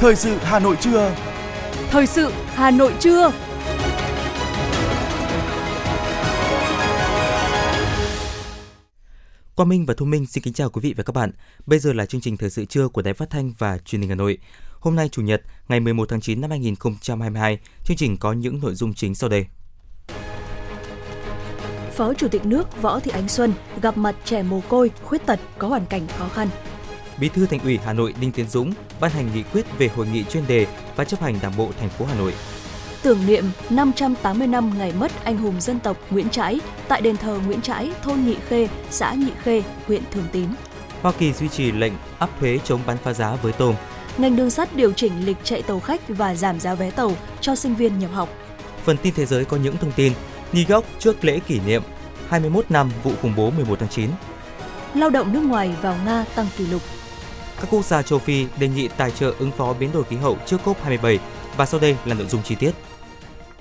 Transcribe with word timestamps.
Thời 0.00 0.16
sự 0.16 0.36
Hà 0.42 0.58
Nội 0.58 0.76
trưa. 0.80 1.14
Thời 1.90 2.06
sự 2.06 2.30
Hà 2.46 2.70
Nội 2.70 2.92
trưa. 3.00 3.32
Quang 9.54 9.68
Minh 9.68 9.86
và 9.86 9.94
Thu 9.96 10.06
Minh 10.06 10.26
xin 10.26 10.44
kính 10.44 10.54
chào 10.54 10.70
quý 10.70 10.80
vị 10.80 10.94
và 10.96 11.02
các 11.02 11.12
bạn. 11.12 11.30
Bây 11.66 11.78
giờ 11.78 11.92
là 11.92 12.06
chương 12.06 12.20
trình 12.20 12.36
thời 12.36 12.50
sự 12.50 12.64
trưa 12.64 12.88
của 12.88 13.02
Đài 13.02 13.14
Phát 13.14 13.30
thanh 13.30 13.52
và 13.58 13.78
Truyền 13.78 14.00
hình 14.00 14.08
Hà 14.08 14.14
Nội. 14.14 14.38
Hôm 14.80 14.96
nay 14.96 15.08
chủ 15.08 15.22
nhật, 15.22 15.42
ngày 15.68 15.80
11 15.80 16.08
tháng 16.08 16.20
9 16.20 16.40
năm 16.40 16.50
2022, 16.50 17.58
chương 17.84 17.96
trình 17.96 18.16
có 18.16 18.32
những 18.32 18.60
nội 18.60 18.74
dung 18.74 18.94
chính 18.94 19.14
sau 19.14 19.30
đây. 19.30 19.46
Phó 21.92 22.14
Chủ 22.14 22.28
tịch 22.28 22.46
nước 22.46 22.82
Võ 22.82 23.00
Thị 23.00 23.10
Ánh 23.10 23.28
Xuân 23.28 23.52
gặp 23.82 23.98
mặt 23.98 24.16
trẻ 24.24 24.42
mồ 24.42 24.60
côi, 24.68 24.90
khuyết 25.02 25.26
tật 25.26 25.40
có 25.58 25.68
hoàn 25.68 25.86
cảnh 25.86 26.06
khó 26.18 26.28
khăn. 26.28 26.48
Bí 27.20 27.28
thư 27.28 27.46
Thành 27.46 27.60
ủy 27.60 27.78
Hà 27.84 27.92
Nội 27.92 28.14
Đinh 28.20 28.32
Tiến 28.32 28.48
Dũng 28.48 28.72
ban 29.00 29.10
hành 29.10 29.28
nghị 29.34 29.42
quyết 29.42 29.78
về 29.78 29.90
hội 29.96 30.06
nghị 30.06 30.24
chuyên 30.24 30.46
đề 30.46 30.66
và 30.96 31.04
chấp 31.04 31.20
hành 31.20 31.38
Đảng 31.42 31.56
bộ 31.56 31.70
thành 31.80 31.88
phố 31.88 32.04
Hà 32.04 32.14
Nội. 32.14 32.34
Tưởng 33.02 33.26
niệm 33.26 33.44
580 33.70 34.46
năm 34.46 34.72
ngày 34.78 34.92
mất 34.98 35.24
anh 35.24 35.36
hùng 35.36 35.60
dân 35.60 35.80
tộc 35.80 35.96
Nguyễn 36.10 36.30
Trãi 36.30 36.60
tại 36.88 37.00
đền 37.00 37.16
thờ 37.16 37.40
Nguyễn 37.46 37.60
Trãi, 37.60 37.90
thôn 38.02 38.24
Nhị 38.24 38.36
Khê, 38.48 38.68
xã 38.90 39.12
Nhị 39.14 39.30
Khê, 39.42 39.62
huyện 39.86 40.02
Thường 40.10 40.26
Tín. 40.32 40.48
Hoa 41.02 41.12
Kỳ 41.18 41.32
duy 41.32 41.48
trì 41.48 41.72
lệnh 41.72 41.92
áp 42.18 42.30
thuế 42.40 42.58
chống 42.64 42.80
bán 42.86 42.96
phá 43.04 43.12
giá 43.12 43.36
với 43.42 43.52
tôm. 43.52 43.74
Ngành 44.18 44.36
đường 44.36 44.50
sắt 44.50 44.76
điều 44.76 44.92
chỉnh 44.92 45.12
lịch 45.26 45.36
chạy 45.44 45.62
tàu 45.62 45.80
khách 45.80 46.00
và 46.08 46.34
giảm 46.34 46.60
giá 46.60 46.74
vé 46.74 46.90
tàu 46.90 47.12
cho 47.40 47.54
sinh 47.54 47.74
viên 47.74 47.98
nhập 47.98 48.10
học. 48.14 48.28
Phần 48.84 48.96
tin 48.96 49.14
thế 49.14 49.26
giới 49.26 49.44
có 49.44 49.56
những 49.56 49.76
thông 49.76 49.92
tin. 49.92 50.12
New 50.52 50.74
York 50.74 50.86
trước 50.98 51.24
lễ 51.24 51.40
kỷ 51.46 51.60
niệm 51.66 51.82
21 52.28 52.70
năm 52.70 52.90
vụ 53.02 53.12
khủng 53.22 53.34
bố 53.36 53.50
11 53.50 53.78
tháng 53.80 53.88
9. 53.88 54.10
Lao 54.94 55.10
động 55.10 55.32
nước 55.32 55.40
ngoài 55.40 55.70
vào 55.82 55.96
Nga 56.04 56.24
tăng 56.34 56.46
kỷ 56.56 56.66
lục. 56.66 56.82
Các 57.60 57.68
quốc 57.70 57.84
gia 57.84 58.02
châu 58.02 58.18
Phi 58.18 58.46
đề 58.58 58.68
nghị 58.68 58.88
tài 58.88 59.10
trợ 59.10 59.34
ứng 59.38 59.50
phó 59.50 59.74
biến 59.74 59.90
đổi 59.92 60.04
khí 60.04 60.16
hậu 60.16 60.38
trước 60.46 60.60
COP27 60.64 61.18
và 61.56 61.66
sau 61.66 61.80
đây 61.80 61.96
là 62.04 62.14
nội 62.14 62.26
dung 62.26 62.42
chi 62.42 62.54
tiết. 62.54 62.70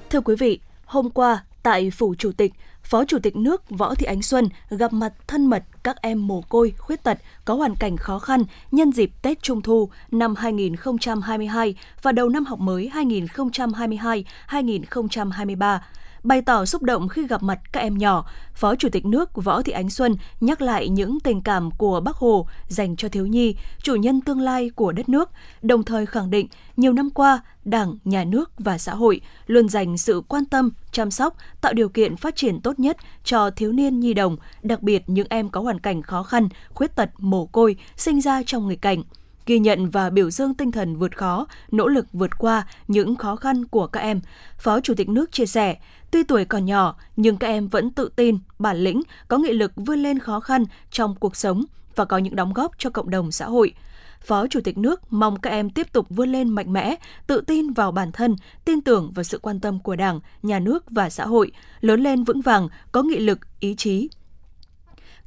Thưa 0.09 0.21
quý 0.21 0.35
vị, 0.35 0.59
hôm 0.85 1.09
qua 1.09 1.43
tại 1.63 1.91
Phủ 1.91 2.15
Chủ 2.17 2.31
tịch, 2.31 2.53
Phó 2.83 3.05
Chủ 3.05 3.19
tịch 3.23 3.35
nước 3.35 3.69
Võ 3.69 3.95
Thị 3.95 4.05
Ánh 4.05 4.21
Xuân 4.21 4.49
gặp 4.69 4.93
mặt 4.93 5.13
thân 5.27 5.45
mật 5.45 5.63
các 5.83 6.01
em 6.01 6.27
mồ 6.27 6.41
côi, 6.41 6.73
khuyết 6.77 7.03
tật 7.03 7.17
có 7.45 7.53
hoàn 7.53 7.75
cảnh 7.75 7.97
khó 7.97 8.19
khăn 8.19 8.43
nhân 8.71 8.91
dịp 8.91 9.11
Tết 9.21 9.41
Trung 9.41 9.61
thu 9.61 9.89
năm 10.11 10.35
2022 10.35 11.75
và 12.01 12.11
đầu 12.11 12.29
năm 12.29 12.45
học 12.45 12.59
mới 12.59 12.91
2022-2023 12.93 15.79
Bày 16.27 16.41
tỏ 16.41 16.65
xúc 16.65 16.83
động 16.83 17.07
khi 17.07 17.27
gặp 17.27 17.43
mặt 17.43 17.59
các 17.71 17.79
em 17.79 17.97
nhỏ, 17.97 18.25
Phó 18.53 18.75
Chủ 18.75 18.89
tịch 18.89 19.05
nước 19.05 19.29
Võ 19.35 19.61
Thị 19.61 19.71
Ánh 19.71 19.89
Xuân 19.89 20.15
nhắc 20.41 20.61
lại 20.61 20.89
những 20.89 21.19
tình 21.19 21.41
cảm 21.41 21.71
của 21.71 21.99
Bác 21.99 22.15
Hồ 22.15 22.47
dành 22.67 22.95
cho 22.95 23.09
thiếu 23.09 23.25
nhi, 23.25 23.55
chủ 23.81 23.95
nhân 23.95 24.21
tương 24.21 24.41
lai 24.41 24.69
của 24.69 24.91
đất 24.91 25.09
nước, 25.09 25.29
đồng 25.61 25.83
thời 25.83 26.05
khẳng 26.05 26.29
định 26.29 26.47
nhiều 26.77 26.93
năm 26.93 27.09
qua, 27.09 27.41
Đảng, 27.65 27.97
Nhà 28.05 28.23
nước 28.23 28.51
và 28.57 28.77
xã 28.77 28.95
hội 28.95 29.21
luôn 29.47 29.69
dành 29.69 29.97
sự 29.97 30.21
quan 30.27 30.45
tâm, 30.45 30.69
chăm 30.91 31.11
sóc, 31.11 31.35
tạo 31.61 31.73
điều 31.73 31.89
kiện 31.89 32.15
phát 32.15 32.35
triển 32.35 32.61
tốt 32.61 32.79
nhất 32.79 32.97
cho 33.23 33.49
thiếu 33.49 33.71
niên 33.71 33.99
nhi 33.99 34.13
đồng, 34.13 34.37
đặc 34.63 34.81
biệt 34.81 35.03
những 35.07 35.27
em 35.29 35.49
có 35.49 35.61
hoàn 35.61 35.79
cảnh 35.79 36.01
khó 36.01 36.23
khăn, 36.23 36.49
khuyết 36.73 36.95
tật, 36.95 37.09
mồ 37.17 37.45
côi, 37.45 37.75
sinh 37.95 38.21
ra 38.21 38.43
trong 38.45 38.67
nghịch 38.67 38.81
cảnh 38.81 39.03
ghi 39.47 39.59
nhận 39.59 39.89
và 39.89 40.09
biểu 40.09 40.29
dương 40.29 40.53
tinh 40.53 40.71
thần 40.71 40.95
vượt 40.95 41.17
khó, 41.17 41.47
nỗ 41.71 41.87
lực 41.87 42.05
vượt 42.13 42.37
qua 42.37 42.67
những 42.87 43.15
khó 43.15 43.35
khăn 43.35 43.65
của 43.65 43.87
các 43.87 43.99
em. 43.99 44.21
Phó 44.57 44.79
Chủ 44.79 44.93
tịch 44.93 45.09
nước 45.09 45.31
chia 45.31 45.45
sẻ, 45.45 45.77
tuy 46.11 46.23
tuổi 46.23 46.45
còn 46.45 46.65
nhỏ 46.65 46.95
nhưng 47.15 47.37
các 47.37 47.47
em 47.47 47.67
vẫn 47.67 47.91
tự 47.91 48.09
tin, 48.15 48.37
bản 48.59 48.77
lĩnh, 48.77 49.01
có 49.27 49.37
nghị 49.37 49.53
lực 49.53 49.71
vươn 49.75 49.99
lên 49.99 50.19
khó 50.19 50.39
khăn 50.39 50.65
trong 50.91 51.15
cuộc 51.15 51.35
sống 51.35 51.63
và 51.95 52.05
có 52.05 52.17
những 52.17 52.35
đóng 52.35 52.53
góp 52.53 52.71
cho 52.77 52.89
cộng 52.89 53.09
đồng 53.09 53.31
xã 53.31 53.45
hội. 53.45 53.73
Phó 54.21 54.47
Chủ 54.47 54.59
tịch 54.63 54.77
nước 54.77 55.13
mong 55.13 55.39
các 55.39 55.49
em 55.49 55.69
tiếp 55.69 55.93
tục 55.93 56.05
vươn 56.09 56.31
lên 56.31 56.49
mạnh 56.49 56.73
mẽ, 56.73 56.95
tự 57.27 57.41
tin 57.41 57.73
vào 57.73 57.91
bản 57.91 58.11
thân, 58.11 58.35
tin 58.65 58.81
tưởng 58.81 59.11
vào 59.11 59.23
sự 59.23 59.39
quan 59.39 59.59
tâm 59.59 59.79
của 59.79 59.95
Đảng, 59.95 60.19
Nhà 60.43 60.59
nước 60.59 60.83
và 60.89 61.09
xã 61.09 61.25
hội, 61.25 61.51
lớn 61.81 62.03
lên 62.03 62.23
vững 62.23 62.41
vàng, 62.41 62.67
có 62.91 63.03
nghị 63.03 63.19
lực, 63.19 63.39
ý 63.59 63.75
chí, 63.75 64.09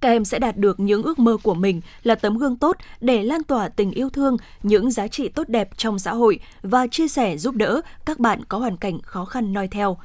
các 0.00 0.08
em 0.08 0.24
sẽ 0.24 0.38
đạt 0.38 0.56
được 0.56 0.80
những 0.80 1.02
ước 1.02 1.18
mơ 1.18 1.36
của 1.42 1.54
mình 1.54 1.80
là 2.02 2.14
tấm 2.14 2.38
gương 2.38 2.56
tốt 2.56 2.76
để 3.00 3.22
lan 3.22 3.42
tỏa 3.42 3.68
tình 3.68 3.90
yêu 3.90 4.10
thương, 4.10 4.36
những 4.62 4.90
giá 4.90 5.08
trị 5.08 5.28
tốt 5.28 5.48
đẹp 5.48 5.68
trong 5.76 5.98
xã 5.98 6.14
hội 6.14 6.40
và 6.62 6.86
chia 6.86 7.08
sẻ 7.08 7.36
giúp 7.36 7.54
đỡ 7.54 7.80
các 8.06 8.18
bạn 8.18 8.44
có 8.44 8.58
hoàn 8.58 8.76
cảnh 8.76 8.98
khó 9.02 9.24
khăn 9.24 9.52
noi 9.52 9.68
theo. 9.68 9.98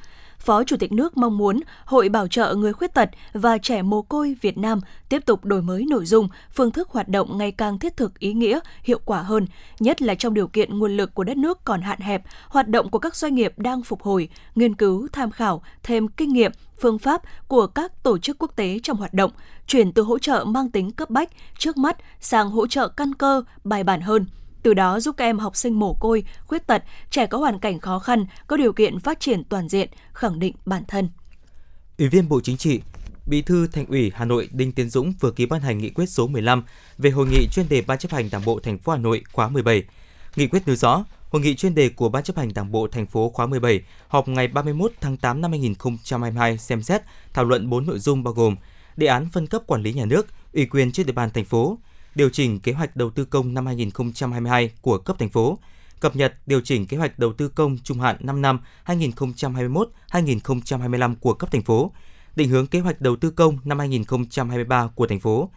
Phó 0.45 0.63
Chủ 0.63 0.78
tịch 0.78 0.91
nước 0.91 1.17
mong 1.17 1.38
muốn 1.38 1.59
Hội 1.85 2.09
Bảo 2.09 2.28
trợ 2.28 2.56
Người 2.56 2.73
Khuyết 2.73 2.94
tật 2.94 3.09
và 3.33 3.57
Trẻ 3.57 3.81
Mồ 3.81 4.01
Côi 4.01 4.35
Việt 4.41 4.57
Nam 4.57 4.79
tiếp 5.09 5.25
tục 5.25 5.45
đổi 5.45 5.61
mới 5.61 5.85
nội 5.89 6.06
dung, 6.06 6.28
phương 6.53 6.72
thức 6.72 6.89
hoạt 6.89 7.07
động 7.07 7.38
ngày 7.38 7.51
càng 7.51 7.79
thiết 7.79 7.97
thực 7.97 8.19
ý 8.19 8.33
nghĩa, 8.33 8.59
hiệu 8.83 9.00
quả 9.06 9.22
hơn, 9.22 9.47
nhất 9.79 10.01
là 10.01 10.16
trong 10.16 10.33
điều 10.33 10.47
kiện 10.47 10.79
nguồn 10.79 10.97
lực 10.97 11.13
của 11.13 11.23
đất 11.23 11.38
nước 11.38 11.63
còn 11.63 11.81
hạn 11.81 12.00
hẹp, 12.00 12.23
hoạt 12.50 12.67
động 12.67 12.89
của 12.89 13.00
các 13.00 13.16
doanh 13.16 13.35
nghiệp 13.35 13.53
đang 13.57 13.83
phục 13.83 14.01
hồi, 14.01 14.29
nghiên 14.56 14.75
cứu, 14.75 15.07
tham 15.11 15.31
khảo 15.31 15.61
thêm 15.83 16.07
kinh 16.07 16.33
nghiệm, 16.33 16.51
phương 16.79 17.00
pháp 17.00 17.22
của 17.47 17.67
các 17.67 18.03
tổ 18.03 18.17
chức 18.17 18.38
quốc 18.39 18.51
tế 18.56 18.79
trong 18.83 18.97
hoạt 18.97 19.13
động, 19.13 19.31
chuyển 19.67 19.91
từ 19.91 20.03
hỗ 20.03 20.19
trợ 20.19 20.45
mang 20.47 20.72
tính 20.72 20.91
cấp 20.91 21.09
bách 21.09 21.29
trước 21.57 21.77
mắt 21.77 21.97
sang 22.19 22.50
hỗ 22.50 22.67
trợ 22.67 22.88
căn 22.88 23.13
cơ, 23.13 23.44
bài 23.63 23.83
bản 23.83 24.01
hơn– 24.01 24.25
từ 24.66 24.74
đó 24.74 25.00
giúp 25.00 25.16
các 25.18 25.26
em 25.26 25.40
học 25.40 25.56
sinh 25.56 25.80
mồ 25.80 25.94
côi, 25.94 26.24
khuyết 26.46 26.68
tật, 26.68 26.84
trẻ 27.09 27.28
có 27.28 27.38
hoàn 27.38 27.59
cảnh 27.59 27.80
khó 27.80 28.00
khăn 28.00 28.26
có 28.48 28.58
điều 28.58 28.74
kiện 28.74 29.00
phát 29.00 29.20
triển 29.20 29.44
toàn 29.44 29.70
diện, 29.70 29.90
khẳng 30.14 30.40
định 30.40 30.56
bản 30.66 30.84
thân. 30.88 31.09
Ủy 31.98 32.09
viên 32.09 32.30
Bộ 32.30 32.42
Chính 32.44 32.58
trị, 32.58 32.81
Bí 33.25 33.42
thư 33.42 33.68
Thành 33.68 33.86
ủy 33.86 34.12
Hà 34.16 34.25
Nội 34.25 34.50
Đinh 34.52 34.72
Tiến 34.72 34.90
Dũng 34.90 35.14
vừa 35.20 35.31
ký 35.31 35.46
ban 35.46 35.62
hành 35.62 35.78
nghị 35.78 35.90
quyết 35.90 36.06
số 36.06 36.28
15 36.28 36.64
về 36.98 37.09
hội 37.09 37.28
nghị 37.28 37.48
chuyên 37.52 37.70
đề 37.70 37.81
Ban 37.81 37.98
chấp 37.98 38.12
hành 38.12 38.30
Đảng 38.31 38.46
bộ 38.46 38.59
thành 38.59 38.78
phố 38.78 38.92
Hà 38.92 38.98
Nội 38.98 39.24
khóa 39.31 39.50
17. 39.50 39.84
Nghị 40.36 40.48
quyết 40.48 40.64
nêu 40.66 40.75
rõ, 40.75 41.06
hội 41.30 41.42
nghị 41.42 41.56
chuyên 41.56 41.75
đề 41.75 41.90
của 41.90 42.09
Ban 42.09 42.24
chấp 42.24 42.38
hành 42.38 42.54
Đảng 42.54 42.72
bộ 42.72 42.88
thành 42.88 43.06
phố 43.06 43.30
khóa 43.30 43.46
17 43.46 43.81
họp 44.08 44.28
ngày 44.28 44.48
31 44.48 44.92
tháng 45.02 45.18
8 45.18 45.42
năm 45.42 45.52
2022 45.52 46.58
xem 46.58 46.84
xét 46.84 47.02
thảo 47.34 47.46
luận 47.46 47.70
4 47.70 47.86
nội 47.86 48.00
dung 48.00 48.24
bao 48.24 48.34
gồm 48.34 48.56
đề 48.98 49.08
án 49.08 49.30
phân 49.30 49.48
cấp 49.48 49.62
quản 49.68 49.81
lý 49.81 49.94
nhà 49.94 50.06
nước, 50.06 50.28
ủy 50.54 50.66
quyền 50.66 50.92
trên 50.92 51.06
địa 51.06 51.14
bàn 51.14 51.30
thành 51.34 51.46
phố, 51.46 51.78
điều 52.16 52.30
chỉnh 52.30 52.59
kế 52.59 52.72
hoạch 52.72 52.96
đầu 52.96 53.09
tư 53.09 53.26
công 53.26 53.53
năm 53.53 53.66
2022 53.66 54.72
của 54.81 54.98
cấp 54.98 55.16
thành 55.20 55.30
phố, 55.30 55.58
cập 56.00 56.16
nhật 56.16 56.34
điều 56.46 56.62
chỉnh 56.62 56.88
kế 56.88 56.98
hoạch 56.98 57.20
đầu 57.20 57.34
tư 57.34 57.50
công 57.50 57.78
trung 57.84 58.00
hạn 58.00 58.18
5 58.20 58.42
năm 58.42 58.59
2021-2025 58.86 61.16
của 61.20 61.34
cấp 61.34 61.52
thành 61.52 61.62
phố, 61.62 61.92
định 62.36 62.50
hướng 62.50 62.68
kế 62.68 62.80
hoạch 62.80 63.02
đầu 63.02 63.16
tư 63.16 63.31
công 63.31 63.58
năm 63.64 63.80
2023 63.80 64.90
của 64.96 65.08
thành 65.08 65.20
phố. 65.20 65.50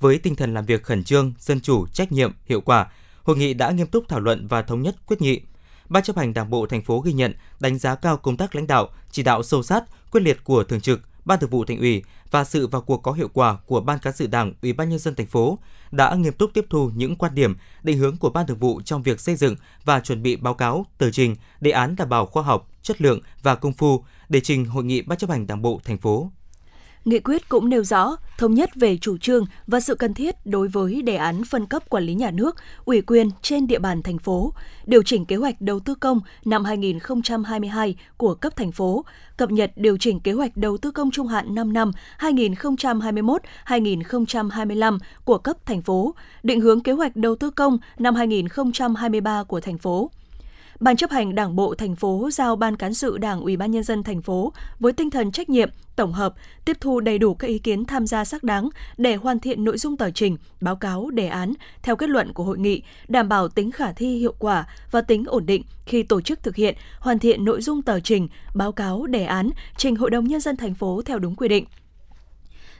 Với 0.00 0.18
tinh 0.18 0.36
thần 0.36 0.54
làm 0.54 0.66
việc 0.66 0.82
khẩn 0.82 1.04
trương, 1.04 1.32
dân 1.38 1.60
chủ, 1.60 1.86
trách 1.86 2.12
nhiệm, 2.12 2.32
hiệu 2.46 2.60
quả, 2.60 2.92
hội 3.22 3.36
nghị 3.36 3.54
đã 3.54 3.70
nghiêm 3.70 3.86
túc 3.86 4.04
thảo 4.08 4.20
luận 4.20 4.48
và 4.48 4.62
thống 4.62 4.82
nhất 4.82 4.96
quyết 5.06 5.22
nghị. 5.22 5.40
Ban 5.88 6.02
chấp 6.02 6.16
hành 6.16 6.34
Đảng 6.34 6.50
bộ 6.50 6.66
thành 6.66 6.82
phố 6.82 7.00
ghi 7.00 7.12
nhận, 7.12 7.34
đánh 7.60 7.78
giá 7.78 7.94
cao 7.94 8.16
công 8.16 8.36
tác 8.36 8.54
lãnh 8.54 8.66
đạo, 8.66 8.88
chỉ 9.10 9.22
đạo 9.22 9.42
sâu 9.42 9.62
sát, 9.62 9.84
quyết 10.10 10.20
liệt 10.20 10.44
của 10.44 10.64
thường 10.64 10.80
trực, 10.80 11.00
Ban 11.24 11.40
Thường 11.40 11.50
vụ 11.50 11.64
Thành 11.64 11.78
ủy 11.78 12.02
và 12.30 12.44
sự 12.44 12.66
vào 12.66 12.82
cuộc 12.82 12.96
có 12.96 13.12
hiệu 13.12 13.28
quả 13.32 13.56
của 13.66 13.80
Ban 13.80 13.98
cán 13.98 14.16
sự 14.16 14.26
Đảng, 14.26 14.52
Ủy 14.62 14.72
ban 14.72 14.88
nhân 14.88 14.98
dân 14.98 15.14
thành 15.14 15.26
phố 15.26 15.58
đã 15.90 16.14
nghiêm 16.14 16.32
túc 16.32 16.50
tiếp 16.54 16.66
thu 16.70 16.90
những 16.94 17.16
quan 17.16 17.34
điểm, 17.34 17.56
định 17.82 17.98
hướng 17.98 18.16
của 18.16 18.30
Ban 18.30 18.46
Thường 18.46 18.58
vụ 18.58 18.80
trong 18.84 19.02
việc 19.02 19.20
xây 19.20 19.36
dựng 19.36 19.56
và 19.84 20.00
chuẩn 20.00 20.22
bị 20.22 20.36
báo 20.36 20.54
cáo, 20.54 20.86
tờ 20.98 21.10
trình, 21.10 21.36
đề 21.60 21.70
án 21.70 21.96
đảm 21.96 22.08
bảo 22.08 22.26
khoa 22.26 22.42
học, 22.42 22.68
chất 22.82 23.02
lượng 23.02 23.20
và 23.42 23.54
công 23.54 23.72
phu 23.72 24.04
để 24.28 24.40
trình 24.40 24.64
hội 24.64 24.84
nghị 24.84 25.02
Ban 25.02 25.18
chấp 25.18 25.30
hành 25.30 25.46
Đảng 25.46 25.62
bộ 25.62 25.80
thành 25.84 25.98
phố. 25.98 26.30
Nghị 27.04 27.18
quyết 27.18 27.48
cũng 27.48 27.68
nêu 27.68 27.84
rõ 27.84 28.16
thống 28.38 28.54
nhất 28.54 28.70
về 28.74 28.96
chủ 28.96 29.18
trương 29.18 29.44
và 29.66 29.80
sự 29.80 29.94
cần 29.94 30.14
thiết 30.14 30.46
đối 30.46 30.68
với 30.68 31.02
đề 31.02 31.16
án 31.16 31.44
phân 31.44 31.66
cấp 31.66 31.88
quản 31.88 32.04
lý 32.04 32.14
nhà 32.14 32.30
nước, 32.30 32.56
ủy 32.84 33.02
quyền 33.02 33.30
trên 33.42 33.66
địa 33.66 33.78
bàn 33.78 34.02
thành 34.02 34.18
phố, 34.18 34.52
điều 34.86 35.02
chỉnh 35.02 35.26
kế 35.26 35.36
hoạch 35.36 35.60
đầu 35.60 35.80
tư 35.80 35.94
công 35.94 36.20
năm 36.44 36.64
2022 36.64 37.96
của 38.16 38.34
cấp 38.34 38.56
thành 38.56 38.72
phố, 38.72 39.04
cập 39.36 39.50
nhật 39.50 39.72
điều 39.76 39.96
chỉnh 40.00 40.20
kế 40.20 40.32
hoạch 40.32 40.56
đầu 40.56 40.76
tư 40.76 40.90
công 40.90 41.10
trung 41.10 41.26
hạn 41.26 41.54
5 41.54 41.72
năm 41.72 41.90
2021-2025 42.18 44.98
của 45.24 45.38
cấp 45.38 45.56
thành 45.66 45.82
phố, 45.82 46.14
định 46.42 46.60
hướng 46.60 46.80
kế 46.80 46.92
hoạch 46.92 47.16
đầu 47.16 47.36
tư 47.36 47.50
công 47.50 47.78
năm 47.98 48.14
2023 48.14 49.44
của 49.44 49.60
thành 49.60 49.78
phố. 49.78 50.10
Ban 50.82 50.96
chấp 50.96 51.10
hành 51.10 51.34
Đảng 51.34 51.56
bộ 51.56 51.74
thành 51.74 51.96
phố 51.96 52.28
giao 52.32 52.56
Ban 52.56 52.76
cán 52.76 52.94
sự 52.94 53.18
Đảng 53.18 53.40
Ủy 53.40 53.56
ban 53.56 53.70
nhân 53.70 53.82
dân 53.82 54.02
thành 54.02 54.22
phố 54.22 54.52
với 54.80 54.92
tinh 54.92 55.10
thần 55.10 55.32
trách 55.32 55.48
nhiệm, 55.48 55.70
tổng 55.96 56.12
hợp, 56.12 56.34
tiếp 56.64 56.76
thu 56.80 57.00
đầy 57.00 57.18
đủ 57.18 57.34
các 57.34 57.48
ý 57.48 57.58
kiến 57.58 57.84
tham 57.84 58.06
gia 58.06 58.24
xác 58.24 58.42
đáng 58.42 58.68
để 58.96 59.14
hoàn 59.14 59.40
thiện 59.40 59.64
nội 59.64 59.78
dung 59.78 59.96
tờ 59.96 60.10
trình, 60.10 60.36
báo 60.60 60.76
cáo, 60.76 61.10
đề 61.10 61.28
án 61.28 61.52
theo 61.82 61.96
kết 61.96 62.08
luận 62.10 62.32
của 62.32 62.44
hội 62.44 62.58
nghị, 62.58 62.82
đảm 63.08 63.28
bảo 63.28 63.48
tính 63.48 63.70
khả 63.70 63.92
thi 63.92 64.16
hiệu 64.16 64.34
quả 64.38 64.66
và 64.90 65.00
tính 65.00 65.24
ổn 65.26 65.46
định 65.46 65.62
khi 65.86 66.02
tổ 66.02 66.20
chức 66.20 66.42
thực 66.42 66.56
hiện, 66.56 66.76
hoàn 66.98 67.18
thiện 67.18 67.44
nội 67.44 67.62
dung 67.62 67.82
tờ 67.82 68.00
trình, 68.00 68.28
báo 68.54 68.72
cáo, 68.72 69.06
đề 69.06 69.24
án 69.24 69.50
trình 69.76 69.96
Hội 69.96 70.10
đồng 70.10 70.24
nhân 70.24 70.40
dân 70.40 70.56
thành 70.56 70.74
phố 70.74 71.02
theo 71.04 71.18
đúng 71.18 71.34
quy 71.34 71.48
định 71.48 71.64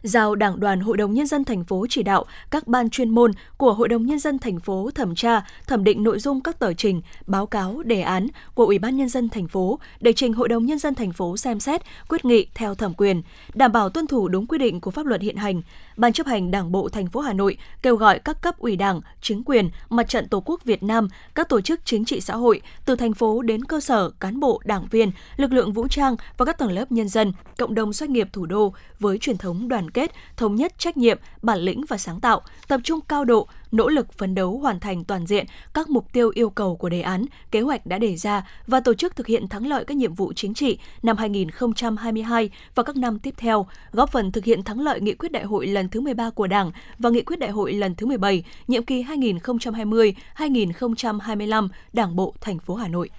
giao 0.03 0.35
Đảng 0.35 0.61
đoàn 0.61 0.81
Hội 0.81 0.97
đồng 0.97 1.15
nhân 1.15 1.27
dân 1.27 1.45
thành 1.45 1.65
phố 1.65 1.87
chỉ 1.91 2.03
đạo 2.03 2.25
các 2.51 2.67
ban 2.67 2.91
chuyên 2.91 3.11
môn 3.11 3.33
của 3.57 3.73
Hội 3.73 3.89
đồng 3.89 4.07
nhân 4.07 4.19
dân 4.19 4.39
thành 4.39 4.61
phố 4.61 4.91
thẩm 4.95 5.15
tra, 5.15 5.43
thẩm 5.67 5.85
định 5.85 6.03
nội 6.03 6.19
dung 6.19 6.41
các 6.41 6.59
tờ 6.59 6.73
trình, 6.75 7.03
báo 7.27 7.47
cáo, 7.47 7.83
đề 7.83 8.01
án 8.01 8.29
của 8.55 8.65
Ủy 8.67 8.79
ban 8.79 8.97
nhân 8.97 9.09
dân 9.09 9.29
thành 9.29 9.49
phố 9.49 9.79
để 10.01 10.13
trình 10.13 10.33
Hội 10.33 10.49
đồng 10.49 10.67
nhân 10.67 10.79
dân 10.79 10.95
thành 10.95 11.13
phố 11.13 11.37
xem 11.37 11.61
xét, 11.61 11.83
quyết 12.09 12.25
nghị 12.25 12.47
theo 12.55 12.75
thẩm 12.75 12.95
quyền, 12.95 13.23
đảm 13.55 13.73
bảo 13.73 13.89
tuân 13.89 14.07
thủ 14.07 14.29
đúng 14.29 14.47
quy 14.47 14.59
định 14.59 14.81
của 14.81 14.91
pháp 14.91 15.07
luật 15.07 15.21
hiện 15.21 15.37
hành. 15.37 15.63
Ban 15.97 16.13
chấp 16.13 16.27
hành 16.27 16.51
Đảng 16.51 16.73
bộ 16.73 16.89
thành 16.89 17.07
phố 17.07 17.21
Hà 17.21 17.33
Nội 17.33 17.57
kêu 17.83 17.97
gọi 17.97 18.19
các 18.19 18.43
cấp 18.43 18.59
ủy 18.59 18.77
Đảng, 18.77 19.01
chính 19.21 19.43
quyền, 19.45 19.71
Mặt 19.91 20.09
trận 20.09 20.29
Tổ 20.29 20.43
quốc 20.45 20.65
Việt 20.65 20.83
Nam, 20.83 21.09
các 21.35 21.49
tổ 21.49 21.61
chức 21.61 21.81
chính 21.85 22.05
trị 22.05 22.21
xã 22.21 22.37
hội 22.37 22.61
từ 22.85 22.97
thành 22.97 23.15
phố 23.15 23.43
đến 23.43 23.65
cơ 23.65 23.81
sở, 23.81 24.11
cán 24.21 24.41
bộ, 24.41 24.61
đảng 24.65 24.87
viên, 24.91 25.11
lực 25.37 25.53
lượng 25.53 25.73
vũ 25.73 25.89
trang 25.89 26.17
và 26.37 26.45
các 26.45 26.59
tầng 26.59 26.73
lớp 26.73 26.93
nhân 26.93 27.09
dân, 27.09 27.33
cộng 27.59 27.75
đồng 27.75 27.93
doanh 27.93 28.13
nghiệp 28.13 28.29
thủ 28.33 28.47
đô 28.47 28.75
với 28.99 29.19
truyền 29.19 29.37
thống 29.37 29.69
đoàn 29.69 29.91
kết, 29.95 30.13
thống 30.37 30.55
nhất 30.55 30.79
trách 30.79 30.97
nhiệm, 30.97 31.19
bản 31.43 31.59
lĩnh 31.59 31.85
và 31.89 31.99
sáng 31.99 32.21
tạo, 32.21 32.41
tập 32.69 32.81
trung 32.85 33.01
cao 33.09 33.25
độ, 33.25 33.49
nỗ 33.73 33.89
lực 33.89 34.13
phấn 34.13 34.35
đấu 34.35 34.59
hoàn 34.59 34.81
thành 34.81 35.05
toàn 35.05 35.27
diện 35.27 35.47
các 35.75 35.91
mục 35.91 36.13
tiêu 36.13 36.31
yêu 36.35 36.51
cầu 36.51 36.77
của 36.77 36.89
đề 36.89 37.01
án, 37.01 37.25
kế 37.51 37.61
hoạch 37.61 37.87
đã 37.87 37.99
đề 37.99 38.17
ra 38.17 38.49
và 38.67 38.81
tổ 38.81 38.95
chức 38.95 39.17
thực 39.17 39.27
hiện 39.27 39.49
thắng 39.49 39.67
lợi 39.67 39.85
các 39.85 39.97
nhiệm 39.97 40.15
vụ 40.15 40.33
chính 40.33 40.55
trị 40.55 40.79
năm 41.03 41.17
2022 41.17 42.51
và 42.75 42.83
các 42.83 42.97
năm 42.97 43.19
tiếp 43.19 43.35
theo, 43.37 43.67
góp 43.93 44.11
phần 44.11 44.33
thực 44.33 44.45
hiện 44.45 44.63
thắng 44.63 44.81
lợi 44.81 45.01
nghị 45.01 45.15
quyết 45.15 45.33
đại 45.33 45.45
hội 45.45 45.67
lần 45.67 45.89
thứ 45.89 46.01
13 46.01 46.31
của 46.31 46.47
Đảng 46.47 46.73
và 46.99 47.11
nghị 47.11 47.23
quyết 47.23 47.39
đại 47.39 47.51
hội 47.51 47.73
lần 47.73 47.95
thứ 47.95 48.07
17, 48.07 48.45
nhiệm 48.69 48.85
kỳ 48.85 49.03
2020-2025 49.03 51.69
Đảng 51.93 52.17
bộ 52.17 52.35
thành 52.41 52.59
phố 52.59 52.75
Hà 52.75 52.89
Nội. 52.89 53.11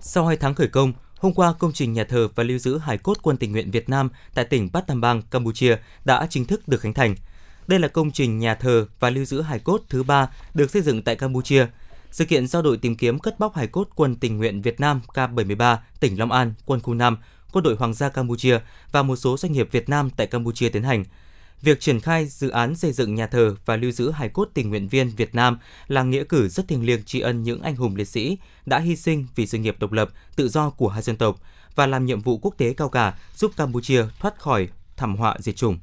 Sau 0.00 0.26
2 0.26 0.36
tháng 0.36 0.54
khởi 0.54 0.68
công, 0.68 0.92
Hôm 1.26 1.34
qua, 1.34 1.52
công 1.52 1.72
trình 1.72 1.92
nhà 1.92 2.04
thờ 2.04 2.28
và 2.34 2.42
lưu 2.42 2.58
giữ 2.58 2.78
hải 2.78 2.98
cốt 2.98 3.18
quân 3.22 3.36
tình 3.36 3.52
nguyện 3.52 3.70
Việt 3.70 3.88
Nam 3.88 4.08
tại 4.34 4.44
tỉnh 4.44 4.68
Bát 4.72 4.86
Tam 4.86 5.00
Bang, 5.00 5.22
Campuchia 5.22 5.76
đã 6.04 6.26
chính 6.30 6.44
thức 6.44 6.68
được 6.68 6.80
khánh 6.80 6.94
thành. 6.94 7.14
Đây 7.66 7.78
là 7.78 7.88
công 7.88 8.10
trình 8.10 8.38
nhà 8.38 8.54
thờ 8.54 8.86
và 9.00 9.10
lưu 9.10 9.24
giữ 9.24 9.40
hải 9.40 9.58
cốt 9.58 9.80
thứ 9.88 10.02
ba 10.02 10.28
được 10.54 10.70
xây 10.70 10.82
dựng 10.82 11.02
tại 11.02 11.16
Campuchia. 11.16 11.66
Sự 12.10 12.24
kiện 12.24 12.46
do 12.46 12.62
đội 12.62 12.76
tìm 12.76 12.96
kiếm 12.96 13.18
cất 13.18 13.38
bóc 13.38 13.56
hải 13.56 13.66
cốt 13.66 13.88
quân 13.94 14.14
tình 14.14 14.38
nguyện 14.38 14.62
Việt 14.62 14.80
Nam 14.80 15.00
K73, 15.14 15.76
tỉnh 16.00 16.18
Long 16.18 16.32
An, 16.32 16.54
quân 16.66 16.80
khu 16.80 16.94
5, 16.94 17.16
quân 17.52 17.64
đội 17.64 17.76
Hoàng 17.76 17.94
gia 17.94 18.08
Campuchia 18.08 18.58
và 18.92 19.02
một 19.02 19.16
số 19.16 19.36
doanh 19.36 19.52
nghiệp 19.52 19.68
Việt 19.72 19.88
Nam 19.88 20.10
tại 20.10 20.26
Campuchia 20.26 20.68
tiến 20.68 20.82
hành– 20.82 21.04
Việc 21.62 21.80
triển 21.80 22.00
khai 22.00 22.26
dự 22.26 22.48
án 22.48 22.76
xây 22.76 22.92
dựng 22.92 23.14
nhà 23.14 23.26
thờ 23.26 23.54
và 23.64 23.76
lưu 23.76 23.90
giữ 23.90 24.10
hài 24.10 24.28
cốt 24.28 24.48
tình 24.54 24.70
nguyện 24.70 24.88
viên 24.88 25.10
Việt 25.10 25.34
Nam 25.34 25.58
là 25.88 26.02
nghĩa 26.02 26.24
cử 26.24 26.48
rất 26.48 26.68
thiêng 26.68 26.86
liêng 26.86 27.02
tri 27.02 27.20
ân 27.20 27.42
những 27.42 27.62
anh 27.62 27.76
hùng 27.76 27.96
liệt 27.96 28.08
sĩ 28.08 28.38
đã 28.66 28.78
hy 28.78 28.96
sinh 28.96 29.26
vì 29.34 29.46
sự 29.46 29.58
nghiệp 29.58 29.76
độc 29.78 29.92
lập, 29.92 30.10
tự 30.36 30.48
do 30.48 30.70
của 30.70 30.88
hai 30.88 31.02
dân 31.02 31.16
tộc 31.16 31.40
và 31.74 31.86
làm 31.86 32.06
nhiệm 32.06 32.20
vụ 32.20 32.38
quốc 32.38 32.54
tế 32.58 32.74
cao 32.74 32.88
cả 32.88 33.18
giúp 33.36 33.52
Campuchia 33.56 34.04
thoát 34.20 34.38
khỏi 34.38 34.68
thảm 34.96 35.16
họa 35.16 35.36
diệt 35.38 35.56
chủng. 35.56 35.78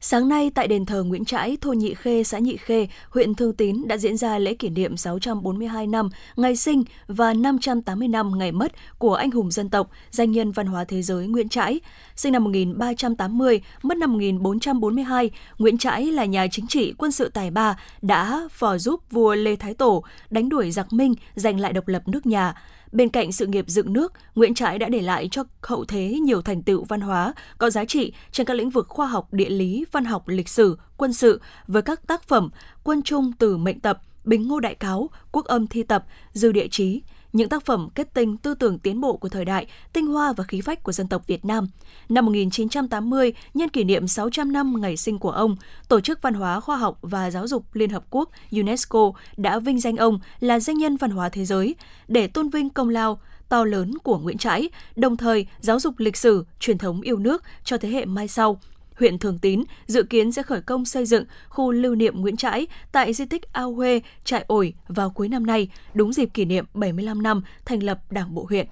Sáng 0.00 0.28
nay 0.28 0.50
tại 0.54 0.68
đền 0.68 0.86
thờ 0.86 1.02
Nguyễn 1.02 1.24
Trãi, 1.24 1.56
thôn 1.60 1.78
Nhị 1.78 1.94
Khê, 1.94 2.24
xã 2.24 2.38
Nhị 2.38 2.56
Khê, 2.56 2.88
huyện 3.10 3.34
Thương 3.34 3.52
Tín 3.52 3.82
đã 3.86 3.96
diễn 3.96 4.16
ra 4.16 4.38
lễ 4.38 4.54
kỷ 4.54 4.68
niệm 4.68 4.96
642 4.96 5.86
năm 5.86 6.08
ngày 6.36 6.56
sinh 6.56 6.84
và 7.08 7.34
580 7.34 8.08
năm 8.08 8.38
ngày 8.38 8.52
mất 8.52 8.72
của 8.98 9.14
anh 9.14 9.30
hùng 9.30 9.50
dân 9.50 9.68
tộc, 9.68 9.90
danh 10.10 10.32
nhân 10.32 10.52
văn 10.52 10.66
hóa 10.66 10.84
thế 10.84 11.02
giới 11.02 11.26
Nguyễn 11.26 11.48
Trãi. 11.48 11.80
Sinh 12.16 12.32
năm 12.32 12.44
1380, 12.44 13.60
mất 13.82 13.98
năm 13.98 14.12
1442, 14.12 15.30
Nguyễn 15.58 15.78
Trãi 15.78 16.06
là 16.06 16.24
nhà 16.24 16.46
chính 16.50 16.66
trị 16.66 16.94
quân 16.98 17.12
sự 17.12 17.28
tài 17.28 17.50
ba, 17.50 17.78
đã 18.02 18.48
phò 18.50 18.78
giúp 18.78 19.00
vua 19.10 19.34
Lê 19.34 19.56
Thái 19.56 19.74
Tổ 19.74 20.04
đánh 20.30 20.48
đuổi 20.48 20.70
giặc 20.70 20.92
Minh, 20.92 21.14
giành 21.34 21.60
lại 21.60 21.72
độc 21.72 21.88
lập 21.88 22.02
nước 22.08 22.26
nhà. 22.26 22.54
Bên 22.92 23.08
cạnh 23.08 23.32
sự 23.32 23.46
nghiệp 23.46 23.64
dựng 23.68 23.92
nước, 23.92 24.12
Nguyễn 24.34 24.54
Trãi 24.54 24.78
đã 24.78 24.88
để 24.88 25.00
lại 25.00 25.28
cho 25.30 25.44
hậu 25.62 25.84
thế 25.84 26.18
nhiều 26.22 26.42
thành 26.42 26.62
tựu 26.62 26.84
văn 26.84 27.00
hóa 27.00 27.34
có 27.58 27.70
giá 27.70 27.84
trị 27.84 28.12
trên 28.32 28.46
các 28.46 28.54
lĩnh 28.54 28.70
vực 28.70 28.88
khoa 28.88 29.06
học, 29.06 29.32
địa 29.32 29.50
lý, 29.50 29.84
văn 29.92 30.04
học, 30.04 30.28
lịch 30.28 30.48
sử, 30.48 30.78
quân 30.96 31.12
sự 31.12 31.40
với 31.66 31.82
các 31.82 32.06
tác 32.06 32.22
phẩm 32.22 32.50
Quân 32.84 33.02
Trung 33.02 33.32
từ 33.38 33.56
mệnh 33.56 33.80
tập, 33.80 34.02
Bình 34.24 34.48
Ngô 34.48 34.60
Đại 34.60 34.74
Cáo, 34.74 35.10
Quốc 35.32 35.44
âm 35.44 35.66
thi 35.66 35.82
tập, 35.82 36.04
Dư 36.32 36.52
địa 36.52 36.68
chí, 36.70 37.02
những 37.38 37.48
tác 37.48 37.64
phẩm 37.64 37.88
kết 37.94 38.14
tinh 38.14 38.36
tư 38.36 38.54
tưởng 38.54 38.78
tiến 38.78 39.00
bộ 39.00 39.16
của 39.16 39.28
thời 39.28 39.44
đại, 39.44 39.66
tinh 39.92 40.06
hoa 40.06 40.32
và 40.32 40.44
khí 40.44 40.60
phách 40.60 40.82
của 40.82 40.92
dân 40.92 41.08
tộc 41.08 41.26
Việt 41.26 41.44
Nam. 41.44 41.68
Năm 42.08 42.26
1980, 42.26 43.32
nhân 43.54 43.68
kỷ 43.68 43.84
niệm 43.84 44.08
600 44.08 44.52
năm 44.52 44.80
ngày 44.80 44.96
sinh 44.96 45.18
của 45.18 45.30
ông, 45.30 45.56
Tổ 45.88 46.00
chức 46.00 46.22
Văn 46.22 46.34
hóa 46.34 46.60
Khoa 46.60 46.76
học 46.76 46.98
và 47.02 47.30
Giáo 47.30 47.46
dục 47.46 47.64
Liên 47.72 47.90
Hợp 47.90 48.04
Quốc 48.10 48.30
UNESCO 48.50 49.12
đã 49.36 49.58
vinh 49.58 49.80
danh 49.80 49.96
ông 49.96 50.18
là 50.40 50.60
danh 50.60 50.78
nhân 50.78 50.96
văn 50.96 51.10
hóa 51.10 51.28
thế 51.28 51.44
giới 51.44 51.74
để 52.08 52.26
tôn 52.26 52.48
vinh 52.48 52.70
công 52.70 52.88
lao 52.88 53.20
to 53.48 53.64
lớn 53.64 53.98
của 53.98 54.18
Nguyễn 54.18 54.38
Trãi, 54.38 54.68
đồng 54.96 55.16
thời 55.16 55.46
giáo 55.60 55.80
dục 55.80 55.94
lịch 55.98 56.16
sử, 56.16 56.44
truyền 56.60 56.78
thống 56.78 57.00
yêu 57.00 57.18
nước 57.18 57.42
cho 57.64 57.76
thế 57.78 57.88
hệ 57.88 58.04
mai 58.04 58.28
sau– 58.28 58.60
huyện 58.98 59.18
Thường 59.18 59.38
Tín 59.38 59.64
dự 59.86 60.02
kiến 60.02 60.32
sẽ 60.32 60.42
khởi 60.42 60.60
công 60.60 60.84
xây 60.84 61.06
dựng 61.06 61.24
khu 61.48 61.72
lưu 61.72 61.94
niệm 61.94 62.20
Nguyễn 62.20 62.36
Trãi 62.36 62.66
tại 62.92 63.12
di 63.12 63.24
tích 63.24 63.52
Ao 63.52 63.72
Huê, 63.72 64.00
Trại 64.24 64.44
Ổi 64.46 64.74
vào 64.88 65.10
cuối 65.10 65.28
năm 65.28 65.46
nay, 65.46 65.68
đúng 65.94 66.12
dịp 66.12 66.28
kỷ 66.34 66.44
niệm 66.44 66.64
75 66.74 67.22
năm 67.22 67.42
thành 67.64 67.82
lập 67.82 68.12
Đảng 68.12 68.34
bộ 68.34 68.46
huyện. 68.48 68.66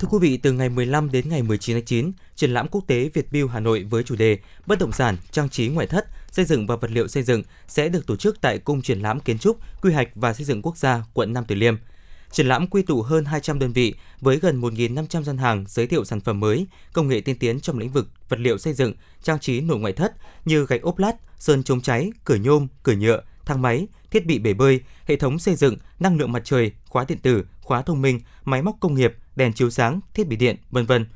Thưa 0.00 0.08
quý 0.10 0.18
vị, 0.20 0.36
từ 0.36 0.52
ngày 0.52 0.68
15 0.68 1.10
đến 1.12 1.28
ngày 1.28 1.42
19 1.42 1.76
tháng 1.76 1.84
9, 1.84 2.12
triển 2.34 2.50
lãm 2.50 2.68
quốc 2.68 2.84
tế 2.86 3.10
Việt 3.14 3.32
Build 3.32 3.50
Hà 3.50 3.60
Nội 3.60 3.86
với 3.90 4.02
chủ 4.02 4.16
đề 4.16 4.38
Bất 4.66 4.78
động 4.78 4.92
sản, 4.92 5.16
trang 5.30 5.48
trí 5.48 5.68
ngoại 5.68 5.86
thất, 5.86 6.06
xây 6.30 6.44
dựng 6.44 6.66
và 6.66 6.76
vật 6.76 6.90
liệu 6.90 7.08
xây 7.08 7.22
dựng 7.22 7.42
sẽ 7.68 7.88
được 7.88 8.06
tổ 8.06 8.16
chức 8.16 8.40
tại 8.40 8.58
Cung 8.58 8.82
triển 8.82 9.00
lãm 9.00 9.20
Kiến 9.20 9.38
trúc, 9.38 9.58
Quy 9.82 9.92
hoạch 9.92 10.08
và 10.14 10.32
Xây 10.32 10.44
dựng 10.44 10.62
Quốc 10.62 10.76
gia, 10.76 11.04
quận 11.14 11.32
Nam 11.32 11.44
Từ 11.48 11.54
Liêm. 11.54 11.76
Triển 12.36 12.46
lãm 12.46 12.66
quy 12.66 12.82
tụ 12.82 13.02
hơn 13.02 13.24
200 13.24 13.58
đơn 13.58 13.72
vị 13.72 13.94
với 14.20 14.36
gần 14.36 14.60
1.500 14.60 15.22
gian 15.22 15.38
hàng 15.38 15.64
giới 15.68 15.86
thiệu 15.86 16.04
sản 16.04 16.20
phẩm 16.20 16.40
mới, 16.40 16.66
công 16.92 17.08
nghệ 17.08 17.20
tiên 17.20 17.38
tiến 17.38 17.60
trong 17.60 17.78
lĩnh 17.78 17.92
vực 17.92 18.08
vật 18.28 18.40
liệu 18.40 18.58
xây 18.58 18.72
dựng, 18.72 18.92
trang 19.22 19.38
trí 19.38 19.60
nội 19.60 19.78
ngoại 19.78 19.92
thất 19.92 20.12
như 20.44 20.66
gạch 20.66 20.82
ốp 20.82 20.98
lát, 20.98 21.12
sơn 21.38 21.62
chống 21.62 21.80
cháy, 21.80 22.10
cửa 22.24 22.34
nhôm, 22.34 22.66
cửa 22.82 22.92
nhựa, 22.92 23.22
thang 23.44 23.62
máy, 23.62 23.86
thiết 24.10 24.26
bị 24.26 24.38
bể 24.38 24.54
bơi, 24.54 24.80
hệ 25.06 25.16
thống 25.16 25.38
xây 25.38 25.54
dựng, 25.54 25.76
năng 26.00 26.18
lượng 26.18 26.32
mặt 26.32 26.42
trời, 26.44 26.72
khóa 26.88 27.04
điện 27.08 27.18
tử, 27.18 27.44
khóa 27.62 27.82
thông 27.82 28.02
minh, 28.02 28.20
máy 28.44 28.62
móc 28.62 28.76
công 28.80 28.94
nghiệp, 28.94 29.14
đèn 29.36 29.52
chiếu 29.52 29.70
sáng, 29.70 30.00
thiết 30.14 30.28
bị 30.28 30.36
điện, 30.36 30.56
vân 30.70 30.86
vân. 30.86 31.06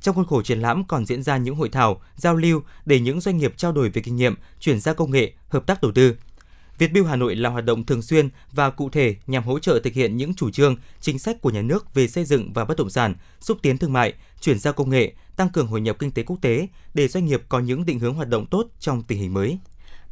Trong 0.00 0.14
khuôn 0.14 0.26
khổ 0.26 0.42
triển 0.42 0.60
lãm 0.60 0.84
còn 0.84 1.06
diễn 1.06 1.22
ra 1.22 1.36
những 1.36 1.54
hội 1.54 1.68
thảo, 1.68 2.00
giao 2.16 2.36
lưu 2.36 2.62
để 2.86 3.00
những 3.00 3.20
doanh 3.20 3.36
nghiệp 3.36 3.54
trao 3.56 3.72
đổi 3.72 3.90
về 3.90 4.02
kinh 4.02 4.16
nghiệm, 4.16 4.34
chuyển 4.60 4.80
giao 4.80 4.94
công 4.94 5.10
nghệ, 5.10 5.32
hợp 5.48 5.66
tác 5.66 5.82
đầu 5.82 5.92
tư. 5.92 6.16
Việt 6.80 6.92
Build 6.92 7.08
Hà 7.08 7.16
Nội 7.16 7.36
là 7.36 7.50
hoạt 7.50 7.64
động 7.64 7.86
thường 7.86 8.02
xuyên 8.02 8.28
và 8.52 8.70
cụ 8.70 8.88
thể 8.88 9.16
nhằm 9.26 9.44
hỗ 9.44 9.58
trợ 9.58 9.80
thực 9.84 9.92
hiện 9.92 10.16
những 10.16 10.34
chủ 10.34 10.50
trương, 10.50 10.76
chính 11.00 11.18
sách 11.18 11.40
của 11.40 11.50
nhà 11.50 11.62
nước 11.62 11.94
về 11.94 12.08
xây 12.08 12.24
dựng 12.24 12.52
và 12.52 12.64
bất 12.64 12.78
động 12.78 12.90
sản, 12.90 13.14
xúc 13.40 13.58
tiến 13.62 13.78
thương 13.78 13.92
mại, 13.92 14.14
chuyển 14.40 14.58
giao 14.58 14.72
công 14.72 14.90
nghệ, 14.90 15.12
tăng 15.36 15.48
cường 15.48 15.66
hội 15.66 15.80
nhập 15.80 15.96
kinh 15.98 16.10
tế 16.10 16.22
quốc 16.22 16.36
tế 16.42 16.68
để 16.94 17.08
doanh 17.08 17.24
nghiệp 17.24 17.42
có 17.48 17.60
những 17.60 17.86
định 17.86 17.98
hướng 17.98 18.14
hoạt 18.14 18.28
động 18.28 18.46
tốt 18.46 18.66
trong 18.80 19.02
tình 19.02 19.18
hình 19.18 19.34
mới. 19.34 19.58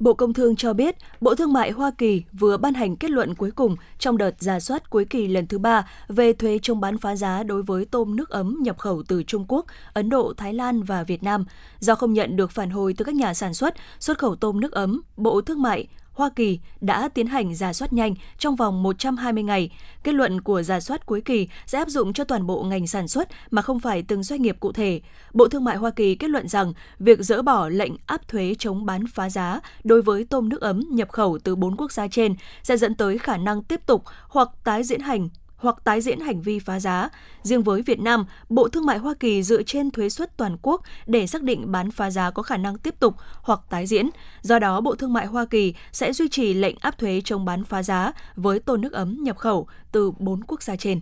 Bộ 0.01 0.15
Công 0.15 0.35
Thương 0.35 0.57
cho 0.57 0.73
biết, 0.73 0.97
Bộ 1.21 1.35
Thương 1.35 1.53
mại 1.53 1.71
Hoa 1.71 1.91
Kỳ 1.99 2.23
vừa 2.33 2.57
ban 2.57 2.75
hành 2.75 2.97
kết 2.97 3.11
luận 3.11 3.35
cuối 3.35 3.51
cùng 3.51 3.77
trong 3.99 4.19
đợt 4.19 4.35
giả 4.39 4.61
soát 4.61 4.91
cuối 4.91 5.05
kỳ 5.05 5.29
lần 5.29 5.47
thứ 5.47 5.59
ba 5.59 5.89
về 6.09 6.33
thuế 6.33 6.59
chống 6.63 6.81
bán 6.81 6.99
phá 6.99 7.17
giá 7.17 7.43
đối 7.43 7.63
với 7.63 7.85
tôm 7.85 8.17
nước 8.17 8.31
ấm 8.31 8.57
nhập 8.63 8.79
khẩu 8.79 9.03
từ 9.09 9.23
Trung 9.23 9.45
Quốc, 9.49 9.67
Ấn 9.93 10.09
Độ, 10.09 10.35
Thái 10.37 10.55
Lan 10.55 10.83
và 10.83 11.03
Việt 11.03 11.23
Nam. 11.23 11.45
Do 11.79 11.95
không 11.95 12.13
nhận 12.13 12.37
được 12.37 12.51
phản 12.51 12.71
hồi 12.71 12.95
từ 12.97 13.05
các 13.05 13.15
nhà 13.15 13.35
sản 13.35 13.55
xuất, 13.55 13.75
xuất 14.01 14.19
khẩu 14.19 14.37
tôm 14.37 14.61
nước 14.61 14.73
ấm, 14.73 15.03
Bộ 15.17 15.41
Thương 15.41 15.63
mại 15.63 15.89
Hoa 16.19 16.31
Kỳ 16.37 16.59
đã 16.81 17.09
tiến 17.09 17.27
hành 17.27 17.55
giả 17.55 17.73
soát 17.73 17.93
nhanh 17.93 18.15
trong 18.39 18.57
vòng 18.57 18.83
120 18.83 19.43
ngày. 19.43 19.71
Kết 20.05 20.15
luận 20.15 20.41
của 20.41 20.63
giả 20.63 20.81
soát 20.81 21.07
cuối 21.07 21.21
kỳ 21.21 21.49
sẽ 21.67 21.79
áp 21.79 21.89
dụng 21.89 22.13
cho 22.13 22.25
toàn 22.25 22.47
bộ 22.47 22.63
ngành 22.63 22.87
sản 22.87 23.09
xuất 23.09 23.29
mà 23.51 23.63
không 23.63 23.81
phải 23.81 24.03
từng 24.03 24.23
doanh 24.23 24.43
nghiệp 24.43 24.57
cụ 24.61 24.73
thể. 24.73 25.01
Bộ 25.33 25.49
Thương 25.49 25.65
mại 25.65 25.77
Hoa 25.77 25.91
Kỳ 25.91 26.15
kết 26.15 26.31
luận 26.31 26.49
rằng 26.49 26.73
việc 26.99 27.21
dỡ 27.21 27.43
bỏ 27.43 27.69
lệnh 27.69 27.93
áp 28.07 28.29
thuế 28.29 28.55
chống 28.59 28.87
bán 28.87 29.07
phá 29.07 29.31
giá 29.31 29.61
đối 29.85 30.03
với 30.03 30.25
tôm 30.25 30.49
nước 30.49 30.61
ấm 30.61 30.83
nhập 30.91 31.09
khẩu 31.13 31.39
từ 31.45 31.57
bốn 31.57 31.77
quốc 31.77 31.93
gia 31.93 32.09
trên 32.09 32.35
sẽ 32.63 32.77
dẫn 32.77 32.95
tới 32.95 33.19
khả 33.19 33.37
năng 33.37 33.63
tiếp 33.63 33.81
tục 33.87 34.05
hoặc 34.29 34.49
tái 34.65 34.85
diễn 34.85 35.01
hành 35.01 35.29
hoặc 35.59 35.77
tái 35.85 36.01
diễn 36.01 36.21
hành 36.21 36.43
vi 36.43 36.59
phá 36.59 36.81
giá. 36.81 37.09
Riêng 37.43 37.63
với 37.63 37.83
Việt 37.83 38.01
Nam, 38.01 38.25
Bộ 38.49 38.69
Thương 38.69 38.87
mại 38.87 38.99
Hoa 38.99 39.15
Kỳ 39.21 39.43
dựa 39.43 39.63
trên 39.63 39.91
thuế 39.91 40.09
suất 40.09 40.37
toàn 40.37 40.57
quốc 40.63 40.83
để 41.07 41.27
xác 41.27 41.43
định 41.43 41.73
bán 41.73 41.91
phá 41.91 42.11
giá 42.11 42.31
có 42.31 42.43
khả 42.43 42.57
năng 42.57 42.79
tiếp 42.79 42.95
tục 43.01 43.15
hoặc 43.43 43.61
tái 43.71 43.87
diễn. 43.87 44.11
Do 44.43 44.59
đó, 44.59 44.81
Bộ 44.81 44.95
Thương 44.95 45.13
mại 45.13 45.27
Hoa 45.27 45.45
Kỳ 45.45 45.75
sẽ 45.93 46.13
duy 46.13 46.29
trì 46.29 46.55
lệnh 46.55 46.77
áp 46.81 46.99
thuế 46.99 47.21
chống 47.25 47.45
bán 47.45 47.65
phá 47.65 47.83
giá 47.83 48.13
với 48.37 48.61
tôm 48.61 48.81
nước 48.81 48.93
ấm 48.93 49.23
nhập 49.23 49.37
khẩu 49.37 49.69
từ 49.93 50.11
4 50.19 50.45
quốc 50.45 50.63
gia 50.63 50.77
trên. 50.77 51.01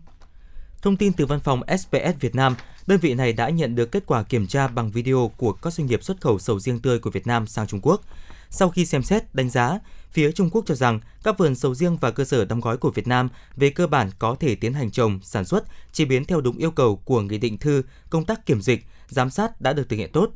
Thông 0.83 0.97
tin 0.97 1.13
từ 1.13 1.27
văn 1.27 1.41
phòng 1.41 1.61
SPS 1.79 2.21
Việt 2.21 2.35
Nam, 2.35 2.57
đơn 2.87 2.99
vị 3.03 3.15
này 3.15 3.33
đã 3.33 3.49
nhận 3.49 3.75
được 3.75 3.93
kết 3.93 4.07
quả 4.07 4.23
kiểm 4.23 4.47
tra 4.47 4.69
bằng 4.69 4.91
video 4.91 5.31
của 5.37 5.53
các 5.53 5.73
doanh 5.73 5.87
nghiệp 5.87 6.05
xuất 6.05 6.21
khẩu 6.21 6.39
sầu 6.39 6.59
riêng 6.59 6.81
tươi 6.81 6.99
của 6.99 7.11
Việt 7.11 7.27
Nam 7.27 7.47
sang 7.47 7.67
Trung 7.67 7.81
Quốc. 7.83 8.01
Sau 8.51 8.69
khi 8.69 8.87
xem 8.87 9.03
xét, 9.03 9.35
đánh 9.35 9.51
giá, 9.51 9.79
phía 10.13 10.33
Trung 10.33 10.51
Quốc 10.51 10.65
cho 10.67 10.75
rằng 10.75 11.01
các 11.25 11.39
vườn 11.39 11.55
sầu 11.55 11.75
riêng 11.75 11.97
và 11.97 12.11
cơ 12.11 12.25
sở 12.25 12.45
đóng 12.45 12.61
gói 12.61 12.77
của 12.77 12.91
Việt 12.91 13.07
Nam 13.07 13.29
về 13.57 13.71
cơ 13.71 13.87
bản 13.87 14.11
có 14.19 14.37
thể 14.41 14.55
tiến 14.55 14.73
hành 14.73 14.91
trồng, 14.91 15.21
sản 15.23 15.45
xuất, 15.45 15.65
chế 15.93 16.05
biến 16.05 16.25
theo 16.25 16.41
đúng 16.41 16.57
yêu 16.57 16.71
cầu 16.71 16.97
của 16.97 17.21
Nghị 17.21 17.39
định 17.39 17.59
thư, 17.59 17.83
công 18.11 18.25
tác 18.25 18.47
kiểm 18.47 18.63
dịch, 18.63 18.87
giám 19.09 19.31
sát 19.31 19.61
đã 19.61 19.73
được 19.73 19.89
thực 19.89 19.97
hiện 19.97 20.13
tốt. 20.13 20.31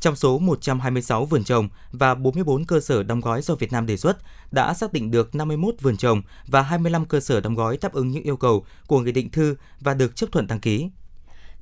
Trong 0.00 0.16
số 0.16 0.38
126 0.38 1.24
vườn 1.24 1.44
trồng 1.44 1.68
và 1.92 2.14
44 2.14 2.64
cơ 2.64 2.80
sở 2.80 3.02
đóng 3.02 3.20
gói 3.20 3.42
do 3.42 3.54
Việt 3.54 3.72
Nam 3.72 3.86
đề 3.86 3.96
xuất, 3.96 4.18
đã 4.50 4.74
xác 4.74 4.92
định 4.92 5.10
được 5.10 5.34
51 5.34 5.74
vườn 5.80 5.96
trồng 5.96 6.22
và 6.46 6.62
25 6.62 7.04
cơ 7.04 7.20
sở 7.20 7.40
đóng 7.40 7.54
gói 7.54 7.78
đáp 7.80 7.92
ứng 7.92 8.08
những 8.08 8.22
yêu 8.22 8.36
cầu 8.36 8.64
của 8.86 9.00
Nghị 9.00 9.12
định 9.12 9.30
thư 9.30 9.56
và 9.80 9.94
được 9.94 10.16
chấp 10.16 10.32
thuận 10.32 10.46
đăng 10.46 10.60
ký. 10.60 10.90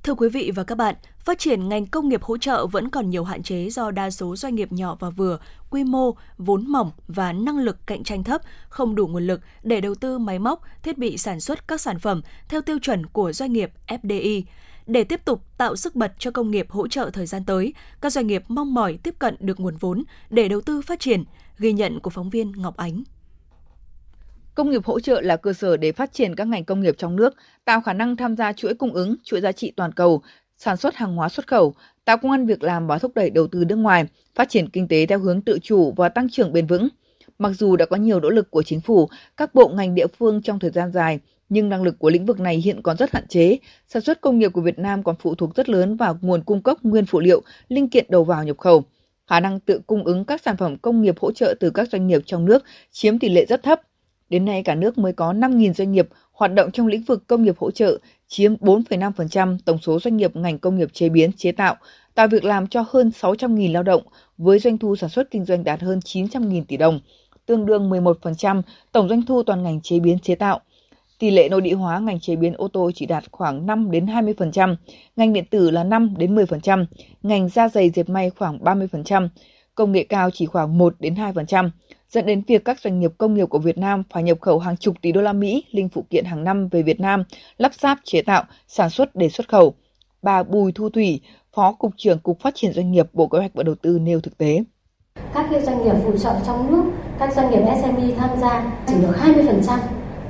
Thưa 0.03 0.15
quý 0.15 0.29
vị 0.29 0.51
và 0.55 0.65
các 0.65 0.75
bạn, 0.75 0.95
phát 1.19 1.39
triển 1.39 1.69
ngành 1.69 1.87
công 1.87 2.09
nghiệp 2.09 2.23
hỗ 2.23 2.39
trợ 2.39 2.67
vẫn 2.67 2.89
còn 2.89 3.11
nhiều 3.11 3.25
hạn 3.25 3.43
chế 3.43 3.71
do 3.71 3.91
đa 3.91 4.11
số 4.11 4.37
doanh 4.37 4.55
nghiệp 4.55 4.73
nhỏ 4.73 4.97
và 5.01 5.11
vừa, 5.11 5.39
quy 5.71 5.85
mô, 5.85 6.15
vốn 6.39 6.65
mỏng 6.67 6.91
và 7.09 7.33
năng 7.33 7.59
lực 7.59 7.87
cạnh 7.87 8.05
tranh 8.05 8.25
thấp, 8.25 8.41
không 8.69 8.95
đủ 8.95 9.07
nguồn 9.07 9.27
lực 9.27 9.41
để 9.63 9.81
đầu 9.81 9.95
tư 9.95 10.19
máy 10.19 10.39
móc, 10.39 10.63
thiết 10.83 10.99
bị 10.99 11.19
sản 11.19 11.41
xuất 11.41 11.69
các 11.69 11.81
sản 11.81 11.99
phẩm 11.99 12.23
theo 12.49 12.61
tiêu 12.61 12.79
chuẩn 12.83 13.07
của 13.07 13.33
doanh 13.33 13.53
nghiệp 13.53 13.71
FDI. 13.87 14.43
Để 14.87 15.05
tiếp 15.05 15.21
tục 15.25 15.43
tạo 15.59 15.77
sức 15.77 15.95
bật 15.95 16.13
cho 16.19 16.31
công 16.31 16.51
nghiệp 16.51 16.71
hỗ 16.71 16.89
trợ 16.89 17.11
thời 17.13 17.27
gian 17.27 17.45
tới, 17.45 17.75
các 18.01 18.13
doanh 18.13 18.27
nghiệp 18.27 18.43
mong 18.49 18.75
mỏi 18.75 18.99
tiếp 19.03 19.15
cận 19.19 19.37
được 19.41 19.61
nguồn 19.61 19.77
vốn 19.77 20.05
để 20.31 20.49
đầu 20.49 20.61
tư 20.61 20.83
phát 20.83 21.01
triển, 21.01 21.25
ghi 21.59 21.73
nhận 21.73 22.01
của 22.01 22.11
phóng 22.11 22.31
viên 22.31 22.53
Ngọc 22.57 22.77
Ánh. 22.77 23.03
Công 24.59 24.71
nghiệp 24.71 24.85
hỗ 24.85 25.01
trợ 25.01 25.21
là 25.21 25.37
cơ 25.37 25.53
sở 25.53 25.77
để 25.77 25.93
phát 25.93 26.13
triển 26.13 26.35
các 26.35 26.47
ngành 26.47 26.65
công 26.65 26.81
nghiệp 26.81 26.95
trong 26.99 27.17
nước, 27.17 27.35
tạo 27.65 27.81
khả 27.81 27.93
năng 27.93 28.17
tham 28.17 28.37
gia 28.37 28.53
chuỗi 28.53 28.75
cung 28.75 28.93
ứng, 28.93 29.17
chuỗi 29.25 29.41
giá 29.41 29.53
trị 29.53 29.73
toàn 29.77 29.93
cầu, 29.93 30.23
sản 30.57 30.77
xuất 30.77 30.97
hàng 30.97 31.17
hóa 31.17 31.29
xuất 31.29 31.47
khẩu, 31.47 31.75
tạo 32.05 32.17
công 32.17 32.31
an 32.31 32.47
việc 32.47 32.63
làm 32.63 32.87
và 32.87 32.99
thúc 32.99 33.13
đẩy 33.15 33.31
đầu 33.31 33.47
tư 33.47 33.65
nước 33.65 33.77
ngoài, 33.77 34.07
phát 34.35 34.49
triển 34.49 34.69
kinh 34.69 34.89
tế 34.89 35.07
theo 35.07 35.19
hướng 35.19 35.43
tự 35.43 35.59
chủ 35.63 35.93
và 35.97 36.09
tăng 36.09 36.29
trưởng 36.31 36.53
bền 36.53 36.67
vững. 36.67 36.89
Mặc 37.39 37.53
dù 37.59 37.77
đã 37.77 37.87
có 37.87 37.97
nhiều 37.97 38.21
nỗ 38.21 38.31
lực 38.31 38.51
của 38.51 38.63
chính 38.63 38.81
phủ, 38.81 39.09
các 39.37 39.55
bộ 39.55 39.69
ngành 39.69 39.95
địa 39.95 40.07
phương 40.07 40.43
trong 40.43 40.59
thời 40.59 40.71
gian 40.71 40.93
dài, 40.93 41.21
nhưng 41.49 41.69
năng 41.69 41.83
lực 41.83 41.99
của 41.99 42.11
lĩnh 42.11 42.27
vực 42.27 42.41
này 42.41 42.57
hiện 42.57 42.83
còn 42.83 42.97
rất 42.97 43.13
hạn 43.13 43.27
chế. 43.29 43.59
Sản 43.87 44.03
xuất 44.03 44.21
công 44.21 44.39
nghiệp 44.39 44.49
của 44.49 44.61
Việt 44.61 44.79
Nam 44.79 45.03
còn 45.03 45.17
phụ 45.19 45.35
thuộc 45.35 45.57
rất 45.57 45.69
lớn 45.69 45.97
vào 45.97 46.19
nguồn 46.21 46.43
cung 46.43 46.63
cấp 46.63 46.77
nguyên 46.83 47.07
phụ 47.07 47.21
liệu, 47.21 47.43
linh 47.69 47.89
kiện 47.89 48.07
đầu 48.09 48.25
vào 48.25 48.45
nhập 48.45 48.59
khẩu. 48.59 48.83
Khả 49.27 49.41
năng 49.41 49.61
tự 49.61 49.81
cung 49.87 50.05
ứng 50.05 50.25
các 50.25 50.43
sản 50.43 50.57
phẩm 50.57 50.77
công 50.77 51.03
nghiệp 51.03 51.19
hỗ 51.19 51.33
trợ 51.33 51.55
từ 51.61 51.71
các 51.71 51.89
doanh 51.93 52.07
nghiệp 52.07 52.23
trong 52.27 52.45
nước 52.45 52.65
chiếm 52.91 53.19
tỷ 53.19 53.29
lệ 53.29 53.47
rất 53.47 53.63
thấp. 53.63 53.81
Đến 54.31 54.45
nay 54.45 54.63
cả 54.63 54.75
nước 54.75 54.99
mới 54.99 55.13
có 55.13 55.33
5.000 55.33 55.73
doanh 55.73 55.93
nghiệp 55.93 56.09
hoạt 56.33 56.55
động 56.55 56.71
trong 56.71 56.87
lĩnh 56.87 57.03
vực 57.03 57.27
công 57.27 57.43
nghiệp 57.43 57.55
hỗ 57.59 57.71
trợ, 57.71 57.99
chiếm 58.29 58.55
4,5% 58.55 59.59
tổng 59.65 59.79
số 59.79 60.01
doanh 60.01 60.17
nghiệp 60.17 60.37
ngành 60.37 60.59
công 60.59 60.79
nghiệp 60.79 60.89
chế 60.93 61.09
biến 61.09 61.33
chế 61.33 61.53
tạo, 61.53 61.77
tạo 62.15 62.29
việc 62.29 62.45
làm 62.45 62.67
cho 62.67 62.85
hơn 62.89 63.11
600.000 63.21 63.73
lao 63.73 63.83
động 63.83 64.03
với 64.39 64.59
doanh 64.59 64.79
thu 64.79 64.97
sản 64.97 65.11
xuất 65.11 65.31
kinh 65.31 65.45
doanh 65.45 65.65
đạt 65.65 65.81
hơn 65.81 65.99
900.000 65.99 66.65
tỷ 66.69 66.77
đồng, 66.77 67.01
tương 67.47 67.67
đương 67.67 67.91
11% 67.91 68.63
tổng 68.93 69.09
doanh 69.09 69.23
thu 69.23 69.43
toàn 69.43 69.63
ngành 69.63 69.81
chế 69.81 70.01
biến 70.01 70.19
chế 70.19 70.35
tạo. 70.35 70.61
Tỷ 71.19 71.31
lệ 71.31 71.49
nội 71.49 71.61
địa 71.61 71.75
hóa 71.75 71.99
ngành 71.99 72.21
chế 72.21 72.37
biến 72.37 72.53
ô 72.57 72.69
tô 72.69 72.91
chỉ 72.95 73.07
đạt 73.07 73.25
khoảng 73.31 73.67
5 73.67 73.91
đến 73.91 74.07
20%, 74.07 74.77
ngành 75.17 75.33
điện 75.33 75.45
tử 75.51 75.71
là 75.71 75.85
5 75.85 76.15
đến 76.19 76.35
10%, 76.35 76.85
ngành 77.23 77.49
da 77.49 77.69
giày 77.69 77.91
dệt 77.91 78.09
may 78.09 78.31
khoảng 78.31 78.59
30%, 78.59 79.29
công 79.75 79.93
nghệ 79.93 80.05
cao 80.05 80.31
chỉ 80.31 80.47
khoảng 80.47 80.79
1 80.79 80.95
đến 80.99 81.15
2% 81.15 81.71
dẫn 82.09 82.27
đến 82.27 82.43
việc 82.47 82.65
các 82.65 82.81
doanh 82.81 83.01
nghiệp 83.01 83.11
công 83.19 83.35
nghiệp 83.35 83.49
của 83.49 83.59
Việt 83.59 83.79
Nam 83.79 84.03
phải 84.11 84.23
nhập 84.23 84.39
khẩu 84.41 84.59
hàng 84.59 84.77
chục 84.77 84.95
tỷ 85.03 85.13
đô 85.13 85.21
la 85.21 85.33
Mỹ 85.33 85.65
linh 85.71 85.89
phụ 85.89 86.05
kiện 86.11 86.25
hàng 86.25 86.45
năm 86.45 86.69
về 86.69 86.83
Việt 86.83 87.01
Nam, 87.01 87.25
lắp 87.59 87.75
ráp, 87.75 87.99
chế 88.05 88.23
tạo, 88.23 88.45
sản 88.69 88.91
xuất 88.91 89.17
để 89.17 89.29
xuất 89.29 89.49
khẩu. 89.49 89.75
Bà 90.23 90.43
Bùi 90.43 90.73
Thu 90.73 90.89
Thủy, 90.89 91.21
Phó 91.55 91.73
Cục 91.73 91.93
trưởng 91.97 92.19
Cục 92.19 92.41
Phát 92.41 92.55
triển 92.55 92.73
Doanh 92.73 92.93
nghiệp 92.93 93.07
Bộ 93.13 93.27
Kế 93.27 93.39
hoạch 93.39 93.55
và 93.55 93.63
Đầu 93.63 93.75
tư 93.75 93.99
nêu 93.99 94.21
thực 94.21 94.39
tế. 94.39 94.63
Các 95.35 95.47
cái 95.51 95.61
doanh 95.61 95.85
nghiệp 95.85 95.95
phụ 96.05 96.17
trợ 96.17 96.33
trong 96.47 96.71
nước, 96.71 96.85
các 97.19 97.35
doanh 97.35 97.51
nghiệp 97.51 97.63
SME 97.83 98.15
tham 98.17 98.31
gia 98.41 98.73
chỉ 98.87 98.95
được 99.03 99.15
20% 99.23 99.79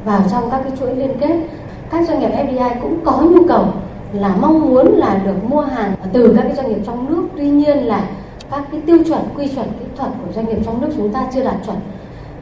vào 0.05 0.25
trong 0.31 0.51
các 0.51 0.61
cái 0.63 0.73
chuỗi 0.79 0.97
liên 0.97 1.11
kết. 1.21 1.47
Các 1.91 2.09
doanh 2.09 2.21
nghiệp 2.21 2.29
FDI 2.29 2.81
cũng 2.83 3.01
có 3.05 3.23
nhu 3.31 3.49
cầu 3.49 3.73
là 4.13 4.37
mong 4.37 4.61
muốn 4.61 4.97
là 4.97 5.23
được 5.25 5.45
mua 5.45 5.61
hàng 5.61 5.95
từ 6.13 6.35
các 6.37 6.43
cái 6.43 6.55
doanh 6.57 6.69
nghiệp 6.69 6.83
trong 6.87 7.11
nước. 7.11 7.29
Tuy 7.37 7.51
nhiên 7.51 7.79
là 7.79 8.11
các 8.50 8.64
cái 8.73 8.81
tiêu 8.87 9.05
chuẩn 9.09 9.21
quy 9.37 9.49
chuẩn 9.49 9.67
kỹ 9.81 9.85
thuật 9.97 10.11
của 10.25 10.33
doanh 10.33 10.47
nghiệp 10.47 10.59
trong 10.64 10.81
nước 10.81 10.88
chúng 10.97 11.12
ta 11.12 11.31
chưa 11.35 11.45
đạt 11.45 11.57
chuẩn 11.67 11.76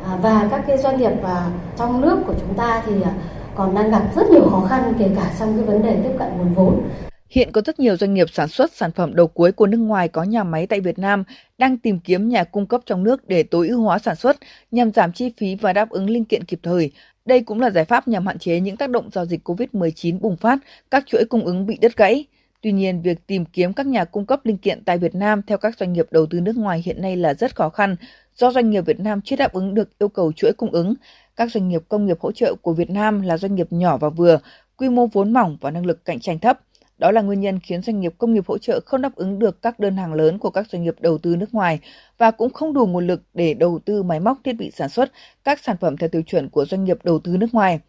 à, 0.05 0.17
và 0.23 0.49
các 0.51 0.65
cái 0.67 0.79
doanh 0.79 0.99
nghiệp 0.99 1.13
à, 1.25 1.51
trong 1.79 2.01
nước 2.01 2.19
của 2.27 2.35
chúng 2.41 2.55
ta 2.55 2.83
thì 2.87 3.03
à, 3.03 3.13
còn 3.55 3.75
đang 3.75 3.91
gặp 3.91 4.03
rất 4.17 4.31
nhiều 4.31 4.49
khó 4.51 4.67
khăn 4.69 4.95
kể 4.99 5.11
cả 5.17 5.33
trong 5.39 5.57
cái 5.57 5.65
vấn 5.65 5.83
đề 5.83 5.97
tiếp 6.03 6.17
cận 6.19 6.29
nguồn 6.39 6.55
vốn. 6.55 6.83
Hiện 7.31 7.53
có 7.53 7.61
rất 7.67 7.81
nhiều 7.81 7.97
doanh 7.97 8.15
nghiệp 8.15 8.27
sản 8.33 8.49
xuất 8.49 8.73
sản 8.73 8.93
phẩm 8.93 9.15
đầu 9.15 9.27
cuối 9.27 9.53
của 9.53 9.67
nước 9.67 9.79
ngoài 9.79 10.09
có 10.09 10.23
nhà 10.23 10.45
máy 10.45 10.67
tại 10.67 10.81
Việt 10.81 10.99
Nam 10.99 11.25
đang 11.59 11.79
tìm 11.79 11.99
kiếm 11.99 12.29
nhà 12.29 12.45
cung 12.45 12.67
cấp 12.67 12.81
trong 12.87 13.05
nước 13.05 13.29
để 13.29 13.43
tối 13.43 13.69
ưu 13.69 13.83
hóa 13.83 13.99
sản 13.99 14.17
xuất 14.17 14.37
nhằm 14.71 14.93
giảm 14.93 15.13
chi 15.13 15.33
phí 15.37 15.55
và 15.55 15.73
đáp 15.73 15.91
ứng 15.91 16.11
linh 16.11 16.25
kiện 16.25 16.45
kịp 16.45 16.59
thời. 16.63 16.91
Đây 17.25 17.41
cũng 17.41 17.61
là 17.61 17.71
giải 17.71 17.85
pháp 17.85 18.09
nhằm 18.09 18.27
hạn 18.27 18.39
chế 18.39 18.61
những 18.61 18.77
tác 18.77 18.91
động 18.91 19.11
do 19.13 19.25
dịch 19.25 19.49
COVID-19 19.49 20.19
bùng 20.21 20.37
phát, 20.37 20.59
các 20.91 21.05
chuỗi 21.07 21.25
cung 21.29 21.45
ứng 21.45 21.67
bị 21.67 21.79
đứt 21.81 21.97
gãy. 21.97 22.25
Tuy 22.67 22.73
nhiên, 22.73 23.03
việc 23.03 23.27
tìm 23.27 23.45
kiếm 23.45 23.73
các 23.73 23.87
nhà 23.87 24.05
cung 24.05 24.27
cấp 24.27 24.47
linh 24.47 24.59
kiện 24.59 24.85
tại 24.85 24.99
Việt 24.99 25.15
Nam 25.15 25.43
theo 25.47 25.59
các 25.59 25.79
doanh 25.79 25.93
nghiệp 25.93 26.07
đầu 26.11 26.27
tư 26.27 26.41
nước 26.41 26.57
ngoài 26.57 26.83
hiện 26.85 27.03
nay 27.03 27.17
là 27.17 27.35
rất 27.35 27.57
khó 27.57 27.69
khăn 27.69 27.97
do 28.35 28.53
doanh 28.53 28.71
nghiệp 28.71 28.87
Việt 28.87 29.01
Nam 29.01 29.21
chưa 29.25 29.37
đáp 29.37 29.53
ứng 29.53 29.75
được 29.75 29.99
yêu 29.99 30.09
cầu 30.09 30.33
chuỗi 30.33 30.53
cung 30.53 30.71
ứng. 30.71 30.95
Các 31.37 31.53
doanh 31.53 31.69
nghiệp 31.69 31.83
công 31.89 32.07
nghiệp 32.07 32.21
hỗ 32.21 32.33
trợ 32.33 32.55
của 32.63 32.73
Việt 32.73 32.91
Nam 32.91 33.23
là 33.23 33.39
doanh 33.39 33.55
nghiệp 33.55 33.67
nhỏ 33.71 33.97
và 33.97 34.09
vừa, 34.09 34.39
quy 34.77 34.89
mô 34.89 35.07
vốn 35.07 35.33
mỏng 35.33 35.57
và 35.61 35.71
năng 35.71 35.87
lực 35.87 36.05
cạnh 36.05 36.21
tranh 36.21 36.39
thấp. 36.39 36.61
Đó 36.99 37.11
là 37.11 37.23
nguyên 37.23 37.41
nhân 37.41 37.61
khiến 37.61 37.83
doanh 37.83 38.01
nghiệp 38.01 38.15
công 38.19 38.35
nghiệp 38.35 38.45
hỗ 38.47 38.59
trợ 38.59 38.81
không 38.87 39.03
đáp 39.03 39.15
ứng 39.15 39.39
được 39.39 39.63
các 39.63 39.81
đơn 39.81 39.97
hàng 39.97 40.15
lớn 40.15 40.39
của 40.39 40.51
các 40.51 40.67
doanh 40.71 40.83
nghiệp 40.83 40.95
đầu 41.01 41.19
tư 41.19 41.37
nước 41.37 41.55
ngoài 41.55 41.81
và 42.19 42.31
cũng 42.31 42.53
không 42.53 42.73
đủ 42.73 42.87
nguồn 42.87 43.07
lực 43.07 43.23
để 43.35 43.55
đầu 43.55 43.79
tư 43.85 44.03
máy 44.03 44.21
móc 44.21 44.39
thiết 44.45 44.53
bị 44.53 44.71
sản 44.71 44.89
xuất 44.89 45.13
các 45.45 45.61
sản 45.65 45.77
phẩm 45.81 45.97
theo 45.97 46.09
tiêu 46.09 46.23
chuẩn 46.27 46.49
của 46.49 46.65
doanh 46.65 46.85
nghiệp 46.85 46.99
đầu 47.05 47.19
tư 47.19 47.37
nước 47.37 47.55
ngoài. 47.55 47.81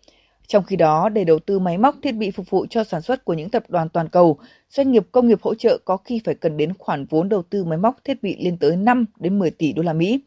Trong 0.47 0.63
khi 0.63 0.75
đó, 0.75 1.09
để 1.09 1.23
đầu 1.23 1.39
tư 1.39 1.59
máy 1.59 1.77
móc 1.77 1.95
thiết 2.01 2.11
bị 2.11 2.31
phục 2.31 2.49
vụ 2.49 2.65
cho 2.69 2.83
sản 2.83 3.01
xuất 3.01 3.25
của 3.25 3.33
những 3.33 3.49
tập 3.49 3.63
đoàn 3.69 3.89
toàn 3.89 4.09
cầu, 4.09 4.37
doanh 4.69 4.91
nghiệp 4.91 5.03
công 5.11 5.27
nghiệp 5.27 5.41
hỗ 5.41 5.55
trợ 5.55 5.77
có 5.85 5.97
khi 5.97 6.21
phải 6.25 6.35
cần 6.35 6.57
đến 6.57 6.73
khoản 6.79 7.05
vốn 7.05 7.29
đầu 7.29 7.43
tư 7.43 7.63
máy 7.63 7.77
móc 7.77 7.95
thiết 8.03 8.23
bị 8.23 8.37
lên 8.39 8.57
tới 8.57 8.75
5 8.75 9.05
đến 9.19 9.39
10 9.39 9.51
tỷ 9.51 9.73
đô 9.73 9.83
la 9.83 9.93
Mỹ. 9.93 10.19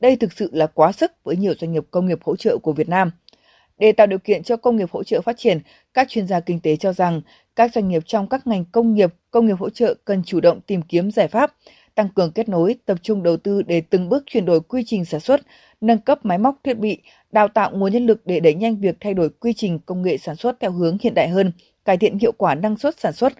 Đây 0.00 0.16
thực 0.16 0.32
sự 0.32 0.50
là 0.52 0.66
quá 0.66 0.92
sức 0.92 1.12
với 1.24 1.36
nhiều 1.36 1.54
doanh 1.60 1.72
nghiệp 1.72 1.84
công 1.90 2.06
nghiệp 2.06 2.18
hỗ 2.24 2.36
trợ 2.36 2.58
của 2.58 2.72
Việt 2.72 2.88
Nam. 2.88 3.10
Để 3.78 3.92
tạo 3.92 4.06
điều 4.06 4.18
kiện 4.18 4.42
cho 4.42 4.56
công 4.56 4.76
nghiệp 4.76 4.88
hỗ 4.92 5.04
trợ 5.04 5.20
phát 5.20 5.38
triển, 5.38 5.60
các 5.94 6.08
chuyên 6.08 6.26
gia 6.26 6.40
kinh 6.40 6.60
tế 6.60 6.76
cho 6.76 6.92
rằng 6.92 7.20
các 7.56 7.74
doanh 7.74 7.88
nghiệp 7.88 8.02
trong 8.06 8.28
các 8.28 8.46
ngành 8.46 8.64
công 8.72 8.94
nghiệp, 8.94 9.14
công 9.30 9.46
nghiệp 9.46 9.56
hỗ 9.58 9.70
trợ 9.70 9.94
cần 10.04 10.22
chủ 10.24 10.40
động 10.40 10.60
tìm 10.60 10.82
kiếm 10.82 11.10
giải 11.10 11.28
pháp, 11.28 11.54
tăng 11.98 12.08
cường 12.08 12.32
kết 12.32 12.48
nối, 12.48 12.76
tập 12.86 12.98
trung 13.02 13.22
đầu 13.22 13.36
tư 13.36 13.62
để 13.62 13.80
từng 13.80 14.08
bước 14.08 14.24
chuyển 14.26 14.44
đổi 14.44 14.60
quy 14.60 14.82
trình 14.86 15.04
sản 15.04 15.20
xuất, 15.20 15.40
nâng 15.80 15.98
cấp 15.98 16.24
máy 16.24 16.38
móc 16.38 16.56
thiết 16.64 16.78
bị, 16.78 16.98
đào 17.32 17.48
tạo 17.48 17.70
nguồn 17.74 17.92
nhân 17.92 18.06
lực 18.06 18.20
để 18.24 18.40
đẩy 18.40 18.54
nhanh 18.54 18.76
việc 18.76 18.96
thay 19.00 19.14
đổi 19.14 19.30
quy 19.30 19.52
trình 19.52 19.78
công 19.86 20.02
nghệ 20.02 20.16
sản 20.18 20.36
xuất 20.36 20.60
theo 20.60 20.70
hướng 20.70 20.96
hiện 21.00 21.14
đại 21.14 21.28
hơn, 21.28 21.52
cải 21.84 21.96
thiện 21.96 22.18
hiệu 22.18 22.32
quả 22.32 22.54
năng 22.54 22.76
suất 22.76 23.00
sản 23.00 23.12
xuất, 23.12 23.32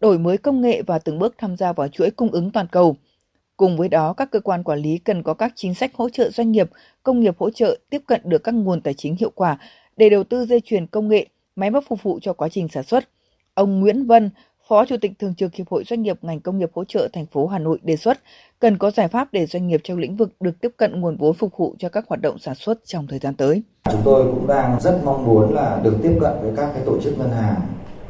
đổi 0.00 0.18
mới 0.18 0.38
công 0.38 0.60
nghệ 0.60 0.82
và 0.82 0.98
từng 0.98 1.18
bước 1.18 1.34
tham 1.38 1.56
gia 1.56 1.72
vào 1.72 1.88
chuỗi 1.88 2.10
cung 2.10 2.30
ứng 2.30 2.50
toàn 2.50 2.66
cầu. 2.72 2.96
Cùng 3.56 3.76
với 3.76 3.88
đó, 3.88 4.12
các 4.12 4.30
cơ 4.30 4.40
quan 4.40 4.62
quản 4.62 4.78
lý 4.78 4.98
cần 4.98 5.22
có 5.22 5.34
các 5.34 5.52
chính 5.56 5.74
sách 5.74 5.94
hỗ 5.94 6.08
trợ 6.08 6.30
doanh 6.30 6.52
nghiệp, 6.52 6.70
công 7.02 7.20
nghiệp 7.20 7.34
hỗ 7.38 7.50
trợ 7.50 7.78
tiếp 7.90 8.02
cận 8.06 8.20
được 8.24 8.44
các 8.44 8.54
nguồn 8.54 8.80
tài 8.80 8.94
chính 8.94 9.16
hiệu 9.16 9.30
quả 9.34 9.58
để 9.96 10.08
đầu 10.08 10.24
tư 10.24 10.46
dây 10.46 10.60
chuyền 10.60 10.86
công 10.86 11.08
nghệ, 11.08 11.26
máy 11.56 11.70
móc 11.70 11.84
phục 11.88 12.02
vụ 12.02 12.18
cho 12.22 12.32
quá 12.32 12.48
trình 12.48 12.68
sản 12.68 12.84
xuất. 12.84 13.08
Ông 13.54 13.80
Nguyễn 13.80 14.06
Vân, 14.06 14.30
Phó 14.68 14.84
Chủ 14.84 14.96
tịch 15.00 15.12
Thường 15.18 15.34
trực 15.34 15.54
Hiệp 15.54 15.68
hội 15.68 15.84
Doanh 15.86 16.02
nghiệp 16.02 16.18
ngành 16.22 16.40
công 16.40 16.58
nghiệp 16.58 16.70
hỗ 16.74 16.84
trợ 16.84 17.08
thành 17.12 17.26
phố 17.26 17.46
Hà 17.46 17.58
Nội 17.58 17.78
đề 17.82 17.96
xuất 17.96 18.18
cần 18.58 18.78
có 18.78 18.90
giải 18.90 19.08
pháp 19.08 19.28
để 19.32 19.46
doanh 19.46 19.66
nghiệp 19.66 19.80
trong 19.84 19.98
lĩnh 19.98 20.16
vực 20.16 20.32
được 20.40 20.60
tiếp 20.60 20.70
cận 20.76 21.00
nguồn 21.00 21.16
vốn 21.16 21.34
phục 21.34 21.56
vụ 21.56 21.74
cho 21.78 21.88
các 21.88 22.04
hoạt 22.08 22.20
động 22.22 22.38
sản 22.38 22.54
xuất 22.54 22.78
trong 22.84 23.06
thời 23.06 23.18
gian 23.18 23.34
tới. 23.34 23.62
Chúng 23.90 24.00
tôi 24.04 24.24
cũng 24.24 24.46
đang 24.46 24.80
rất 24.80 25.00
mong 25.04 25.24
muốn 25.24 25.54
là 25.54 25.80
được 25.82 25.96
tiếp 26.02 26.18
cận 26.20 26.32
với 26.42 26.52
các 26.56 26.70
cái 26.74 26.82
tổ 26.86 27.00
chức 27.00 27.18
ngân 27.18 27.30
hàng 27.30 27.60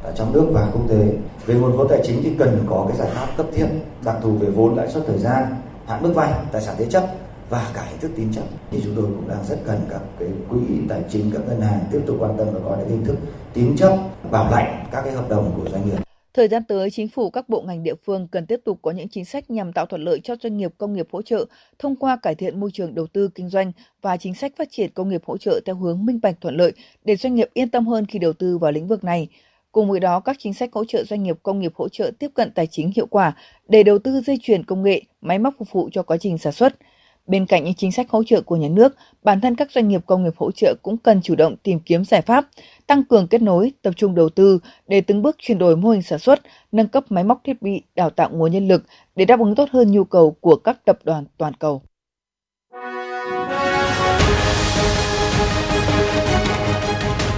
ở 0.02 0.12
trong 0.16 0.32
nước 0.32 0.50
và 0.52 0.70
quốc 0.72 0.82
tế. 0.88 1.12
Về 1.46 1.54
nguồn 1.54 1.76
vốn 1.76 1.88
tài 1.88 2.00
chính 2.04 2.22
thì 2.22 2.30
cần 2.38 2.64
có 2.68 2.84
cái 2.88 2.96
giải 2.96 3.08
pháp 3.14 3.36
cấp 3.36 3.46
thiết, 3.54 3.66
đặc 4.04 4.16
thù 4.22 4.32
về 4.32 4.50
vốn 4.50 4.76
lãi 4.76 4.88
suất 4.88 5.02
thời 5.06 5.18
gian, 5.18 5.44
hạn 5.86 6.02
mức 6.02 6.12
vay, 6.14 6.32
tài 6.52 6.62
sản 6.62 6.74
thế 6.78 6.86
chấp 6.90 7.04
và 7.50 7.70
cả 7.74 7.84
hình 7.90 8.00
thức 8.00 8.10
tín 8.16 8.32
chấp 8.32 8.44
thì 8.70 8.80
chúng 8.84 8.94
tôi 8.96 9.04
cũng 9.04 9.28
đang 9.28 9.44
rất 9.44 9.56
cần 9.66 9.80
các 9.90 10.00
cái 10.18 10.28
quỹ 10.48 10.58
tài 10.88 11.02
chính 11.10 11.30
các 11.30 11.42
ngân 11.48 11.60
hàng 11.60 11.80
tiếp 11.92 12.00
tục 12.06 12.16
quan 12.20 12.34
tâm 12.38 12.46
và 12.52 12.60
có 12.64 12.76
những 12.76 12.88
hình 12.88 13.04
thức 13.04 13.16
tín 13.52 13.76
chấp 13.76 13.98
bảo 14.30 14.50
lãnh 14.50 14.86
các 14.92 15.02
cái 15.02 15.12
hợp 15.12 15.28
đồng 15.28 15.52
của 15.56 15.70
doanh 15.70 15.86
nghiệp 15.86 16.05
Thời 16.36 16.48
gian 16.48 16.64
tới, 16.64 16.90
chính 16.90 17.08
phủ 17.08 17.30
các 17.30 17.48
bộ 17.48 17.62
ngành 17.62 17.82
địa 17.82 17.94
phương 18.04 18.28
cần 18.28 18.46
tiếp 18.46 18.60
tục 18.64 18.78
có 18.82 18.90
những 18.90 19.08
chính 19.08 19.24
sách 19.24 19.50
nhằm 19.50 19.72
tạo 19.72 19.86
thuận 19.86 20.04
lợi 20.04 20.20
cho 20.24 20.36
doanh 20.42 20.56
nghiệp 20.56 20.72
công 20.78 20.92
nghiệp 20.92 21.06
hỗ 21.12 21.22
trợ 21.22 21.46
thông 21.78 21.96
qua 21.96 22.16
cải 22.16 22.34
thiện 22.34 22.60
môi 22.60 22.70
trường 22.72 22.94
đầu 22.94 23.06
tư 23.06 23.28
kinh 23.34 23.48
doanh 23.48 23.72
và 24.02 24.16
chính 24.16 24.34
sách 24.34 24.52
phát 24.56 24.68
triển 24.70 24.90
công 24.94 25.08
nghiệp 25.08 25.22
hỗ 25.26 25.38
trợ 25.38 25.60
theo 25.66 25.76
hướng 25.76 26.06
minh 26.06 26.18
bạch 26.22 26.40
thuận 26.40 26.56
lợi 26.56 26.72
để 27.04 27.16
doanh 27.16 27.34
nghiệp 27.34 27.48
yên 27.54 27.68
tâm 27.70 27.86
hơn 27.86 28.06
khi 28.06 28.18
đầu 28.18 28.32
tư 28.32 28.58
vào 28.58 28.72
lĩnh 28.72 28.86
vực 28.86 29.04
này. 29.04 29.28
Cùng 29.72 29.90
với 29.90 30.00
đó, 30.00 30.20
các 30.20 30.36
chính 30.38 30.54
sách 30.54 30.72
hỗ 30.72 30.84
trợ 30.84 31.04
doanh 31.04 31.22
nghiệp 31.22 31.36
công 31.42 31.58
nghiệp 31.58 31.72
hỗ 31.74 31.88
trợ 31.88 32.10
tiếp 32.18 32.30
cận 32.34 32.50
tài 32.50 32.66
chính 32.66 32.92
hiệu 32.96 33.06
quả 33.06 33.36
để 33.68 33.82
đầu 33.82 33.98
tư 33.98 34.20
dây 34.20 34.38
chuyền 34.42 34.64
công 34.64 34.82
nghệ, 34.82 35.02
máy 35.20 35.38
móc 35.38 35.54
phục 35.58 35.72
vụ 35.72 35.88
cho 35.92 36.02
quá 36.02 36.16
trình 36.16 36.38
sản 36.38 36.52
xuất– 36.52 36.74
Bên 37.26 37.46
cạnh 37.46 37.64
những 37.64 37.74
chính 37.74 37.92
sách 37.92 38.10
hỗ 38.10 38.24
trợ 38.24 38.40
của 38.40 38.56
nhà 38.56 38.68
nước, 38.68 38.96
bản 39.22 39.40
thân 39.40 39.56
các 39.56 39.70
doanh 39.70 39.88
nghiệp 39.88 40.00
công 40.06 40.24
nghiệp 40.24 40.32
hỗ 40.36 40.50
trợ 40.50 40.74
cũng 40.82 40.96
cần 40.96 41.22
chủ 41.22 41.34
động 41.34 41.56
tìm 41.62 41.80
kiếm 41.80 42.04
giải 42.04 42.22
pháp, 42.22 42.44
tăng 42.86 43.04
cường 43.04 43.28
kết 43.28 43.42
nối, 43.42 43.72
tập 43.82 43.94
trung 43.96 44.14
đầu 44.14 44.28
tư 44.28 44.58
để 44.88 45.00
từng 45.00 45.22
bước 45.22 45.36
chuyển 45.38 45.58
đổi 45.58 45.76
mô 45.76 45.90
hình 45.90 46.02
sản 46.02 46.18
xuất, 46.18 46.40
nâng 46.72 46.88
cấp 46.88 47.04
máy 47.08 47.24
móc 47.24 47.40
thiết 47.44 47.62
bị, 47.62 47.82
đào 47.94 48.10
tạo 48.10 48.30
nguồn 48.32 48.52
nhân 48.52 48.68
lực 48.68 48.82
để 49.16 49.24
đáp 49.24 49.40
ứng 49.40 49.54
tốt 49.54 49.68
hơn 49.72 49.92
nhu 49.92 50.04
cầu 50.04 50.36
của 50.40 50.56
các 50.56 50.84
tập 50.84 50.98
đoàn 51.04 51.24
toàn 51.38 51.52
cầu. 51.54 51.82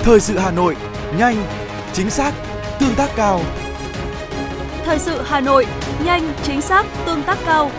Thời 0.02 0.21
sự 0.21 0.38
Hà 0.38 0.50
Nội, 0.50 0.76
nhanh, 1.18 1.37
chính 1.92 2.11
xác, 2.11 2.35
tương 2.80 2.95
tác 2.97 3.11
cao. 3.16 3.40
Thời 4.85 4.99
sự 4.99 5.23
Hà 5.25 5.40
Nội, 5.40 5.66
nhanh, 6.04 6.33
chính 6.42 6.61
xác, 6.61 6.87
tương 7.07 7.23
tác 7.23 7.38
cao. 7.47 7.71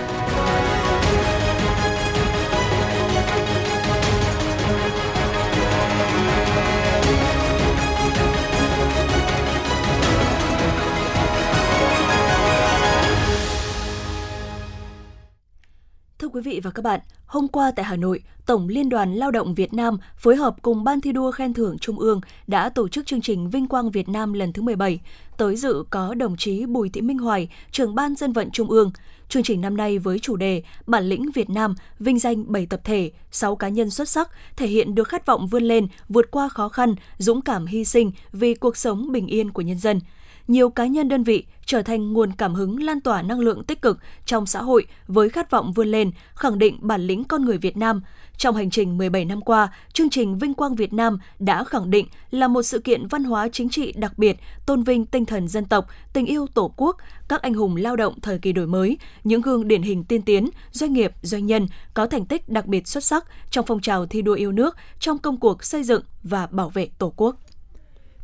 Quý 16.29 16.41
vị 16.41 16.59
và 16.63 16.71
các 16.71 16.81
bạn, 16.81 16.99
hôm 17.25 17.47
qua 17.47 17.71
tại 17.75 17.85
Hà 17.85 17.95
Nội, 17.95 18.23
Tổng 18.45 18.67
Liên 18.67 18.89
đoàn 18.89 19.13
Lao 19.13 19.31
động 19.31 19.55
Việt 19.55 19.73
Nam 19.73 19.97
phối 20.17 20.35
hợp 20.35 20.55
cùng 20.61 20.83
Ban 20.83 21.01
thi 21.01 21.11
đua 21.11 21.31
khen 21.31 21.53
thưởng 21.53 21.77
Trung 21.79 21.99
ương 21.99 22.21
đã 22.47 22.69
tổ 22.69 22.87
chức 22.87 23.05
chương 23.05 23.21
trình 23.21 23.49
Vinh 23.49 23.67
quang 23.67 23.91
Việt 23.91 24.09
Nam 24.09 24.33
lần 24.33 24.53
thứ 24.53 24.61
17. 24.61 24.99
Tới 25.37 25.55
dự 25.55 25.83
có 25.89 26.13
đồng 26.13 26.37
chí 26.37 26.65
Bùi 26.65 26.89
Thị 26.89 27.01
Minh 27.01 27.17
Hoài, 27.17 27.49
trưởng 27.71 27.95
Ban 27.95 28.15
dân 28.15 28.33
vận 28.33 28.51
Trung 28.51 28.69
ương. 28.69 28.91
Chương 29.29 29.43
trình 29.43 29.61
năm 29.61 29.77
nay 29.77 29.99
với 29.99 30.19
chủ 30.19 30.35
đề 30.35 30.63
Bản 30.87 31.09
lĩnh 31.09 31.31
Việt 31.31 31.49
Nam 31.49 31.75
vinh 31.99 32.19
danh 32.19 32.51
7 32.51 32.65
tập 32.65 32.81
thể, 32.83 33.11
6 33.31 33.55
cá 33.55 33.69
nhân 33.69 33.89
xuất 33.89 34.09
sắc 34.09 34.29
thể 34.55 34.67
hiện 34.67 34.95
được 34.95 35.07
khát 35.07 35.25
vọng 35.25 35.47
vươn 35.47 35.63
lên, 35.63 35.87
vượt 36.09 36.31
qua 36.31 36.49
khó 36.49 36.69
khăn, 36.69 36.95
dũng 37.17 37.41
cảm 37.41 37.65
hy 37.65 37.85
sinh 37.85 38.11
vì 38.31 38.53
cuộc 38.53 38.77
sống 38.77 39.11
bình 39.11 39.27
yên 39.27 39.51
của 39.51 39.61
nhân 39.61 39.77
dân– 39.77 39.99
nhiều 40.49 40.69
cá 40.69 40.85
nhân 40.85 41.09
đơn 41.09 41.23
vị 41.23 41.45
trở 41.65 41.81
thành 41.81 42.13
nguồn 42.13 42.31
cảm 42.31 42.53
hứng 42.53 42.83
lan 42.83 43.01
tỏa 43.01 43.21
năng 43.21 43.39
lượng 43.39 43.63
tích 43.63 43.81
cực 43.81 43.99
trong 44.25 44.45
xã 44.45 44.61
hội 44.61 44.85
với 45.07 45.29
khát 45.29 45.51
vọng 45.51 45.73
vươn 45.73 45.87
lên, 45.87 46.11
khẳng 46.35 46.59
định 46.59 46.77
bản 46.81 47.01
lĩnh 47.01 47.23
con 47.23 47.45
người 47.45 47.57
Việt 47.57 47.77
Nam. 47.77 48.01
Trong 48.37 48.55
hành 48.55 48.69
trình 48.69 48.97
17 48.97 49.25
năm 49.25 49.41
qua, 49.41 49.73
chương 49.93 50.09
trình 50.09 50.37
Vinh 50.37 50.53
Quang 50.53 50.75
Việt 50.75 50.93
Nam 50.93 51.19
đã 51.39 51.63
khẳng 51.63 51.91
định 51.91 52.07
là 52.31 52.47
một 52.47 52.63
sự 52.63 52.79
kiện 52.79 53.07
văn 53.07 53.23
hóa 53.23 53.47
chính 53.51 53.69
trị 53.69 53.91
đặc 53.91 54.17
biệt, 54.17 54.37
tôn 54.65 54.83
vinh 54.83 55.05
tinh 55.05 55.25
thần 55.25 55.47
dân 55.47 55.65
tộc, 55.65 55.87
tình 56.13 56.25
yêu 56.25 56.47
Tổ 56.53 56.73
quốc, 56.77 56.97
các 57.27 57.41
anh 57.41 57.53
hùng 57.53 57.75
lao 57.75 57.95
động 57.95 58.19
thời 58.21 58.39
kỳ 58.39 58.51
đổi 58.51 58.67
mới, 58.67 58.97
những 59.23 59.41
gương 59.41 59.67
điển 59.67 59.81
hình 59.81 60.03
tiên 60.03 60.21
tiến, 60.21 60.49
doanh 60.71 60.93
nghiệp, 60.93 61.11
doanh 61.21 61.45
nhân 61.45 61.67
có 61.93 62.05
thành 62.05 62.25
tích 62.25 62.49
đặc 62.49 62.65
biệt 62.65 62.87
xuất 62.87 63.03
sắc 63.03 63.25
trong 63.49 63.65
phong 63.65 63.81
trào 63.81 64.05
thi 64.05 64.21
đua 64.21 64.33
yêu 64.33 64.51
nước 64.51 64.75
trong 64.99 65.17
công 65.17 65.37
cuộc 65.37 65.63
xây 65.63 65.83
dựng 65.83 66.03
và 66.23 66.47
bảo 66.47 66.69
vệ 66.69 66.89
Tổ 66.97 67.13
quốc. 67.15 67.35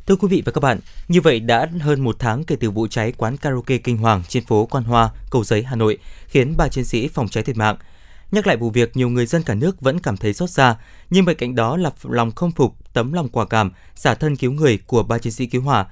Thưa 0.06 0.16
quý 0.16 0.28
vị 0.28 0.42
và 0.44 0.52
các 0.52 0.60
bạn, 0.60 0.80
như 1.08 1.20
vậy 1.20 1.40
đã 1.40 1.68
hơn 1.80 2.00
một 2.00 2.16
tháng 2.18 2.44
kể 2.44 2.56
từ 2.56 2.70
vụ 2.70 2.86
cháy 2.86 3.12
quán 3.16 3.36
karaoke 3.36 3.78
kinh 3.78 3.96
hoàng 3.96 4.22
trên 4.28 4.44
phố 4.44 4.66
Quan 4.66 4.84
Hoa, 4.84 5.10
Cầu 5.30 5.44
Giấy, 5.44 5.62
Hà 5.62 5.76
Nội, 5.76 5.98
khiến 6.26 6.56
ba 6.56 6.68
chiến 6.68 6.84
sĩ 6.84 7.08
phòng 7.08 7.28
cháy 7.28 7.44
thiệt 7.44 7.56
mạng. 7.56 7.76
Nhắc 8.32 8.46
lại 8.46 8.56
vụ 8.56 8.70
việc, 8.70 8.96
nhiều 8.96 9.08
người 9.08 9.26
dân 9.26 9.42
cả 9.42 9.54
nước 9.54 9.80
vẫn 9.80 10.00
cảm 10.00 10.16
thấy 10.16 10.34
xót 10.34 10.50
xa, 10.50 10.76
nhưng 11.10 11.24
bên 11.24 11.36
cạnh 11.36 11.54
đó 11.54 11.76
là 11.76 11.90
lòng 12.02 12.32
không 12.32 12.52
phục, 12.52 12.76
tấm 12.92 13.12
lòng 13.12 13.28
quả 13.28 13.46
cảm, 13.46 13.72
xả 13.94 14.14
thân 14.14 14.36
cứu 14.36 14.52
người 14.52 14.78
của 14.86 15.02
ba 15.02 15.18
chiến 15.18 15.32
sĩ 15.32 15.46
cứu 15.46 15.62
hỏa. 15.62 15.86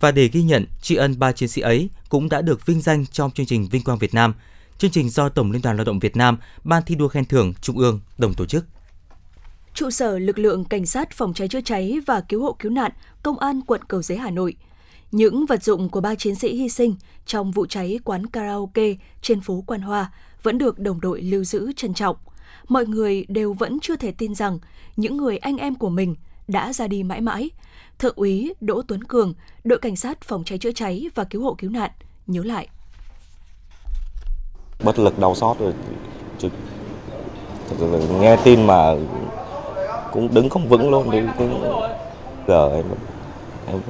Và 0.00 0.10
để 0.10 0.28
ghi 0.28 0.42
nhận 0.42 0.66
tri 0.82 0.94
ân 0.94 1.18
ba 1.18 1.32
chiến 1.32 1.48
sĩ 1.48 1.60
ấy 1.60 1.90
cũng 2.08 2.28
đã 2.28 2.42
được 2.42 2.66
vinh 2.66 2.80
danh 2.80 3.06
trong 3.06 3.30
chương 3.30 3.46
trình 3.46 3.68
Vinh 3.68 3.84
Quang 3.84 3.98
Việt 3.98 4.14
Nam, 4.14 4.34
chương 4.78 4.90
trình 4.90 5.10
do 5.10 5.28
Tổng 5.28 5.52
Liên 5.52 5.62
đoàn 5.62 5.76
Lao 5.76 5.84
động 5.84 5.98
Việt 5.98 6.16
Nam, 6.16 6.38
Ban 6.64 6.82
thi 6.86 6.94
đua 6.94 7.08
khen 7.08 7.24
thưởng 7.24 7.54
Trung 7.60 7.78
ương 7.78 8.00
đồng 8.18 8.34
tổ 8.34 8.46
chức 8.46 8.64
trụ 9.74 9.90
sở 9.90 10.18
lực 10.18 10.38
lượng 10.38 10.64
cảnh 10.64 10.86
sát 10.86 11.10
phòng 11.10 11.34
cháy 11.34 11.48
chữa 11.48 11.60
cháy 11.60 11.98
và 12.06 12.20
cứu 12.20 12.42
hộ 12.42 12.56
cứu 12.58 12.72
nạn 12.72 12.92
công 13.22 13.38
an 13.38 13.60
quận 13.66 13.84
Cầu 13.84 14.02
Giấy 14.02 14.18
Hà 14.18 14.30
Nội. 14.30 14.54
Những 15.12 15.46
vật 15.46 15.62
dụng 15.62 15.88
của 15.88 16.00
ba 16.00 16.14
chiến 16.14 16.34
sĩ 16.34 16.54
hy 16.54 16.68
sinh 16.68 16.96
trong 17.26 17.50
vụ 17.50 17.66
cháy 17.66 17.98
quán 18.04 18.26
karaoke 18.26 18.94
trên 19.22 19.40
phố 19.40 19.64
Quan 19.66 19.80
Hoa 19.80 20.12
vẫn 20.42 20.58
được 20.58 20.78
đồng 20.78 21.00
đội 21.00 21.22
lưu 21.22 21.44
giữ 21.44 21.72
trân 21.76 21.94
trọng. 21.94 22.16
Mọi 22.68 22.86
người 22.86 23.24
đều 23.28 23.52
vẫn 23.52 23.80
chưa 23.80 23.96
thể 23.96 24.12
tin 24.12 24.34
rằng 24.34 24.58
những 24.96 25.16
người 25.16 25.38
anh 25.38 25.56
em 25.56 25.74
của 25.74 25.88
mình 25.88 26.14
đã 26.48 26.72
ra 26.72 26.86
đi 26.86 27.02
mãi 27.02 27.20
mãi. 27.20 27.50
Thượng 27.98 28.16
úy 28.16 28.54
Đỗ 28.60 28.82
Tuấn 28.82 29.04
Cường, 29.04 29.34
đội 29.64 29.78
cảnh 29.78 29.96
sát 29.96 30.20
phòng 30.20 30.44
cháy 30.44 30.58
chữa 30.58 30.72
cháy 30.72 31.06
và 31.14 31.24
cứu 31.24 31.42
hộ 31.42 31.54
cứu 31.54 31.70
nạn 31.70 31.90
nhớ 32.26 32.42
lại. 32.44 32.68
Bất 34.84 34.98
lực 34.98 35.18
đau 35.18 35.34
xót 35.34 35.56
rồi. 35.58 35.72
Nghe 38.20 38.36
tin 38.44 38.66
mà 38.66 38.94
cũng 40.12 40.34
đứng 40.34 40.48
không 40.48 40.68
vững 40.68 40.90
luôn 40.90 41.10
đi 41.10 41.18
cũng 41.38 41.72
giờ 42.46 42.70
em 42.74 42.84
em 43.66 43.80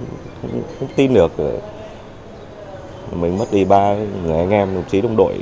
cũng 0.42 0.62
không 0.78 0.88
tin 0.96 1.14
được 1.14 1.36
ờ, 1.36 1.60
mình 3.12 3.38
mất 3.38 3.52
đi 3.52 3.64
ba 3.64 3.94
người 4.24 4.38
anh 4.38 4.50
em 4.50 4.74
đồng 4.74 4.84
chí 4.90 5.00
đồng 5.00 5.16
đội. 5.16 5.38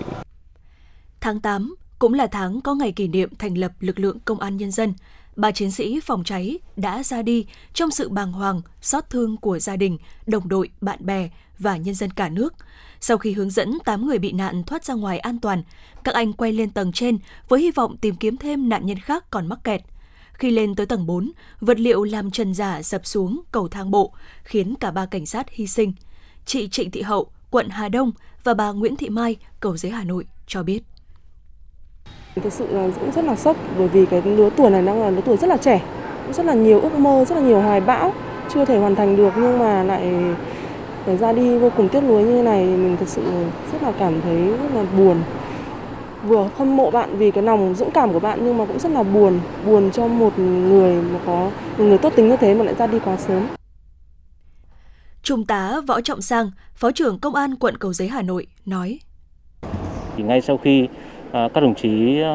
Tháng 1.20 1.40
8 1.40 1.74
cũng 1.98 2.14
là 2.14 2.26
tháng 2.26 2.60
có 2.60 2.74
ngày 2.74 2.92
kỷ 2.92 3.08
niệm 3.08 3.30
thành 3.38 3.58
lập 3.58 3.72
lực 3.80 3.98
lượng 3.98 4.18
công 4.24 4.40
an 4.40 4.56
nhân 4.56 4.70
dân. 4.70 4.94
Ba 5.36 5.50
chiến 5.50 5.70
sĩ 5.70 6.00
phòng 6.00 6.24
cháy 6.24 6.58
đã 6.76 7.02
ra 7.02 7.22
đi 7.22 7.46
trong 7.74 7.90
sự 7.90 8.08
bàng 8.08 8.32
hoàng, 8.32 8.62
xót 8.80 9.04
thương 9.10 9.36
của 9.36 9.58
gia 9.58 9.76
đình, 9.76 9.98
đồng 10.26 10.48
đội, 10.48 10.70
bạn 10.80 10.98
bè 11.00 11.28
và 11.58 11.76
nhân 11.76 11.94
dân 11.94 12.10
cả 12.10 12.28
nước. 12.28 12.54
Sau 13.00 13.18
khi 13.18 13.32
hướng 13.32 13.50
dẫn 13.50 13.78
8 13.84 14.06
người 14.06 14.18
bị 14.18 14.32
nạn 14.32 14.64
thoát 14.64 14.84
ra 14.84 14.94
ngoài 14.94 15.18
an 15.18 15.40
toàn, 15.40 15.62
các 16.04 16.14
anh 16.14 16.32
quay 16.32 16.52
lên 16.52 16.70
tầng 16.70 16.92
trên 16.92 17.18
với 17.48 17.60
hy 17.60 17.70
vọng 17.70 17.96
tìm 17.96 18.14
kiếm 18.14 18.36
thêm 18.36 18.68
nạn 18.68 18.86
nhân 18.86 18.98
khác 18.98 19.30
còn 19.30 19.46
mắc 19.46 19.58
kẹt– 19.64 19.80
khi 20.38 20.50
lên 20.50 20.74
tới 20.74 20.86
tầng 20.86 21.06
4, 21.06 21.30
vật 21.60 21.80
liệu 21.80 22.04
làm 22.04 22.30
trần 22.30 22.54
giả 22.54 22.82
dập 22.82 23.06
xuống 23.06 23.40
cầu 23.52 23.68
thang 23.68 23.90
bộ, 23.90 24.12
khiến 24.42 24.74
cả 24.80 24.90
ba 24.90 25.06
cảnh 25.06 25.26
sát 25.26 25.50
hy 25.50 25.66
sinh. 25.66 25.92
Chị 26.44 26.68
Trịnh 26.68 26.90
Thị 26.90 27.02
Hậu, 27.02 27.26
quận 27.50 27.68
Hà 27.68 27.88
Đông 27.88 28.10
và 28.44 28.54
bà 28.54 28.72
Nguyễn 28.72 28.96
Thị 28.96 29.08
Mai, 29.08 29.36
cầu 29.60 29.76
giấy 29.76 29.92
Hà 29.92 30.04
Nội 30.04 30.26
cho 30.46 30.62
biết. 30.62 30.82
Thực 32.34 32.52
sự 32.52 32.66
là 32.70 32.88
cũng 33.00 33.12
rất 33.12 33.24
là 33.24 33.36
sốc 33.36 33.56
bởi 33.78 33.88
vì 33.88 34.06
cái 34.06 34.22
lứa 34.22 34.50
tuổi 34.56 34.70
này 34.70 34.82
đang 34.82 35.00
là 35.00 35.10
lứa 35.10 35.20
tuổi 35.24 35.36
rất 35.36 35.46
là 35.46 35.56
trẻ, 35.56 35.82
cũng 36.24 36.34
rất 36.34 36.46
là 36.46 36.54
nhiều 36.54 36.80
ước 36.80 36.94
mơ, 36.94 37.24
rất 37.24 37.34
là 37.34 37.40
nhiều 37.40 37.60
hoài 37.60 37.80
bão 37.80 38.12
chưa 38.54 38.64
thể 38.64 38.78
hoàn 38.78 38.94
thành 38.94 39.16
được 39.16 39.32
nhưng 39.36 39.58
mà 39.58 39.82
lại 39.82 40.12
phải 41.06 41.16
ra 41.16 41.32
đi 41.32 41.58
vô 41.58 41.70
cùng 41.76 41.88
tiếc 41.88 42.00
nuối 42.00 42.22
như 42.22 42.36
thế 42.36 42.42
này 42.42 42.64
mình 42.64 42.96
thực 43.00 43.08
sự 43.08 43.22
rất 43.72 43.82
là 43.82 43.92
cảm 43.98 44.20
thấy 44.20 44.36
rất 44.36 44.74
là 44.74 44.84
buồn 44.98 45.22
vừa 46.28 46.48
hâm 46.56 46.76
mộ 46.76 46.90
bạn 46.90 47.16
vì 47.18 47.30
cái 47.30 47.44
lòng 47.44 47.74
dũng 47.74 47.90
cảm 47.90 48.12
của 48.12 48.20
bạn 48.20 48.38
nhưng 48.42 48.58
mà 48.58 48.64
cũng 48.64 48.78
rất 48.78 48.92
là 48.92 49.02
buồn, 49.02 49.40
buồn 49.66 49.90
cho 49.90 50.08
một 50.08 50.38
người 50.38 51.02
mà 51.02 51.18
có 51.26 51.50
một 51.78 51.84
người 51.84 51.98
tốt 51.98 52.12
tính 52.16 52.28
như 52.28 52.36
thế 52.36 52.54
mà 52.54 52.64
lại 52.64 52.74
ra 52.74 52.86
đi 52.86 52.98
quá 53.04 53.16
sớm. 53.16 53.42
Trung 55.22 55.46
tá 55.46 55.80
Võ 55.86 56.00
Trọng 56.00 56.22
Sang, 56.22 56.50
Phó 56.74 56.90
trưởng 56.90 57.18
Công 57.18 57.34
an 57.34 57.54
quận 57.56 57.76
Cầu 57.78 57.92
Giấy 57.92 58.08
Hà 58.08 58.22
Nội 58.22 58.46
nói: 58.66 58.98
Thì 60.16 60.22
ngay 60.22 60.40
sau 60.40 60.56
khi 60.56 60.88
à, 61.32 61.48
các 61.54 61.60
đồng 61.60 61.74
chí 61.74 62.20
à, 62.22 62.34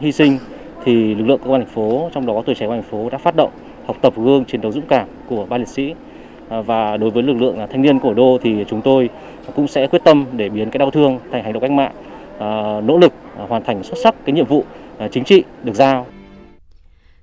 hy 0.00 0.12
sinh 0.12 0.38
thì 0.84 1.14
lực 1.14 1.24
lượng 1.24 1.40
công 1.44 1.52
an 1.52 1.64
thành 1.64 1.74
phố 1.74 2.10
trong 2.14 2.26
đó 2.26 2.34
có 2.34 2.42
tuổi 2.46 2.54
trẻ 2.54 2.66
công 2.66 2.74
an 2.74 2.82
thành 2.82 2.90
phố 2.90 3.10
đã 3.10 3.18
phát 3.18 3.36
động 3.36 3.50
học 3.86 3.96
tập 4.02 4.12
gương 4.16 4.44
chiến 4.44 4.60
đấu 4.60 4.72
dũng 4.72 4.86
cảm 4.88 5.08
của 5.28 5.46
ba 5.46 5.58
liệt 5.58 5.68
sĩ. 5.68 5.94
À, 6.48 6.60
và 6.60 6.96
đối 6.96 7.10
với 7.10 7.22
lực 7.22 7.36
lượng 7.36 7.58
thanh 7.70 7.82
niên 7.82 7.98
của 7.98 8.14
đô 8.14 8.38
thì 8.42 8.64
chúng 8.68 8.82
tôi 8.82 9.10
cũng 9.56 9.68
sẽ 9.68 9.86
quyết 9.86 10.04
tâm 10.04 10.24
để 10.32 10.48
biến 10.48 10.70
cái 10.70 10.78
đau 10.78 10.90
thương 10.90 11.18
thành 11.32 11.44
hành 11.44 11.52
động 11.52 11.60
cách 11.62 11.70
mạng 11.70 11.92
Ờ, 12.38 12.80
nỗ 12.84 12.98
lực 12.98 13.12
ờ, 13.36 13.46
hoàn 13.46 13.64
thành 13.64 13.84
xuất 13.84 13.98
sắc 14.02 14.14
cái 14.24 14.32
nhiệm 14.32 14.46
vụ 14.46 14.64
ờ, 14.98 15.08
chính 15.12 15.24
trị 15.24 15.44
được 15.64 15.74
giao. 15.74 16.06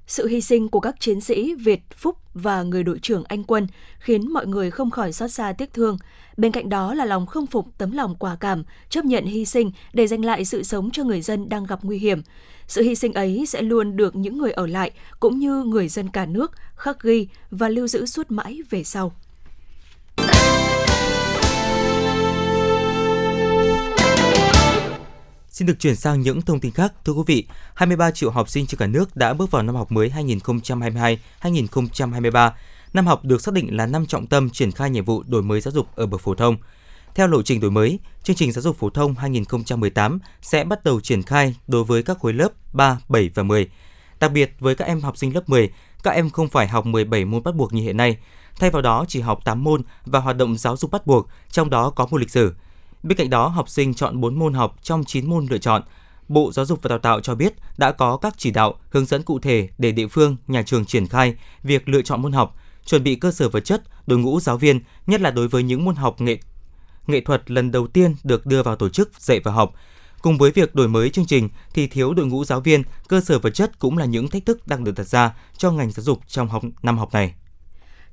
Sự 0.07 0.27
hy 0.27 0.41
sinh 0.41 0.69
của 0.69 0.79
các 0.79 0.99
chiến 0.99 1.21
sĩ 1.21 1.55
Việt 1.55 1.81
Phúc 1.95 2.17
và 2.33 2.63
người 2.63 2.83
đội 2.83 2.99
trưởng 2.99 3.23
Anh 3.27 3.43
Quân 3.43 3.67
khiến 3.99 4.33
mọi 4.33 4.47
người 4.47 4.71
không 4.71 4.91
khỏi 4.91 5.11
xót 5.11 5.31
xa 5.31 5.53
tiếc 5.57 5.73
thương. 5.73 5.97
Bên 6.37 6.51
cạnh 6.51 6.69
đó 6.69 6.93
là 6.93 7.05
lòng 7.05 7.25
không 7.25 7.47
phục 7.47 7.67
tấm 7.77 7.91
lòng 7.91 8.15
quả 8.19 8.37
cảm, 8.39 8.63
chấp 8.89 9.05
nhận 9.05 9.25
hy 9.25 9.45
sinh 9.45 9.71
để 9.93 10.07
giành 10.07 10.25
lại 10.25 10.45
sự 10.45 10.63
sống 10.63 10.91
cho 10.91 11.03
người 11.03 11.21
dân 11.21 11.49
đang 11.49 11.65
gặp 11.65 11.79
nguy 11.83 11.97
hiểm. 11.97 12.21
Sự 12.67 12.81
hy 12.81 12.95
sinh 12.95 13.13
ấy 13.13 13.45
sẽ 13.45 13.61
luôn 13.61 13.95
được 13.95 14.15
những 14.15 14.37
người 14.37 14.51
ở 14.51 14.67
lại 14.67 14.91
cũng 15.19 15.39
như 15.39 15.63
người 15.63 15.87
dân 15.87 16.09
cả 16.09 16.25
nước 16.25 16.51
khắc 16.75 17.01
ghi 17.01 17.27
và 17.51 17.69
lưu 17.69 17.87
giữ 17.87 18.05
suốt 18.05 18.31
mãi 18.31 18.59
về 18.69 18.83
sau. 18.83 19.11
Xin 25.55 25.67
được 25.67 25.79
chuyển 25.79 25.95
sang 25.95 26.21
những 26.21 26.41
thông 26.41 26.59
tin 26.59 26.71
khác. 26.71 26.93
Thưa 27.05 27.13
quý 27.13 27.21
vị, 27.25 27.47
23 27.73 28.11
triệu 28.11 28.31
học 28.31 28.49
sinh 28.49 28.67
trên 28.67 28.79
cả 28.79 28.87
nước 28.87 29.15
đã 29.15 29.33
bước 29.33 29.51
vào 29.51 29.63
năm 29.63 29.75
học 29.75 29.91
mới 29.91 30.11
2022-2023. 31.41 32.51
Năm 32.93 33.07
học 33.07 33.25
được 33.25 33.41
xác 33.41 33.53
định 33.53 33.77
là 33.77 33.85
năm 33.85 34.05
trọng 34.05 34.27
tâm 34.27 34.49
triển 34.49 34.71
khai 34.71 34.89
nhiệm 34.89 35.05
vụ 35.05 35.23
đổi 35.27 35.43
mới 35.43 35.61
giáo 35.61 35.71
dục 35.71 35.87
ở 35.95 36.05
bậc 36.05 36.21
phổ 36.21 36.35
thông. 36.35 36.57
Theo 37.15 37.27
lộ 37.27 37.41
trình 37.41 37.59
đổi 37.59 37.71
mới, 37.71 37.99
chương 38.23 38.35
trình 38.35 38.51
giáo 38.51 38.61
dục 38.61 38.77
phổ 38.79 38.89
thông 38.89 39.15
2018 39.15 40.19
sẽ 40.41 40.63
bắt 40.63 40.83
đầu 40.83 41.01
triển 41.01 41.23
khai 41.23 41.55
đối 41.67 41.83
với 41.83 42.03
các 42.03 42.19
khối 42.19 42.33
lớp 42.33 42.49
3, 42.73 42.99
7 43.09 43.29
và 43.35 43.43
10. 43.43 43.69
Đặc 44.19 44.31
biệt 44.31 44.55
với 44.59 44.75
các 44.75 44.85
em 44.85 45.01
học 45.01 45.17
sinh 45.17 45.35
lớp 45.35 45.49
10, 45.49 45.69
các 46.03 46.11
em 46.11 46.29
không 46.29 46.49
phải 46.49 46.67
học 46.67 46.85
17 46.85 47.25
môn 47.25 47.43
bắt 47.43 47.55
buộc 47.55 47.73
như 47.73 47.81
hiện 47.81 47.97
nay, 47.97 48.17
thay 48.59 48.69
vào 48.69 48.81
đó 48.81 49.05
chỉ 49.07 49.21
học 49.21 49.39
8 49.45 49.63
môn 49.63 49.81
và 50.05 50.19
hoạt 50.19 50.37
động 50.37 50.57
giáo 50.57 50.77
dục 50.77 50.91
bắt 50.91 51.07
buộc, 51.07 51.27
trong 51.51 51.69
đó 51.69 51.89
có 51.89 52.07
môn 52.11 52.21
lịch 52.21 52.31
sử. 52.31 52.53
Bên 53.05 53.17
cạnh 53.17 53.29
đó, 53.29 53.47
học 53.47 53.69
sinh 53.69 53.93
chọn 53.93 54.21
4 54.21 54.39
môn 54.39 54.53
học 54.53 54.75
trong 54.81 55.03
9 55.03 55.29
môn 55.29 55.45
lựa 55.49 55.57
chọn. 55.57 55.81
Bộ 56.27 56.51
Giáo 56.51 56.65
dục 56.65 56.79
và 56.81 56.87
Đào 56.87 56.99
tạo 56.99 57.19
cho 57.19 57.35
biết 57.35 57.53
đã 57.77 57.91
có 57.91 58.17
các 58.17 58.33
chỉ 58.37 58.51
đạo, 58.51 58.75
hướng 58.89 59.05
dẫn 59.05 59.23
cụ 59.23 59.39
thể 59.39 59.69
để 59.77 59.91
địa 59.91 60.07
phương, 60.07 60.35
nhà 60.47 60.63
trường 60.63 60.85
triển 60.85 61.07
khai 61.07 61.35
việc 61.63 61.89
lựa 61.89 62.01
chọn 62.01 62.21
môn 62.21 62.31
học, 62.31 62.55
chuẩn 62.85 63.03
bị 63.03 63.15
cơ 63.15 63.31
sở 63.31 63.49
vật 63.49 63.59
chất, 63.59 63.83
đội 64.07 64.19
ngũ 64.19 64.39
giáo 64.39 64.57
viên, 64.57 64.79
nhất 65.07 65.21
là 65.21 65.31
đối 65.31 65.47
với 65.47 65.63
những 65.63 65.85
môn 65.85 65.95
học 65.95 66.21
nghệ 66.21 66.37
nghệ 67.07 67.21
thuật 67.21 67.51
lần 67.51 67.71
đầu 67.71 67.87
tiên 67.87 68.15
được 68.23 68.45
đưa 68.45 68.63
vào 68.63 68.75
tổ 68.75 68.89
chức 68.89 69.11
dạy 69.19 69.39
và 69.39 69.51
học. 69.51 69.73
Cùng 70.21 70.37
với 70.37 70.51
việc 70.51 70.75
đổi 70.75 70.87
mới 70.87 71.09
chương 71.09 71.25
trình 71.25 71.49
thì 71.73 71.87
thiếu 71.87 72.13
đội 72.13 72.25
ngũ 72.25 72.45
giáo 72.45 72.59
viên, 72.59 72.83
cơ 73.07 73.21
sở 73.21 73.39
vật 73.39 73.49
chất 73.49 73.79
cũng 73.79 73.97
là 73.97 74.05
những 74.05 74.27
thách 74.27 74.45
thức 74.45 74.67
đang 74.67 74.83
được 74.83 74.95
đặt 74.97 75.07
ra 75.07 75.35
cho 75.57 75.71
ngành 75.71 75.91
giáo 75.91 76.03
dục 76.03 76.19
trong 76.27 76.47
học 76.47 76.63
năm 76.83 76.97
học 76.97 77.13
này. 77.13 77.33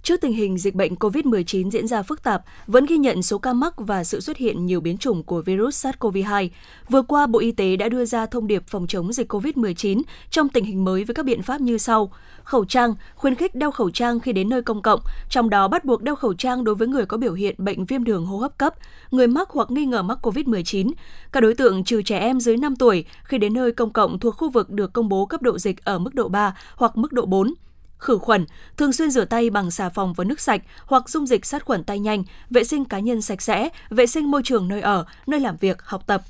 Trước 0.02 0.20
tình 0.20 0.32
hình 0.32 0.58
dịch 0.58 0.74
bệnh 0.74 0.94
COVID-19 0.94 1.70
diễn 1.70 1.86
ra 1.86 2.02
phức 2.02 2.22
tạp, 2.22 2.42
vẫn 2.66 2.86
ghi 2.86 2.96
nhận 2.96 3.22
số 3.22 3.38
ca 3.38 3.52
mắc 3.52 3.74
và 3.76 4.04
sự 4.04 4.20
xuất 4.20 4.36
hiện 4.36 4.66
nhiều 4.66 4.80
biến 4.80 4.98
chủng 4.98 5.22
của 5.22 5.42
virus 5.42 5.86
SARS-CoV-2. 5.86 6.48
Vừa 6.88 7.02
qua, 7.02 7.26
Bộ 7.26 7.38
Y 7.38 7.52
tế 7.52 7.76
đã 7.76 7.88
đưa 7.88 8.04
ra 8.04 8.26
thông 8.26 8.46
điệp 8.46 8.62
phòng 8.66 8.86
chống 8.86 9.12
dịch 9.12 9.32
COVID-19 9.32 10.02
trong 10.30 10.48
tình 10.48 10.64
hình 10.64 10.84
mới 10.84 11.04
với 11.04 11.14
các 11.14 11.24
biện 11.26 11.42
pháp 11.42 11.60
như 11.60 11.78
sau. 11.78 12.12
Khẩu 12.44 12.64
trang, 12.64 12.94
khuyến 13.14 13.34
khích 13.34 13.54
đeo 13.54 13.70
khẩu 13.70 13.90
trang 13.90 14.20
khi 14.20 14.32
đến 14.32 14.48
nơi 14.48 14.62
công 14.62 14.82
cộng, 14.82 15.00
trong 15.28 15.50
đó 15.50 15.68
bắt 15.68 15.84
buộc 15.84 16.02
đeo 16.02 16.16
khẩu 16.16 16.34
trang 16.34 16.64
đối 16.64 16.74
với 16.74 16.88
người 16.88 17.06
có 17.06 17.16
biểu 17.16 17.32
hiện 17.32 17.54
bệnh 17.58 17.84
viêm 17.84 18.04
đường 18.04 18.26
hô 18.26 18.38
hấp 18.38 18.58
cấp, 18.58 18.74
người 19.10 19.26
mắc 19.26 19.50
hoặc 19.50 19.70
nghi 19.70 19.84
ngờ 19.84 20.02
mắc 20.02 20.18
COVID-19. 20.22 20.92
Các 21.32 21.40
đối 21.40 21.54
tượng 21.54 21.84
trừ 21.84 22.02
trẻ 22.02 22.18
em 22.18 22.40
dưới 22.40 22.56
5 22.56 22.76
tuổi 22.76 23.04
khi 23.24 23.38
đến 23.38 23.54
nơi 23.54 23.72
công 23.72 23.92
cộng 23.92 24.18
thuộc 24.18 24.36
khu 24.36 24.50
vực 24.50 24.70
được 24.70 24.92
công 24.92 25.08
bố 25.08 25.26
cấp 25.26 25.42
độ 25.42 25.58
dịch 25.58 25.84
ở 25.84 25.98
mức 25.98 26.14
độ 26.14 26.28
3 26.28 26.56
hoặc 26.76 26.96
mức 26.96 27.12
độ 27.12 27.26
4 27.26 27.54
khử 28.02 28.18
khuẩn, 28.18 28.46
thường 28.76 28.92
xuyên 28.92 29.10
rửa 29.10 29.24
tay 29.24 29.50
bằng 29.50 29.70
xà 29.70 29.88
phòng 29.88 30.12
và 30.12 30.24
nước 30.24 30.40
sạch 30.40 30.62
hoặc 30.86 31.08
dung 31.08 31.26
dịch 31.26 31.46
sát 31.46 31.64
khuẩn 31.64 31.84
tay 31.84 31.98
nhanh, 31.98 32.24
vệ 32.50 32.64
sinh 32.64 32.84
cá 32.84 32.98
nhân 32.98 33.22
sạch 33.22 33.42
sẽ, 33.42 33.68
vệ 33.90 34.06
sinh 34.06 34.30
môi 34.30 34.42
trường 34.44 34.68
nơi 34.68 34.80
ở, 34.80 35.04
nơi 35.26 35.40
làm 35.40 35.56
việc, 35.56 35.82
học 35.82 36.02
tập. 36.06 36.22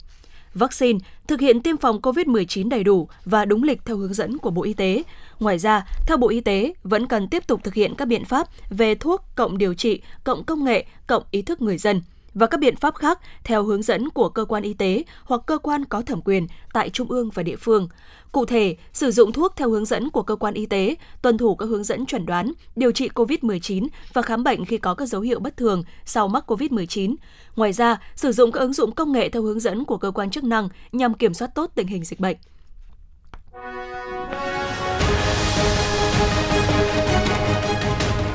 Vaccine, 0.54 0.98
thực 1.26 1.40
hiện 1.40 1.62
tiêm 1.62 1.76
phòng 1.76 2.00
COVID-19 2.00 2.68
đầy 2.68 2.85
đủ 2.85 3.08
và 3.24 3.44
đúng 3.44 3.62
lịch 3.62 3.85
theo 3.85 3.96
hướng 3.96 4.14
dẫn 4.14 4.38
của 4.38 4.50
Bộ 4.50 4.62
Y 4.62 4.72
tế. 4.72 5.02
Ngoài 5.40 5.58
ra, 5.58 5.87
theo 6.06 6.16
Bộ 6.16 6.28
Y 6.28 6.40
tế, 6.40 6.74
vẫn 6.82 7.06
cần 7.06 7.28
tiếp 7.28 7.46
tục 7.46 7.61
thực 7.64 7.74
hiện 7.74 7.94
các 7.94 8.04
biện 8.04 8.24
pháp 8.24 8.48
về 8.70 8.94
thuốc 8.94 9.24
cộng 9.35 9.58
điều 9.58 9.74
trị, 9.74 10.02
cộng 10.24 10.44
công 10.44 10.64
nghệ, 10.64 10.87
cộng 11.06 11.22
ý 11.30 11.42
thức 11.42 11.62
người 11.62 11.78
dân 11.78 12.02
và 12.35 12.47
các 12.47 12.61
biện 12.61 12.77
pháp 12.77 12.95
khác 12.95 13.18
theo 13.45 13.62
hướng 13.62 13.83
dẫn 13.83 14.11
của 14.11 14.29
cơ 14.29 14.45
quan 14.45 14.62
y 14.62 14.75
tế 14.75 15.05
hoặc 15.25 15.40
cơ 15.47 15.59
quan 15.59 15.85
có 15.85 16.03
thẩm 16.03 16.21
quyền 16.25 16.47
tại 16.73 16.90
trung 16.90 17.09
ương 17.09 17.31
và 17.35 17.42
địa 17.42 17.57
phương. 17.57 17.88
Cụ 18.33 18.45
thể, 18.45 18.77
sử 18.92 19.11
dụng 19.11 19.33
thuốc 19.33 19.57
theo 19.57 19.71
hướng 19.71 19.85
dẫn 19.85 20.11
của 20.11 20.23
cơ 20.23 20.37
quan 20.37 20.55
y 20.55 20.66
tế, 20.66 20.95
tuân 21.23 21.38
thủ 21.38 21.55
các 21.55 21.66
hướng 21.66 21.85
dẫn 21.85 22.07
chuẩn 22.07 22.27
đoán, 22.27 22.53
điều 22.77 22.92
trị 22.92 23.09
COVID-19 23.14 23.88
và 24.12 24.23
khám 24.23 24.45
bệnh 24.45 24.64
khi 24.64 24.79
có 24.79 24.95
các 24.95 25.07
dấu 25.07 25.21
hiệu 25.21 25.40
bất 25.40 25.57
thường 25.57 25.83
sau 26.05 26.29
mắc 26.29 26.51
COVID-19. 26.51 27.14
Ngoài 27.57 27.73
ra, 27.73 28.01
sử 28.14 28.33
dụng 28.33 28.53
các 28.53 28.61
ứng 28.61 28.73
dụng 28.73 28.92
công 28.92 29.12
nghệ 29.12 29.29
theo 29.29 29.42
hướng 29.42 29.61
dẫn 29.61 29.85
của 29.85 29.97
cơ 29.97 30.11
quan 30.11 30.31
chức 30.31 30.45
năng 30.45 30.68
nhằm 30.92 31.14
kiểm 31.14 31.35
soát 31.35 31.49
tốt 31.55 31.71
tình 31.75 31.87
hình 31.87 32.05
dịch 32.05 32.21
bệnh. 32.21 32.37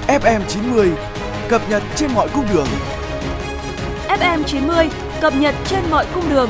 FM90 0.08 0.96
cập 1.50 1.70
nhật 1.70 1.84
trên 1.96 2.12
mọi 2.12 2.30
cung 2.34 2.46
đường. 2.54 2.68
FM 4.20 4.44
90 4.44 4.90
cập 5.22 5.34
nhật 5.36 5.56
trên 5.66 5.80
mọi 5.90 6.06
cung 6.14 6.30
đường. 6.30 6.50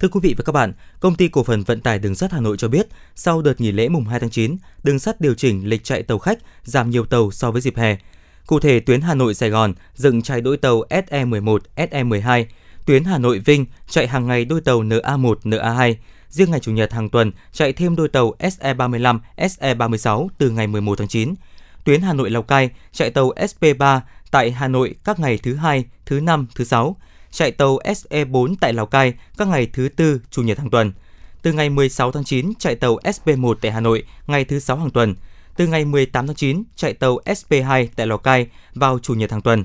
Thưa 0.00 0.08
quý 0.08 0.20
vị 0.22 0.34
và 0.38 0.44
các 0.44 0.52
bạn, 0.52 0.72
Công 1.00 1.14
ty 1.14 1.28
Cổ 1.28 1.42
phần 1.42 1.62
Vận 1.62 1.80
tải 1.80 1.98
Đường 1.98 2.14
sắt 2.14 2.32
Hà 2.32 2.40
Nội 2.40 2.56
cho 2.56 2.68
biết, 2.68 2.86
sau 3.14 3.42
đợt 3.42 3.60
nghỉ 3.60 3.72
lễ 3.72 3.88
mùng 3.88 4.04
2 4.04 4.20
tháng 4.20 4.30
9, 4.30 4.56
đường 4.82 4.98
sắt 4.98 5.20
điều 5.20 5.34
chỉnh 5.34 5.68
lịch 5.68 5.84
chạy 5.84 6.02
tàu 6.02 6.18
khách, 6.18 6.38
giảm 6.62 6.90
nhiều 6.90 7.04
tàu 7.04 7.30
so 7.30 7.50
với 7.50 7.60
dịp 7.60 7.76
hè. 7.76 7.96
Cụ 8.46 8.60
thể, 8.60 8.80
tuyến 8.80 9.00
Hà 9.00 9.14
Nội 9.14 9.34
Sài 9.34 9.50
Gòn 9.50 9.74
dừng 9.94 10.22
chạy 10.22 10.40
đôi 10.40 10.56
tàu 10.56 10.82
SE11, 10.90 11.58
SE12, 11.76 12.44
tuyến 12.86 13.04
Hà 13.04 13.18
Nội 13.18 13.38
Vinh 13.38 13.66
chạy 13.88 14.06
hàng 14.06 14.26
ngày 14.26 14.44
đôi 14.44 14.60
tàu 14.60 14.82
NA1, 14.82 15.34
NA2. 15.44 15.94
Riêng 16.28 16.50
ngày 16.50 16.60
chủ 16.60 16.72
nhật 16.72 16.92
hàng 16.92 17.08
tuần 17.08 17.32
chạy 17.52 17.72
thêm 17.72 17.96
đôi 17.96 18.08
tàu 18.08 18.34
SE35, 18.38 19.18
SE36 19.36 20.28
từ 20.38 20.50
ngày 20.50 20.66
11 20.66 20.98
tháng 20.98 21.08
9. 21.08 21.34
Tuyến 21.84 22.00
Hà 22.00 22.12
Nội 22.12 22.30
Lào 22.30 22.42
Cai 22.42 22.70
chạy 22.92 23.10
tàu 23.10 23.30
SP3 23.30 24.00
tại 24.30 24.50
Hà 24.50 24.68
Nội 24.68 24.94
các 25.04 25.20
ngày 25.20 25.38
thứ 25.42 25.54
hai, 25.54 25.84
thứ 26.06 26.20
năm, 26.20 26.46
thứ 26.54 26.64
sáu 26.64 26.96
chạy 27.30 27.50
tàu 27.50 27.78
SE4 27.84 28.54
tại 28.60 28.72
Lào 28.72 28.86
Cai 28.86 29.14
các 29.38 29.48
ngày 29.48 29.66
thứ 29.72 29.88
tư, 29.96 30.20
chủ 30.30 30.42
nhật 30.42 30.58
hàng 30.58 30.70
tuần. 30.70 30.92
Từ 31.42 31.52
ngày 31.52 31.70
16 31.70 32.12
tháng 32.12 32.24
9 32.24 32.52
chạy 32.58 32.74
tàu 32.74 32.96
SP1 32.96 33.54
tại 33.60 33.72
Hà 33.72 33.80
Nội 33.80 34.04
ngày 34.26 34.44
thứ 34.44 34.58
sáu 34.58 34.76
hàng 34.76 34.90
tuần. 34.90 35.14
Từ 35.56 35.66
ngày 35.66 35.84
18 35.84 36.26
tháng 36.26 36.36
9 36.36 36.62
chạy 36.76 36.92
tàu 36.92 37.18
SP2 37.24 37.86
tại 37.96 38.06
Lào 38.06 38.18
Cai 38.18 38.46
vào 38.74 38.98
chủ 38.98 39.14
nhật 39.14 39.30
hàng 39.30 39.42
tuần. 39.42 39.64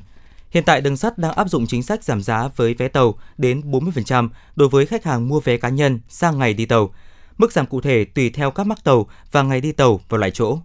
Hiện 0.49 0.63
tại 0.63 0.81
đường 0.81 0.97
sắt 0.97 1.17
đang 1.17 1.33
áp 1.33 1.49
dụng 1.49 1.67
chính 1.67 1.83
sách 1.83 2.03
giảm 2.03 2.21
giá 2.21 2.49
với 2.55 2.73
vé 2.73 2.87
tàu 2.87 3.15
đến 3.37 3.61
40% 3.71 4.29
đối 4.55 4.69
với 4.69 4.85
khách 4.85 5.03
hàng 5.03 5.27
mua 5.27 5.39
vé 5.39 5.57
cá 5.57 5.69
nhân 5.69 5.99
sang 6.07 6.39
ngày 6.39 6.53
đi 6.53 6.65
tàu. 6.65 6.93
Mức 7.37 7.51
giảm 7.51 7.65
cụ 7.65 7.81
thể 7.81 8.05
tùy 8.05 8.29
theo 8.29 8.51
các 8.51 8.67
mắc 8.67 8.83
tàu 8.83 9.07
và 9.31 9.43
ngày 9.43 9.61
đi 9.61 9.71
tàu 9.71 9.99
vào 10.09 10.19
lại 10.19 10.31
chỗ. 10.31 10.57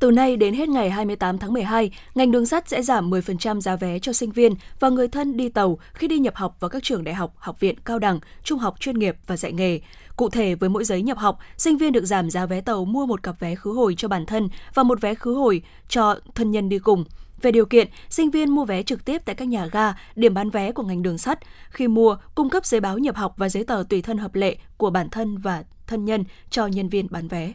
Từ 0.00 0.10
nay 0.10 0.36
đến 0.36 0.54
hết 0.54 0.68
ngày 0.68 0.90
28 0.90 1.38
tháng 1.38 1.52
12, 1.52 1.90
ngành 2.14 2.30
đường 2.30 2.46
sắt 2.46 2.68
sẽ 2.68 2.82
giảm 2.82 3.10
10% 3.10 3.60
giá 3.60 3.76
vé 3.76 3.98
cho 3.98 4.12
sinh 4.12 4.30
viên 4.30 4.54
và 4.80 4.88
người 4.88 5.08
thân 5.08 5.36
đi 5.36 5.48
tàu 5.48 5.78
khi 5.92 6.08
đi 6.08 6.18
nhập 6.18 6.34
học 6.34 6.56
vào 6.60 6.68
các 6.68 6.82
trường 6.82 7.04
đại 7.04 7.14
học, 7.14 7.34
học 7.36 7.60
viện, 7.60 7.76
cao 7.84 7.98
đẳng, 7.98 8.20
trung 8.42 8.58
học 8.58 8.80
chuyên 8.80 8.98
nghiệp 8.98 9.16
và 9.26 9.36
dạy 9.36 9.52
nghề. 9.52 9.80
Cụ 10.16 10.28
thể, 10.28 10.54
với 10.54 10.68
mỗi 10.68 10.84
giấy 10.84 11.02
nhập 11.02 11.18
học, 11.18 11.38
sinh 11.56 11.78
viên 11.78 11.92
được 11.92 12.04
giảm 12.04 12.30
giá 12.30 12.46
vé 12.46 12.60
tàu 12.60 12.84
mua 12.84 13.06
một 13.06 13.22
cặp 13.22 13.40
vé 13.40 13.54
khứ 13.54 13.72
hồi 13.72 13.94
cho 13.98 14.08
bản 14.08 14.26
thân 14.26 14.48
và 14.74 14.82
một 14.82 15.00
vé 15.00 15.14
khứ 15.14 15.34
hồi 15.34 15.62
cho 15.88 16.16
thân 16.34 16.50
nhân 16.50 16.68
đi 16.68 16.78
cùng. 16.78 17.04
Về 17.42 17.52
điều 17.52 17.66
kiện, 17.66 17.88
sinh 18.08 18.30
viên 18.30 18.50
mua 18.50 18.64
vé 18.64 18.82
trực 18.82 19.04
tiếp 19.04 19.22
tại 19.24 19.34
các 19.34 19.48
nhà 19.48 19.66
ga, 19.66 19.94
điểm 20.16 20.34
bán 20.34 20.50
vé 20.50 20.72
của 20.72 20.82
ngành 20.82 21.02
đường 21.02 21.18
sắt. 21.18 21.38
Khi 21.70 21.88
mua, 21.88 22.16
cung 22.34 22.50
cấp 22.50 22.66
giấy 22.66 22.80
báo 22.80 22.98
nhập 22.98 23.16
học 23.16 23.34
và 23.36 23.48
giấy 23.48 23.64
tờ 23.64 23.84
tùy 23.88 24.02
thân 24.02 24.18
hợp 24.18 24.34
lệ 24.34 24.56
của 24.76 24.90
bản 24.90 25.08
thân 25.10 25.38
và 25.38 25.64
thân 25.86 26.04
nhân 26.04 26.24
cho 26.50 26.66
nhân 26.66 26.88
viên 26.88 27.06
bán 27.10 27.28
vé. 27.28 27.52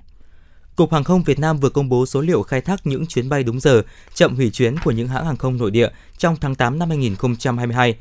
Cục 0.76 0.94
Hàng 0.94 1.04
không 1.04 1.24
Việt 1.24 1.40
Nam 1.40 1.58
vừa 1.58 1.70
công 1.70 1.90
bố 1.90 2.06
số 2.06 2.22
liệu 2.22 2.44
khai 2.44 2.62
thác 2.62 2.88
những 2.88 3.06
chuyến 3.06 3.30
bay 3.30 3.44
đúng 3.44 3.60
giờ, 3.60 3.82
chậm 4.14 4.36
hủy 4.36 4.50
chuyến 4.50 4.76
của 4.84 4.92
những 4.92 5.08
hãng 5.08 5.26
hàng 5.26 5.38
không 5.38 5.58
nội 5.58 5.72
địa 5.72 5.90
trong 6.18 6.36
tháng 6.42 6.56
8 6.56 6.80
năm 6.80 6.90
2022. 6.90 7.96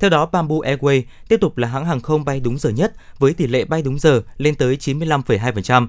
Theo 0.00 0.10
đó, 0.10 0.26
Bamboo 0.26 0.54
Airways 0.56 1.02
tiếp 1.28 1.40
tục 1.40 1.58
là 1.58 1.68
hãng 1.68 1.86
hàng 1.86 2.00
không 2.00 2.24
bay 2.24 2.40
đúng 2.40 2.58
giờ 2.58 2.70
nhất 2.70 2.92
với 3.18 3.34
tỷ 3.34 3.46
lệ 3.46 3.64
bay 3.64 3.82
đúng 3.82 3.98
giờ 3.98 4.22
lên 4.36 4.54
tới 4.54 4.76
95,2%. 4.76 5.88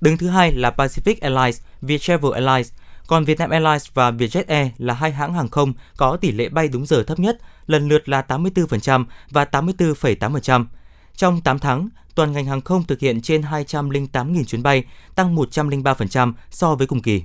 Đứng 0.00 0.18
thứ 0.18 0.28
hai 0.28 0.52
là 0.52 0.70
Pacific 0.76 1.14
Airlines, 1.20 1.60
Viettravel 1.80 2.32
Airlines, 2.32 2.72
còn 3.06 3.24
Vietnam 3.24 3.50
Airlines 3.50 3.86
và 3.94 4.10
Vietjet 4.10 4.44
Air 4.48 4.68
là 4.78 4.94
hai 4.94 5.12
hãng 5.12 5.34
hàng 5.34 5.48
không 5.48 5.72
có 5.96 6.16
tỷ 6.16 6.32
lệ 6.32 6.48
bay 6.48 6.68
đúng 6.68 6.86
giờ 6.86 7.02
thấp 7.02 7.18
nhất, 7.18 7.38
lần 7.66 7.88
lượt 7.88 8.08
là 8.08 8.24
84% 8.28 9.04
và 9.30 9.44
84,8%. 9.44 10.64
Trong 11.16 11.40
8 11.40 11.58
tháng, 11.58 11.88
toàn 12.20 12.32
ngành 12.32 12.46
hàng 12.46 12.60
không 12.60 12.84
thực 12.84 13.00
hiện 13.00 13.20
trên 13.20 13.40
208.000 13.40 14.44
chuyến 14.44 14.62
bay, 14.62 14.84
tăng 15.14 15.36
103% 15.36 16.32
so 16.50 16.74
với 16.74 16.86
cùng 16.86 17.02
kỳ. 17.02 17.22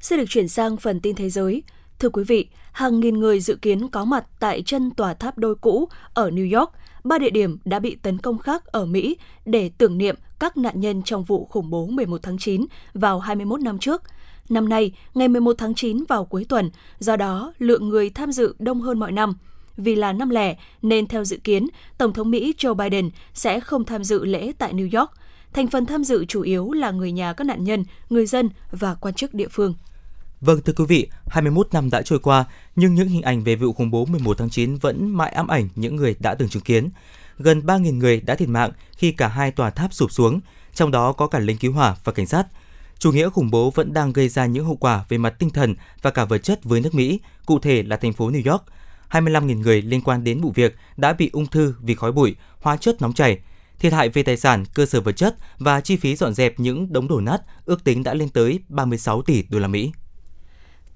Sẽ 0.00 0.16
được 0.16 0.24
chuyển 0.28 0.48
sang 0.48 0.76
phần 0.76 1.00
tin 1.00 1.14
thế 1.16 1.30
giới. 1.30 1.62
Thưa 1.98 2.08
quý 2.08 2.24
vị, 2.24 2.48
hàng 2.72 3.00
nghìn 3.00 3.18
người 3.18 3.40
dự 3.40 3.56
kiến 3.56 3.88
có 3.88 4.04
mặt 4.04 4.24
tại 4.40 4.62
chân 4.66 4.90
tòa 4.90 5.14
tháp 5.14 5.38
đôi 5.38 5.54
cũ 5.54 5.88
ở 6.14 6.30
New 6.30 6.58
York, 6.58 6.72
ba 7.04 7.18
địa 7.18 7.30
điểm 7.30 7.58
đã 7.64 7.78
bị 7.78 7.96
tấn 8.02 8.18
công 8.18 8.38
khác 8.38 8.66
ở 8.66 8.86
Mỹ 8.86 9.16
để 9.44 9.70
tưởng 9.78 9.98
niệm 9.98 10.16
các 10.42 10.56
nạn 10.56 10.80
nhân 10.80 11.02
trong 11.02 11.24
vụ 11.24 11.44
khủng 11.44 11.70
bố 11.70 11.86
11 11.86 12.22
tháng 12.22 12.38
9 12.38 12.64
vào 12.94 13.20
21 13.20 13.60
năm 13.60 13.78
trước– 13.78 14.02
Năm 14.48 14.68
nay, 14.68 14.92
ngày 15.14 15.28
11 15.28 15.54
tháng 15.58 15.74
9 15.74 16.04
vào 16.08 16.24
cuối 16.24 16.46
tuần, 16.48 16.70
do 16.98 17.16
đó 17.16 17.52
lượng 17.58 17.88
người 17.88 18.10
tham 18.10 18.32
dự 18.32 18.54
đông 18.58 18.80
hơn 18.80 18.98
mọi 18.98 19.12
năm. 19.12 19.34
Vì 19.76 19.94
là 19.94 20.12
năm 20.12 20.30
lẻ 20.30 20.56
nên 20.82 21.06
theo 21.06 21.24
dự 21.24 21.38
kiến, 21.44 21.68
Tổng 21.98 22.12
thống 22.12 22.30
Mỹ 22.30 22.54
Joe 22.58 22.74
Biden 22.74 23.10
sẽ 23.34 23.60
không 23.60 23.84
tham 23.84 24.04
dự 24.04 24.24
lễ 24.24 24.52
tại 24.58 24.72
New 24.72 25.00
York. 25.00 25.10
Thành 25.52 25.66
phần 25.68 25.86
tham 25.86 26.04
dự 26.04 26.24
chủ 26.24 26.42
yếu 26.42 26.72
là 26.72 26.90
người 26.90 27.12
nhà 27.12 27.32
các 27.32 27.44
nạn 27.44 27.64
nhân, 27.64 27.84
người 28.10 28.26
dân 28.26 28.50
và 28.70 28.94
quan 28.94 29.14
chức 29.14 29.34
địa 29.34 29.48
phương. 29.48 29.74
Vâng 30.40 30.60
thưa 30.64 30.72
quý 30.76 30.84
vị, 30.88 31.08
21 31.26 31.68
năm 31.72 31.90
đã 31.90 32.02
trôi 32.02 32.18
qua, 32.18 32.44
nhưng 32.76 32.94
những 32.94 33.08
hình 33.08 33.22
ảnh 33.22 33.44
về 33.44 33.56
vụ 33.56 33.72
khủng 33.72 33.90
bố 33.90 34.04
11 34.04 34.38
tháng 34.38 34.50
9 34.50 34.76
vẫn 34.76 35.10
mãi 35.10 35.32
ám 35.32 35.46
ảnh 35.46 35.68
những 35.74 35.96
người 35.96 36.16
đã 36.20 36.34
từng 36.34 36.48
chứng 36.48 36.62
kiến. 36.62 36.88
Gần 37.38 37.60
3.000 37.60 37.96
người 37.96 38.20
đã 38.20 38.34
thiệt 38.34 38.48
mạng 38.48 38.70
khi 38.96 39.12
cả 39.12 39.28
hai 39.28 39.50
tòa 39.50 39.70
tháp 39.70 39.94
sụp 39.94 40.12
xuống, 40.12 40.40
trong 40.74 40.90
đó 40.90 41.12
có 41.12 41.26
cả 41.26 41.38
lính 41.38 41.58
cứu 41.58 41.72
hỏa 41.72 41.96
và 42.04 42.12
cảnh 42.12 42.26
sát– 42.26 42.46
Chủ 43.02 43.12
nghĩa 43.12 43.30
khủng 43.30 43.50
bố 43.50 43.70
vẫn 43.70 43.92
đang 43.92 44.12
gây 44.12 44.28
ra 44.28 44.46
những 44.46 44.64
hậu 44.64 44.76
quả 44.76 45.04
về 45.08 45.18
mặt 45.18 45.34
tinh 45.38 45.50
thần 45.50 45.74
và 46.02 46.10
cả 46.10 46.24
vật 46.24 46.38
chất 46.38 46.64
với 46.64 46.80
nước 46.80 46.94
Mỹ, 46.94 47.20
cụ 47.46 47.58
thể 47.58 47.82
là 47.82 47.96
thành 47.96 48.12
phố 48.12 48.30
New 48.30 48.50
York. 48.52 48.64
25.000 49.10 49.60
người 49.60 49.82
liên 49.82 50.00
quan 50.00 50.24
đến 50.24 50.40
vụ 50.40 50.52
việc 50.54 50.76
đã 50.96 51.12
bị 51.12 51.30
ung 51.32 51.46
thư 51.46 51.74
vì 51.80 51.94
khói 51.94 52.12
bụi, 52.12 52.36
hóa 52.60 52.76
chất 52.76 53.02
nóng 53.02 53.12
chảy. 53.12 53.38
Thiệt 53.78 53.92
hại 53.92 54.08
về 54.08 54.22
tài 54.22 54.36
sản, 54.36 54.64
cơ 54.74 54.86
sở 54.86 55.00
vật 55.00 55.12
chất 55.12 55.36
và 55.58 55.80
chi 55.80 55.96
phí 55.96 56.16
dọn 56.16 56.34
dẹp 56.34 56.60
những 56.60 56.92
đống 56.92 57.08
đổ 57.08 57.20
nát 57.20 57.38
ước 57.64 57.84
tính 57.84 58.02
đã 58.02 58.14
lên 58.14 58.28
tới 58.28 58.60
36 58.68 59.22
tỷ 59.22 59.42
đô 59.42 59.58
la 59.58 59.68
Mỹ. 59.68 59.92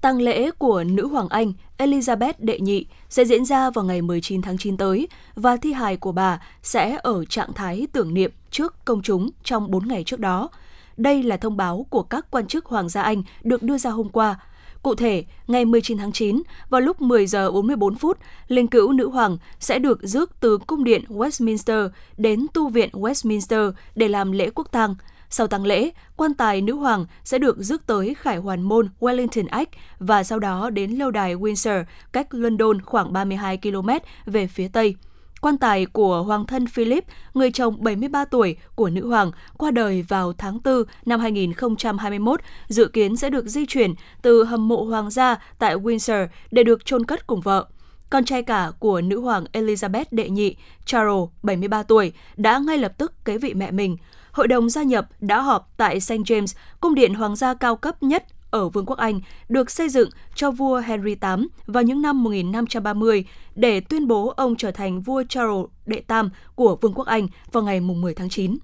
Tang 0.01 0.21
lễ 0.21 0.51
của 0.51 0.83
nữ 0.83 1.07
hoàng 1.07 1.29
Anh 1.29 1.53
Elizabeth 1.77 2.33
đệ 2.37 2.59
nhị 2.59 2.85
sẽ 3.09 3.25
diễn 3.25 3.45
ra 3.45 3.69
vào 3.69 3.85
ngày 3.85 4.01
19 4.01 4.41
tháng 4.41 4.57
9 4.57 4.77
tới 4.77 5.07
và 5.35 5.57
thi 5.57 5.73
hài 5.73 5.97
của 5.97 6.11
bà 6.11 6.41
sẽ 6.63 6.97
ở 7.03 7.25
trạng 7.25 7.53
thái 7.53 7.87
tưởng 7.91 8.13
niệm 8.13 8.31
trước 8.51 8.85
công 8.85 9.01
chúng 9.01 9.29
trong 9.43 9.71
4 9.71 9.87
ngày 9.87 10.03
trước 10.03 10.19
đó– 10.19 10.49
đây 10.97 11.23
là 11.23 11.37
thông 11.37 11.57
báo 11.57 11.85
của 11.89 12.03
các 12.03 12.25
quan 12.31 12.47
chức 12.47 12.65
Hoàng 12.65 12.89
gia 12.89 13.01
Anh 13.01 13.23
được 13.43 13.63
đưa 13.63 13.77
ra 13.77 13.89
hôm 13.89 14.09
qua. 14.09 14.39
Cụ 14.83 14.95
thể, 14.95 15.25
ngày 15.47 15.65
19 15.65 15.97
tháng 15.97 16.11
9, 16.11 16.41
vào 16.69 16.81
lúc 16.81 17.01
10 17.01 17.27
giờ 17.27 17.51
44 17.51 17.95
phút, 17.95 18.17
linh 18.47 18.67
cữu 18.67 18.93
nữ 18.93 19.09
hoàng 19.09 19.37
sẽ 19.59 19.79
được 19.79 19.99
rước 20.03 20.31
từ 20.39 20.57
cung 20.57 20.83
điện 20.83 21.03
Westminster 21.07 21.89
đến 22.17 22.45
tu 22.53 22.69
viện 22.69 22.89
Westminster 22.93 23.71
để 23.95 24.07
làm 24.07 24.31
lễ 24.31 24.49
quốc 24.55 24.71
tang. 24.71 24.95
Sau 25.29 25.47
tang 25.47 25.65
lễ, 25.65 25.89
quan 26.15 26.33
tài 26.33 26.61
nữ 26.61 26.75
hoàng 26.75 27.05
sẽ 27.23 27.37
được 27.37 27.57
rước 27.57 27.87
tới 27.87 28.15
Khải 28.15 28.37
Hoàn 28.37 28.61
Môn 28.61 28.89
Wellington 28.99 29.45
Act 29.49 29.69
và 29.99 30.23
sau 30.23 30.39
đó 30.39 30.69
đến 30.69 30.91
lâu 30.91 31.11
đài 31.11 31.35
Windsor, 31.35 31.83
cách 32.11 32.27
London 32.33 32.81
khoảng 32.81 33.13
32 33.13 33.57
km 33.57 33.89
về 34.25 34.47
phía 34.47 34.67
tây. 34.67 34.95
Quan 35.41 35.57
tài 35.57 35.85
của 35.85 36.23
Hoàng 36.23 36.45
thân 36.45 36.67
Philip, 36.67 37.05
người 37.33 37.51
chồng 37.51 37.83
73 37.83 38.25
tuổi 38.25 38.57
của 38.75 38.89
nữ 38.89 39.07
hoàng, 39.07 39.31
qua 39.57 39.71
đời 39.71 40.01
vào 40.01 40.33
tháng 40.33 40.59
4 40.63 40.83
năm 41.05 41.19
2021, 41.19 42.41
dự 42.67 42.87
kiến 42.87 43.15
sẽ 43.15 43.29
được 43.29 43.45
di 43.45 43.65
chuyển 43.65 43.93
từ 44.21 44.43
hầm 44.43 44.67
mộ 44.67 44.83
hoàng 44.83 45.09
gia 45.09 45.35
tại 45.59 45.75
Windsor 45.75 46.27
để 46.51 46.63
được 46.63 46.85
chôn 46.85 47.05
cất 47.05 47.27
cùng 47.27 47.41
vợ. 47.41 47.67
Con 48.09 48.25
trai 48.25 48.43
cả 48.43 48.71
của 48.79 49.01
nữ 49.01 49.19
hoàng 49.19 49.45
Elizabeth 49.53 50.05
đệ 50.11 50.29
nhị, 50.29 50.55
Charles, 50.85 51.29
73 51.43 51.83
tuổi, 51.83 52.13
đã 52.37 52.59
ngay 52.59 52.77
lập 52.77 52.93
tức 52.97 53.25
kế 53.25 53.37
vị 53.37 53.53
mẹ 53.53 53.71
mình. 53.71 53.97
Hội 54.37 54.47
đồng 54.47 54.69
gia 54.69 54.83
nhập 54.83 55.07
đã 55.19 55.41
họp 55.41 55.73
tại 55.77 55.99
St. 55.99 56.11
James, 56.13 56.55
cung 56.81 56.95
điện 56.95 57.13
hoàng 57.13 57.35
gia 57.35 57.53
cao 57.53 57.75
cấp 57.75 58.03
nhất 58.03 58.25
ở 58.51 58.69
Vương 58.69 58.85
quốc 58.85 58.97
Anh 58.97 59.21
được 59.49 59.71
xây 59.71 59.89
dựng 59.89 60.09
cho 60.35 60.51
vua 60.51 60.79
Henry 60.79 61.15
VIII 61.15 61.47
vào 61.65 61.83
những 61.83 62.01
năm 62.01 62.23
1530 62.23 63.25
để 63.55 63.79
tuyên 63.79 64.07
bố 64.07 64.33
ông 64.37 64.55
trở 64.55 64.71
thành 64.71 65.01
vua 65.01 65.23
Charles 65.29 65.65
đệ 65.85 66.01
tam 66.07 66.29
của 66.55 66.77
Vương 66.81 66.93
quốc 66.93 67.07
Anh 67.07 67.27
vào 67.51 67.63
ngày 67.63 67.79
10 67.79 68.13
tháng 68.13 68.29
9. 68.29 68.57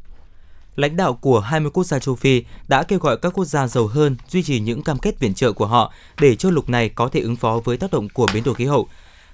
Lãnh 0.75 0.97
đạo 0.97 1.13
của 1.13 1.39
20 1.39 1.71
quốc 1.71 1.83
gia 1.83 1.99
châu 1.99 2.15
Phi 2.15 2.43
đã 2.67 2.83
kêu 2.83 2.99
gọi 2.99 3.17
các 3.17 3.33
quốc 3.33 3.45
gia 3.45 3.67
giàu 3.67 3.87
hơn 3.87 4.15
duy 4.27 4.43
trì 4.43 4.59
những 4.59 4.81
cam 4.81 4.97
kết 4.97 5.19
viện 5.19 5.33
trợ 5.33 5.51
của 5.51 5.67
họ 5.67 5.93
để 6.19 6.35
châu 6.35 6.51
lục 6.51 6.69
này 6.69 6.89
có 6.89 7.07
thể 7.07 7.19
ứng 7.19 7.35
phó 7.35 7.59
với 7.63 7.77
tác 7.77 7.91
động 7.91 8.07
của 8.09 8.27
biến 8.33 8.43
đổi 8.43 8.55
khí 8.55 8.65
hậu. 8.65 8.87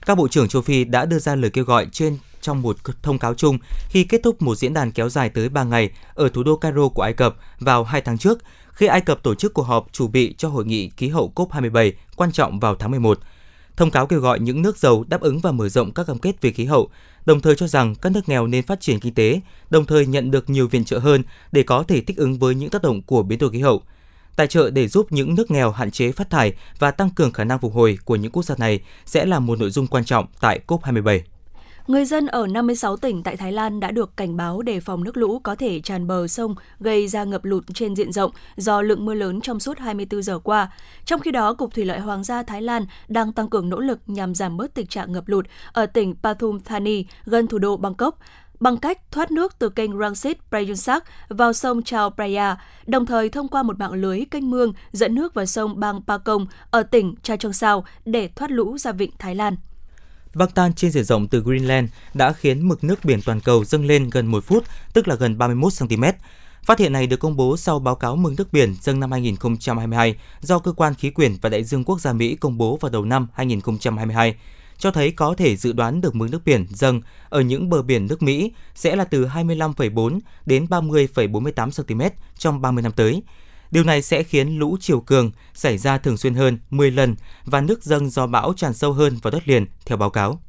Các 0.05 0.17
bộ 0.17 0.27
trưởng 0.27 0.47
châu 0.47 0.61
Phi 0.61 0.83
đã 0.83 1.05
đưa 1.05 1.19
ra 1.19 1.35
lời 1.35 1.51
kêu 1.51 1.65
gọi 1.65 1.87
trên 1.91 2.17
trong 2.41 2.61
một 2.61 2.77
thông 3.01 3.19
cáo 3.19 3.33
chung 3.33 3.57
khi 3.89 4.03
kết 4.03 4.21
thúc 4.23 4.41
một 4.41 4.55
diễn 4.55 4.73
đàn 4.73 4.91
kéo 4.91 5.09
dài 5.09 5.29
tới 5.29 5.49
3 5.49 5.63
ngày 5.63 5.89
ở 6.13 6.29
thủ 6.29 6.43
đô 6.43 6.55
Cairo 6.55 6.87
của 6.87 7.01
Ai 7.01 7.13
Cập 7.13 7.35
vào 7.59 7.83
hai 7.83 8.01
tháng 8.01 8.17
trước, 8.17 8.39
khi 8.71 8.87
Ai 8.87 9.01
Cập 9.01 9.23
tổ 9.23 9.35
chức 9.35 9.53
cuộc 9.53 9.63
họp 9.63 9.87
chuẩn 9.93 10.11
bị 10.11 10.35
cho 10.37 10.49
hội 10.49 10.65
nghị 10.65 10.89
khí 10.97 11.07
hậu 11.07 11.31
COP27 11.35 11.91
quan 12.15 12.31
trọng 12.31 12.59
vào 12.59 12.75
tháng 12.75 12.91
11. 12.91 13.19
Thông 13.77 13.91
cáo 13.91 14.07
kêu 14.07 14.19
gọi 14.19 14.39
những 14.39 14.61
nước 14.61 14.77
giàu 14.77 15.03
đáp 15.07 15.21
ứng 15.21 15.39
và 15.39 15.51
mở 15.51 15.69
rộng 15.69 15.91
các 15.91 16.07
cam 16.07 16.19
kết 16.19 16.41
về 16.41 16.51
khí 16.51 16.65
hậu, 16.65 16.89
đồng 17.25 17.41
thời 17.41 17.55
cho 17.55 17.67
rằng 17.67 17.95
các 17.95 18.11
nước 18.11 18.29
nghèo 18.29 18.47
nên 18.47 18.65
phát 18.65 18.81
triển 18.81 18.99
kinh 18.99 19.13
tế, 19.13 19.41
đồng 19.69 19.85
thời 19.85 20.05
nhận 20.05 20.31
được 20.31 20.49
nhiều 20.49 20.67
viện 20.67 20.85
trợ 20.85 20.99
hơn 20.99 21.23
để 21.51 21.63
có 21.63 21.83
thể 21.83 22.01
thích 22.01 22.17
ứng 22.17 22.39
với 22.39 22.55
những 22.55 22.69
tác 22.69 22.81
động 22.81 23.01
của 23.01 23.23
biến 23.23 23.39
đổi 23.39 23.51
khí 23.51 23.59
hậu. 23.59 23.83
Tài 24.35 24.47
trợ 24.47 24.69
để 24.69 24.87
giúp 24.87 25.11
những 25.11 25.35
nước 25.35 25.51
nghèo 25.51 25.71
hạn 25.71 25.91
chế 25.91 26.11
phát 26.11 26.29
thải 26.29 26.53
và 26.79 26.91
tăng 26.91 27.09
cường 27.09 27.31
khả 27.31 27.43
năng 27.43 27.59
phục 27.59 27.73
hồi 27.73 27.97
của 28.05 28.15
những 28.15 28.31
quốc 28.31 28.43
gia 28.43 28.55
này 28.57 28.79
sẽ 29.05 29.25
là 29.25 29.39
một 29.39 29.59
nội 29.59 29.69
dung 29.69 29.87
quan 29.87 30.05
trọng 30.05 30.25
tại 30.41 30.59
COP27. 30.67 31.19
Người 31.89 32.05
dân 32.05 32.27
ở 32.27 32.47
56 32.47 32.97
tỉnh 32.97 33.23
tại 33.23 33.37
Thái 33.37 33.51
Lan 33.51 33.79
đã 33.79 33.91
được 33.91 34.17
cảnh 34.17 34.37
báo 34.37 34.61
đề 34.61 34.79
phòng 34.79 35.03
nước 35.03 35.17
lũ 35.17 35.39
có 35.39 35.55
thể 35.55 35.79
tràn 35.79 36.07
bờ 36.07 36.27
sông 36.27 36.55
gây 36.79 37.07
ra 37.07 37.23
ngập 37.23 37.45
lụt 37.45 37.63
trên 37.73 37.95
diện 37.95 38.11
rộng 38.11 38.31
do 38.57 38.81
lượng 38.81 39.05
mưa 39.05 39.13
lớn 39.13 39.41
trong 39.41 39.59
suốt 39.59 39.79
24 39.79 40.23
giờ 40.23 40.39
qua. 40.39 40.71
Trong 41.05 41.19
khi 41.19 41.31
đó, 41.31 41.53
Cục 41.53 41.73
Thủy 41.73 41.85
lợi 41.85 41.99
Hoàng 41.99 42.23
gia 42.23 42.43
Thái 42.43 42.61
Lan 42.61 42.85
đang 43.07 43.33
tăng 43.33 43.49
cường 43.49 43.69
nỗ 43.69 43.79
lực 43.79 43.99
nhằm 44.07 44.35
giảm 44.35 44.57
bớt 44.57 44.73
tình 44.73 44.87
trạng 44.87 45.11
ngập 45.11 45.27
lụt 45.27 45.45
ở 45.71 45.85
tỉnh 45.85 46.15
Pathum 46.23 46.59
Thani 46.59 47.05
gần 47.25 47.47
thủ 47.47 47.57
đô 47.57 47.77
Bangkok 47.77 48.19
bằng 48.59 48.77
cách 48.77 49.11
thoát 49.11 49.31
nước 49.31 49.59
từ 49.59 49.69
kênh 49.69 49.99
Rangsit 49.99 50.37
Prayunsak 50.49 51.03
vào 51.29 51.53
sông 51.53 51.83
Chao 51.83 52.09
Phraya, 52.17 52.57
đồng 52.87 53.05
thời 53.05 53.29
thông 53.29 53.47
qua 53.47 53.63
một 53.63 53.79
mạng 53.79 53.93
lưới 53.93 54.25
kênh 54.31 54.49
mương 54.49 54.73
dẫn 54.91 55.15
nước 55.15 55.33
vào 55.33 55.45
sông 55.45 55.79
Bang 55.79 56.01
Pakong 56.07 56.45
ở 56.71 56.83
tỉnh 56.83 57.15
Cha 57.23 57.35
Chong 57.35 57.53
Sao 57.53 57.85
để 58.05 58.29
thoát 58.35 58.51
lũ 58.51 58.77
ra 58.77 58.91
vịnh 58.91 59.11
Thái 59.19 59.35
Lan. 59.35 59.55
Băng 60.35 60.49
tan 60.49 60.73
trên 60.73 60.91
diện 60.91 61.03
rộng 61.03 61.27
từ 61.27 61.41
Greenland 61.41 61.89
đã 62.13 62.33
khiến 62.33 62.67
mực 62.67 62.83
nước 62.83 63.05
biển 63.05 63.19
toàn 63.25 63.39
cầu 63.39 63.65
dâng 63.65 63.85
lên 63.85 64.09
gần 64.09 64.27
1 64.27 64.43
phút, 64.43 64.63
tức 64.93 65.07
là 65.07 65.15
gần 65.15 65.37
31 65.37 65.73
cm. 65.79 66.03
Phát 66.63 66.79
hiện 66.79 66.93
này 66.93 67.07
được 67.07 67.19
công 67.19 67.35
bố 67.35 67.57
sau 67.57 67.79
báo 67.79 67.95
cáo 67.95 68.15
mực 68.15 68.33
nước 68.37 68.53
biển 68.53 68.75
dâng 68.81 68.99
năm 68.99 69.11
2022 69.11 70.15
do 70.41 70.59
Cơ 70.59 70.71
quan 70.71 70.93
Khí 70.93 71.09
quyển 71.09 71.35
và 71.41 71.49
Đại 71.49 71.63
dương 71.63 71.83
Quốc 71.83 72.01
gia 72.01 72.13
Mỹ 72.13 72.35
công 72.35 72.57
bố 72.57 72.77
vào 72.77 72.91
đầu 72.91 73.05
năm 73.05 73.27
2022, 73.33 74.35
cho 74.79 74.91
thấy 74.91 75.11
có 75.11 75.33
thể 75.37 75.55
dự 75.55 75.73
đoán 75.73 76.01
được 76.01 76.15
mực 76.15 76.31
nước 76.31 76.45
biển 76.45 76.65
dâng 76.69 77.01
ở 77.29 77.41
những 77.41 77.69
bờ 77.69 77.81
biển 77.81 78.07
nước 78.07 78.21
Mỹ 78.21 78.51
sẽ 78.75 78.95
là 78.95 79.03
từ 79.03 79.25
25,4 79.25 80.19
đến 80.45 80.65
30,48 80.65 81.83
cm 81.83 82.01
trong 82.37 82.61
30 82.61 82.83
năm 82.83 82.91
tới. 82.91 83.23
Điều 83.71 83.83
này 83.83 84.01
sẽ 84.01 84.23
khiến 84.23 84.59
lũ 84.59 84.77
chiều 84.79 84.99
cường 84.99 85.31
xảy 85.53 85.77
ra 85.77 85.97
thường 85.97 86.17
xuyên 86.17 86.33
hơn 86.33 86.59
10 86.69 86.91
lần 86.91 87.15
và 87.45 87.61
nước 87.61 87.83
dâng 87.83 88.09
do 88.09 88.27
bão 88.27 88.53
tràn 88.53 88.73
sâu 88.73 88.93
hơn 88.93 89.17
vào 89.21 89.31
đất 89.31 89.47
liền, 89.47 89.65
theo 89.85 89.97
báo 89.97 90.09
cáo. 90.09 90.41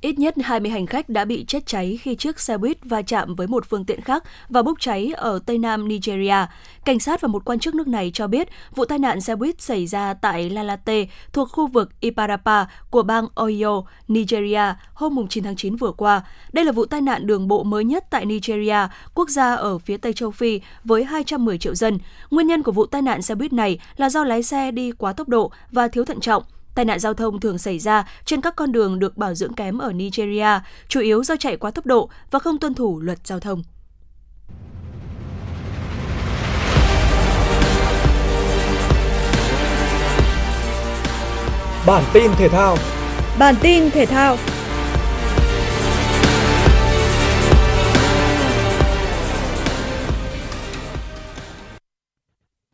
Ít 0.00 0.18
nhất 0.18 0.34
20 0.42 0.70
hành 0.70 0.86
khách 0.86 1.08
đã 1.08 1.24
bị 1.24 1.44
chết 1.44 1.66
cháy 1.66 1.98
khi 2.02 2.14
chiếc 2.14 2.40
xe 2.40 2.58
buýt 2.58 2.78
va 2.84 3.02
chạm 3.02 3.34
với 3.34 3.46
một 3.46 3.66
phương 3.68 3.84
tiện 3.84 4.00
khác 4.00 4.24
và 4.48 4.62
bốc 4.62 4.80
cháy 4.80 5.12
ở 5.16 5.38
Tây 5.46 5.58
Nam 5.58 5.88
Nigeria. 5.88 6.46
Cảnh 6.84 6.98
sát 6.98 7.20
và 7.20 7.28
một 7.28 7.44
quan 7.44 7.58
chức 7.58 7.74
nước 7.74 7.88
này 7.88 8.10
cho 8.14 8.26
biết 8.26 8.48
vụ 8.74 8.84
tai 8.84 8.98
nạn 8.98 9.20
xe 9.20 9.36
buýt 9.36 9.60
xảy 9.60 9.86
ra 9.86 10.14
tại 10.14 10.50
Lalate 10.50 11.06
thuộc 11.32 11.48
khu 11.52 11.66
vực 11.66 12.00
Iparapa 12.00 12.64
của 12.90 13.02
bang 13.02 13.26
Oyo, 13.34 13.82
Nigeria 14.08 14.74
hôm 14.94 15.28
9 15.28 15.44
tháng 15.44 15.56
9 15.56 15.76
vừa 15.76 15.92
qua. 15.92 16.22
Đây 16.52 16.64
là 16.64 16.72
vụ 16.72 16.84
tai 16.84 17.00
nạn 17.00 17.26
đường 17.26 17.48
bộ 17.48 17.62
mới 17.62 17.84
nhất 17.84 18.04
tại 18.10 18.24
Nigeria, 18.24 18.88
quốc 19.14 19.30
gia 19.30 19.54
ở 19.54 19.78
phía 19.78 19.96
Tây 19.96 20.12
châu 20.12 20.30
Phi 20.30 20.60
với 20.84 21.04
210 21.04 21.58
triệu 21.58 21.74
dân. 21.74 21.98
Nguyên 22.30 22.46
nhân 22.46 22.62
của 22.62 22.72
vụ 22.72 22.86
tai 22.86 23.02
nạn 23.02 23.22
xe 23.22 23.34
buýt 23.34 23.52
này 23.52 23.78
là 23.96 24.10
do 24.10 24.24
lái 24.24 24.42
xe 24.42 24.70
đi 24.70 24.92
quá 24.92 25.12
tốc 25.12 25.28
độ 25.28 25.50
và 25.72 25.88
thiếu 25.88 26.04
thận 26.04 26.20
trọng. 26.20 26.42
Tai 26.78 26.84
nạn 26.84 26.98
giao 26.98 27.14
thông 27.14 27.40
thường 27.40 27.58
xảy 27.58 27.78
ra 27.78 28.04
trên 28.24 28.40
các 28.40 28.56
con 28.56 28.72
đường 28.72 28.98
được 28.98 29.16
bảo 29.16 29.34
dưỡng 29.34 29.52
kém 29.52 29.78
ở 29.78 29.92
Nigeria, 29.92 30.60
chủ 30.88 31.00
yếu 31.00 31.24
do 31.24 31.36
chạy 31.36 31.56
quá 31.56 31.70
tốc 31.70 31.86
độ 31.86 32.08
và 32.30 32.38
không 32.38 32.58
tuân 32.58 32.74
thủ 32.74 33.00
luật 33.00 33.18
giao 33.24 33.40
thông. 33.40 33.62
Bản 41.86 42.04
tin 42.12 42.30
thể 42.36 42.48
thao 42.48 42.76
Bản 43.38 43.54
tin 43.62 43.90
thể 43.90 44.06
thao 44.06 44.36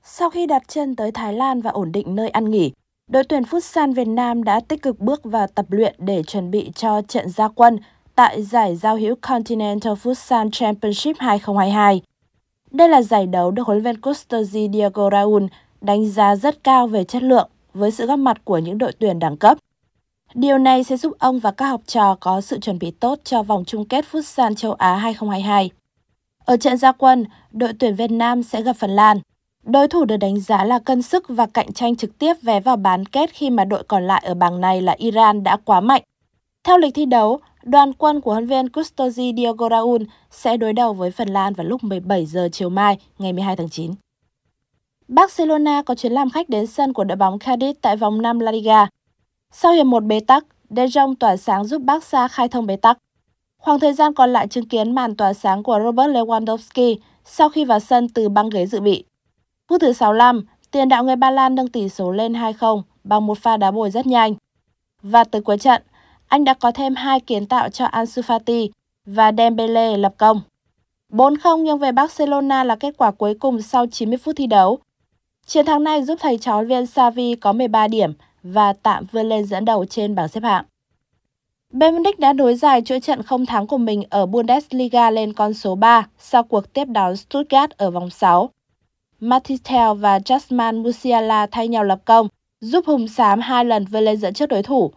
Sau 0.05 0.31
khi 0.31 0.47
đặt 0.47 0.62
chân 0.69 0.97
tới 0.97 1.12
Thái 1.12 1.33
Lan 1.33 1.61
và 1.61 1.71
ổn 1.71 1.93
định 1.93 2.14
nơi 2.14 2.29
ăn 2.29 2.51
nghỉ, 2.51 2.73
đội 3.09 3.25
tuyển 3.25 3.43
Futsal 3.43 3.95
Việt 3.95 4.09
Nam 4.09 4.45
đã 4.45 4.61
tích 4.61 4.83
cực 4.83 5.01
bước 5.01 5.25
vào 5.25 5.47
tập 5.47 5.67
luyện 5.69 5.95
để 5.99 6.23
chuẩn 6.23 6.51
bị 6.51 6.71
cho 6.75 7.03
trận 7.03 7.31
gia 7.31 7.49
quân 7.49 7.79
tại 8.14 8.43
giải 8.43 8.77
giao 8.77 8.97
hữu 8.97 9.14
Continental 9.21 9.93
Futsal 9.93 10.51
Championship 10.53 11.17
2022. 11.19 12.03
Đây 12.71 12.88
là 12.88 13.03
giải 13.03 13.27
đấu 13.27 13.51
được 13.51 13.67
huấn 13.67 13.79
luyện 13.79 13.85
viên 13.85 14.01
Custosi 14.01 14.69
Diego 14.73 15.11
Raul 15.12 15.45
đánh 15.81 16.11
giá 16.11 16.37
rất 16.37 16.64
cao 16.64 16.87
về 16.87 17.05
chất 17.05 17.23
lượng 17.23 17.51
với 17.75 17.90
sự 17.90 18.07
góp 18.07 18.19
mặt 18.19 18.45
của 18.45 18.59
những 18.59 18.79
đội 18.79 18.93
tuyển 18.99 19.19
đẳng 19.19 19.37
cấp. 19.37 19.59
Điều 20.35 20.59
này 20.59 20.85
sẽ 20.85 20.97
giúp 20.97 21.12
ông 21.19 21.38
và 21.38 21.51
các 21.51 21.67
học 21.67 21.81
trò 21.87 22.17
có 22.21 22.40
sự 22.40 22.59
chuẩn 22.61 22.79
bị 22.79 22.90
tốt 22.90 23.19
cho 23.25 23.43
vòng 23.43 23.64
chung 23.67 23.85
kết 23.85 24.05
Futsal 24.12 24.55
châu 24.55 24.73
Á 24.73 24.95
2022. 24.95 25.71
Ở 26.45 26.57
trận 26.57 26.77
gia 26.77 26.93
quân, 26.93 27.25
đội 27.53 27.73
tuyển 27.79 27.95
Việt 27.95 28.11
Nam 28.11 28.43
sẽ 28.43 28.62
gặp 28.62 28.73
Phần 28.73 28.90
Lan– 28.90 29.21
Đối 29.64 29.88
thủ 29.88 30.05
được 30.05 30.16
đánh 30.16 30.40
giá 30.40 30.64
là 30.64 30.79
cân 30.79 31.03
sức 31.03 31.24
và 31.29 31.46
cạnh 31.46 31.72
tranh 31.72 31.96
trực 31.96 32.18
tiếp 32.18 32.35
vé 32.42 32.61
vào 32.61 32.77
bán 32.77 33.07
kết 33.07 33.31
khi 33.31 33.50
mà 33.50 33.64
đội 33.64 33.83
còn 33.88 34.07
lại 34.07 34.22
ở 34.27 34.35
bảng 34.35 34.61
này 34.61 34.83
là 34.83 34.92
Iran 34.92 35.42
đã 35.42 35.57
quá 35.57 35.81
mạnh. 35.81 36.03
Theo 36.64 36.79
lịch 36.79 36.94
thi 36.94 37.05
đấu, 37.05 37.40
đoàn 37.62 37.92
quân 37.92 38.20
của 38.20 38.33
huấn 38.33 38.46
viên 38.46 38.68
Custosi 38.68 39.33
Diogo 39.37 39.68
Raul 39.68 40.03
sẽ 40.31 40.57
đối 40.57 40.72
đầu 40.72 40.92
với 40.92 41.11
Phần 41.11 41.29
Lan 41.29 41.55
vào 41.55 41.66
lúc 41.66 41.85
17 41.85 42.27
giờ 42.27 42.48
chiều 42.53 42.68
mai, 42.68 42.98
ngày 43.18 43.33
12 43.33 43.57
tháng 43.57 43.68
9. 43.68 43.92
Barcelona 45.09 45.83
có 45.83 45.94
chuyến 45.94 46.12
làm 46.12 46.31
khách 46.31 46.48
đến 46.48 46.66
sân 46.66 46.92
của 46.92 47.05
đội 47.05 47.16
bóng 47.16 47.38
Cadiz 47.38 47.74
tại 47.81 47.96
vòng 47.96 48.22
5 48.22 48.38
La 48.38 48.53
Liga. 48.53 48.87
Sau 49.53 49.72
hiệp 49.72 49.87
một 49.87 50.05
bế 50.05 50.20
tắc, 50.20 50.44
De 50.70 50.87
Jong 50.87 51.14
tỏa 51.20 51.37
sáng 51.37 51.64
giúp 51.64 51.83
Barca 51.83 52.29
khai 52.29 52.48
thông 52.48 52.66
bế 52.66 52.77
tắc. 52.77 52.98
Khoảng 53.59 53.81
thời 53.81 53.92
gian 53.92 54.14
còn 54.14 54.33
lại 54.33 54.48
chứng 54.48 54.68
kiến 54.68 54.94
màn 54.94 55.16
tỏa 55.16 55.33
sáng 55.33 55.62
của 55.62 55.81
Robert 55.85 56.11
Lewandowski 56.11 56.96
sau 57.24 57.48
khi 57.48 57.64
vào 57.64 57.81
sân 57.81 58.09
từ 58.09 58.29
băng 58.29 58.50
ghế 58.50 58.66
dự 58.66 58.81
bị. 58.81 59.05
Phút 59.68 59.81
thứ 59.81 59.92
65, 59.92 60.46
tiền 60.70 60.88
đạo 60.88 61.05
người 61.05 61.16
Ba 61.16 61.31
Lan 61.31 61.55
nâng 61.55 61.68
tỷ 61.68 61.88
số 61.88 62.12
lên 62.12 62.33
2-0 62.33 62.83
bằng 63.05 63.27
một 63.27 63.38
pha 63.38 63.57
đá 63.57 63.70
bồi 63.70 63.90
rất 63.90 64.07
nhanh. 64.07 64.35
Và 65.03 65.24
tới 65.24 65.42
cuối 65.42 65.59
trận, 65.59 65.83
anh 66.29 66.44
đã 66.44 66.55
có 66.55 66.72
thêm 66.72 66.94
hai 66.94 67.20
kiến 67.20 67.46
tạo 67.46 67.68
cho 67.68 67.85
Ansu 67.85 68.22
Fati 68.22 68.68
và 69.07 69.33
Dembele 69.38 69.96
lập 69.96 70.14
công. 70.18 70.40
4-0 71.12 71.62
nhưng 71.62 71.79
về 71.79 71.92
Barcelona 71.92 72.64
là 72.64 72.77
kết 72.77 72.94
quả 72.96 73.11
cuối 73.11 73.35
cùng 73.35 73.62
sau 73.62 73.87
90 73.87 74.18
phút 74.18 74.37
thi 74.37 74.46
đấu. 74.46 74.79
Chiến 75.46 75.66
thắng 75.66 75.85
này 75.85 76.03
giúp 76.03 76.18
thầy 76.20 76.38
chó 76.38 76.62
viên 76.62 76.87
Xavi 76.87 77.35
có 77.35 77.53
13 77.53 77.88
điểm 77.88 78.12
và 78.42 78.72
tạm 78.72 79.07
vươn 79.12 79.29
lên 79.29 79.46
dẫn 79.46 79.64
đầu 79.64 79.85
trên 79.85 80.14
bảng 80.14 80.29
xếp 80.29 80.42
hạng. 80.42 80.64
Bayern 81.72 81.96
Munich 81.96 82.18
đã 82.18 82.33
nối 82.33 82.55
dài 82.55 82.83
chuỗi 82.83 83.00
trận 83.00 83.22
không 83.22 83.46
thắng 83.46 83.66
của 83.66 83.79
mình 83.79 84.03
ở 84.11 84.27
Bundesliga 84.27 85.11
lên 85.11 85.33
con 85.33 85.55
số 85.55 85.74
3 85.74 86.07
sau 86.18 86.42
cuộc 86.42 86.72
tiếp 86.72 86.85
đón 86.85 87.16
Stuttgart 87.16 87.70
ở 87.70 87.90
vòng 87.90 88.11
6. 88.11 88.50
Matitel 89.25 89.97
và 89.97 90.19
Jasmine 90.19 90.83
Musiala 90.83 91.47
thay 91.47 91.69
nhau 91.69 91.85
lập 91.85 91.99
công, 92.05 92.29
giúp 92.61 92.87
Hùng 92.87 93.09
Xám 93.09 93.41
hai 93.41 93.65
lần 93.65 93.85
vươn 93.85 94.05
lên 94.05 94.17
dẫn 94.17 94.35
trước 94.35 94.47
đối 94.47 94.63
thủ. 94.63 94.93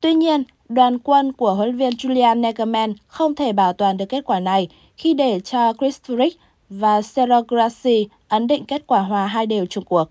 Tuy 0.00 0.14
nhiên, 0.14 0.44
đoàn 0.68 0.98
quân 0.98 1.32
của 1.32 1.54
huấn 1.54 1.68
luyện 1.68 1.76
viên 1.76 1.90
Julian 1.90 2.40
Nagelsmann 2.40 2.94
không 3.06 3.34
thể 3.34 3.52
bảo 3.52 3.72
toàn 3.72 3.96
được 3.96 4.04
kết 4.08 4.24
quả 4.24 4.40
này 4.40 4.68
khi 4.96 5.14
để 5.14 5.40
cho 5.40 5.72
Chris 5.72 6.00
Frick 6.06 6.30
và 6.68 7.02
Sergio 7.02 7.42
Grassi 7.48 8.06
ấn 8.28 8.46
định 8.46 8.64
kết 8.64 8.86
quả 8.86 9.00
hòa 9.00 9.26
hai 9.26 9.46
đều 9.46 9.66
chung 9.66 9.84
cuộc. 9.84 10.04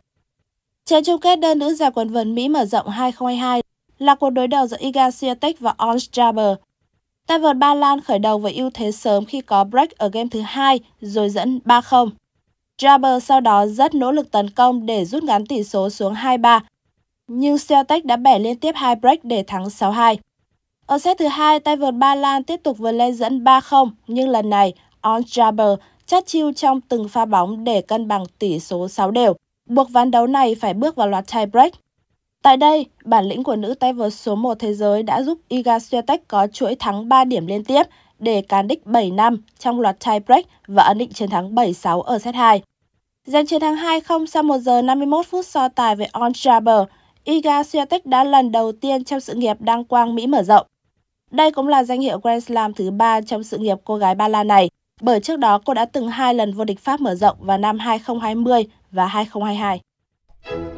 Trận 0.86 1.04
chung 1.04 1.22
kết 1.22 1.40
đơn 1.40 1.60
nữ 1.60 1.74
giải 1.74 1.92
quần 1.92 2.10
vợt 2.10 2.28
Mỹ 2.28 2.50
mở 2.50 2.66
rộng 2.66 2.88
2022 2.88 3.62
là 4.00 4.16
cuộc 4.16 4.30
đối 4.30 4.48
đầu 4.48 4.68
giữa 4.68 4.78
Iga 4.80 5.10
Swiatek 5.10 5.54
và 5.60 5.74
Ons 5.78 6.10
Jabeur. 6.10 6.56
Tay 7.28 7.40
vợt 7.40 7.58
Ba 7.58 7.74
Lan 7.74 8.02
khởi 8.02 8.20
đầu 8.20 8.38
với 8.38 8.54
ưu 8.54 8.70
thế 8.74 8.92
sớm 8.92 9.26
khi 9.26 9.42
có 9.42 9.64
break 9.64 9.98
ở 9.98 10.10
game 10.10 10.30
thứ 10.32 10.42
hai 10.42 10.80
rồi 11.02 11.30
dẫn 11.30 11.60
3-0. 11.66 12.10
Jabber 12.82 13.20
sau 13.20 13.42
đó 13.42 13.66
rất 13.66 13.96
nỗ 13.96 14.12
lực 14.12 14.32
tấn 14.32 14.50
công 14.50 14.86
để 14.86 15.06
rút 15.06 15.24
ngắn 15.24 15.46
tỷ 15.46 15.64
số 15.64 15.90
xuống 15.90 16.14
2-3, 16.14 16.60
nhưng 17.28 17.58
Celtic 17.68 18.06
đã 18.06 18.16
bẻ 18.16 18.40
liên 18.40 18.60
tiếp 18.60 18.72
hai 18.76 18.96
break 18.96 19.24
để 19.24 19.44
thắng 19.48 19.64
6-2. 19.64 20.16
Ở 20.86 21.00
set 21.00 21.18
thứ 21.18 21.28
hai, 21.28 21.60
tay 21.60 21.76
vợt 21.76 21.94
Ba 21.94 22.16
Lan 22.16 22.44
tiếp 22.44 22.60
tục 22.64 22.78
vượt 22.78 22.92
lên 22.92 23.16
dẫn 23.16 23.44
3-0, 23.44 23.90
nhưng 24.08 24.30
lần 24.30 24.50
này 24.50 24.74
On 25.02 25.22
Jabber 25.22 25.78
chắt 26.06 26.26
chiêu 26.26 26.54
trong 26.54 26.82
từng 26.82 27.08
pha 27.08 27.26
bóng 27.26 27.64
để 27.64 27.82
cân 27.82 28.08
bằng 28.08 28.24
tỷ 28.40 28.60
số 28.60 28.88
6 28.88 29.12
đều, 29.12 29.34
buộc 29.70 29.90
ván 29.90 30.12
đấu 30.12 30.28
này 30.28 30.56
phải 30.56 30.74
bước 30.74 30.96
vào 30.96 31.08
loạt 31.08 31.26
tie 31.34 31.46
break. 31.46 31.74
Tại 32.44 32.58
đây, 32.58 32.86
bản 33.06 33.26
lĩnh 33.26 33.44
của 33.44 33.56
nữ 33.56 33.74
tay 33.74 33.94
vợt 33.94 34.14
số 34.14 34.36
1 34.36 34.60
thế 34.60 34.74
giới 34.74 35.04
đã 35.04 35.22
giúp 35.22 35.40
Iga 35.48 35.78
Swiatek 35.78 36.18
có 36.28 36.48
chuỗi 36.48 36.76
thắng 36.76 37.10
3 37.10 37.24
điểm 37.24 37.48
liên 37.48 37.64
tiếp 37.64 37.84
để 38.20 38.42
cán 38.42 38.68
đích 38.68 38.86
7 38.86 39.12
năm 39.12 39.38
trong 39.60 39.82
loạt 39.82 39.98
tie 40.06 40.20
break 40.20 40.46
và 40.68 40.84
ấn 40.84 40.98
định 40.98 41.14
chiến 41.14 41.30
thắng 41.30 41.56
7-6 41.56 42.02
ở 42.02 42.20
set 42.20 42.36
2. 42.36 42.62
Giành 43.26 43.46
chiến 43.46 43.62
thắng 43.62 43.76
2-0 43.76 44.26
sau 44.26 44.44
1 44.44 44.58
giờ 44.58 44.82
51 44.82 45.28
phút 45.28 45.46
so 45.46 45.68
tài 45.68 45.96
với 45.96 46.08
On 46.12 46.32
Jabber, 46.32 46.86
Iga 47.24 47.62
Swiatek 47.62 48.00
đã 48.06 48.24
lần 48.24 48.52
đầu 48.52 48.72
tiên 48.72 49.04
trong 49.04 49.20
sự 49.20 49.34
nghiệp 49.34 49.62
đăng 49.62 49.86
quang 49.86 50.16
Mỹ 50.16 50.28
mở 50.28 50.44
rộng. 50.44 50.68
Đây 51.32 51.52
cũng 51.52 51.68
là 51.68 51.84
danh 51.84 52.02
hiệu 52.02 52.20
Grand 52.20 52.46
Slam 52.46 52.74
thứ 52.74 52.92
3 52.92 53.22
trong 53.22 53.44
sự 53.44 53.58
nghiệp 53.58 53.78
cô 53.84 53.98
gái 53.98 54.16
Ba 54.16 54.28
Lan 54.28 54.48
này, 54.48 54.70
bởi 55.02 55.20
trước 55.20 55.40
đó 55.40 55.60
cô 55.66 55.74
đã 55.74 55.86
từng 55.86 56.10
hai 56.10 56.34
lần 56.34 56.54
vô 56.54 56.64
địch 56.64 56.80
Pháp 56.80 57.02
mở 57.02 57.16
rộng 57.16 57.38
vào 57.40 57.58
năm 57.58 57.80
2020 57.80 58.66
và 58.92 59.08
2022. 59.08 60.77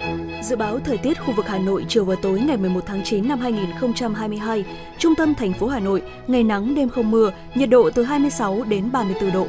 Dự 0.50 0.56
báo 0.56 0.80
thời 0.80 0.98
tiết 0.98 1.20
khu 1.20 1.34
vực 1.34 1.46
Hà 1.48 1.58
Nội 1.58 1.86
chiều 1.90 2.06
và 2.06 2.16
tối 2.22 2.40
ngày 2.40 2.58
11 2.58 2.84
tháng 2.86 3.04
9 3.04 3.28
năm 3.28 3.40
2022, 3.40 4.66
trung 4.98 5.16
tâm 5.16 5.36
thành 5.36 5.54
phố 5.54 5.68
Hà 5.68 5.80
Nội, 5.80 6.02
ngày 6.28 6.44
nắng 6.44 6.76
đêm 6.76 6.90
không 6.90 7.12
mưa, 7.12 7.32
nhiệt 7.56 7.70
độ 7.70 7.90
từ 7.90 8.04
26 8.04 8.64
đến 8.64 8.92
34 8.92 9.32
độ. 9.32 9.48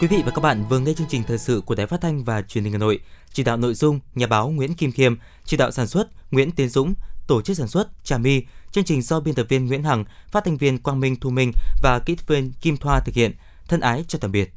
Quý 0.00 0.06
vị 0.06 0.22
và 0.24 0.30
các 0.30 0.40
bạn 0.40 0.64
vừa 0.68 0.78
nghe 0.78 0.92
chương 0.92 1.06
trình 1.10 1.22
thời 1.22 1.38
sự 1.38 1.62
của 1.66 1.74
Đài 1.74 1.86
Phát 1.86 2.00
thanh 2.00 2.24
và 2.24 2.42
Truyền 2.42 2.64
hình 2.64 2.72
Hà 2.72 2.78
Nội. 2.78 3.00
Chỉ 3.32 3.42
đạo 3.42 3.56
nội 3.56 3.74
dung 3.74 4.00
nhà 4.14 4.26
báo 4.26 4.48
Nguyễn 4.48 4.74
Kim 4.74 4.92
Khiêm, 4.92 5.14
chỉ 5.44 5.56
đạo 5.56 5.70
sản 5.70 5.86
xuất 5.86 6.08
Nguyễn 6.30 6.50
Tiến 6.50 6.68
Dũng, 6.68 6.94
tổ 7.26 7.42
chức 7.42 7.56
sản 7.56 7.68
xuất 7.68 7.88
Trà 8.04 8.18
My, 8.18 8.42
chương 8.72 8.84
trình 8.84 9.02
do 9.02 9.20
biên 9.20 9.34
tập 9.34 9.46
viên 9.48 9.66
Nguyễn 9.66 9.82
Hằng, 9.82 10.04
phát 10.28 10.44
thanh 10.44 10.56
viên 10.56 10.78
Quang 10.78 11.00
Minh 11.00 11.16
Thu 11.20 11.30
Minh 11.30 11.52
và 11.82 11.98
kỹ 11.98 12.14
thuật 12.14 12.28
viên 12.28 12.52
Kim 12.52 12.76
Thoa 12.76 13.00
thực 13.00 13.14
hiện. 13.14 13.32
Thân 13.68 13.80
ái 13.80 14.04
chào 14.08 14.18
tạm 14.20 14.32
biệt. 14.32 14.52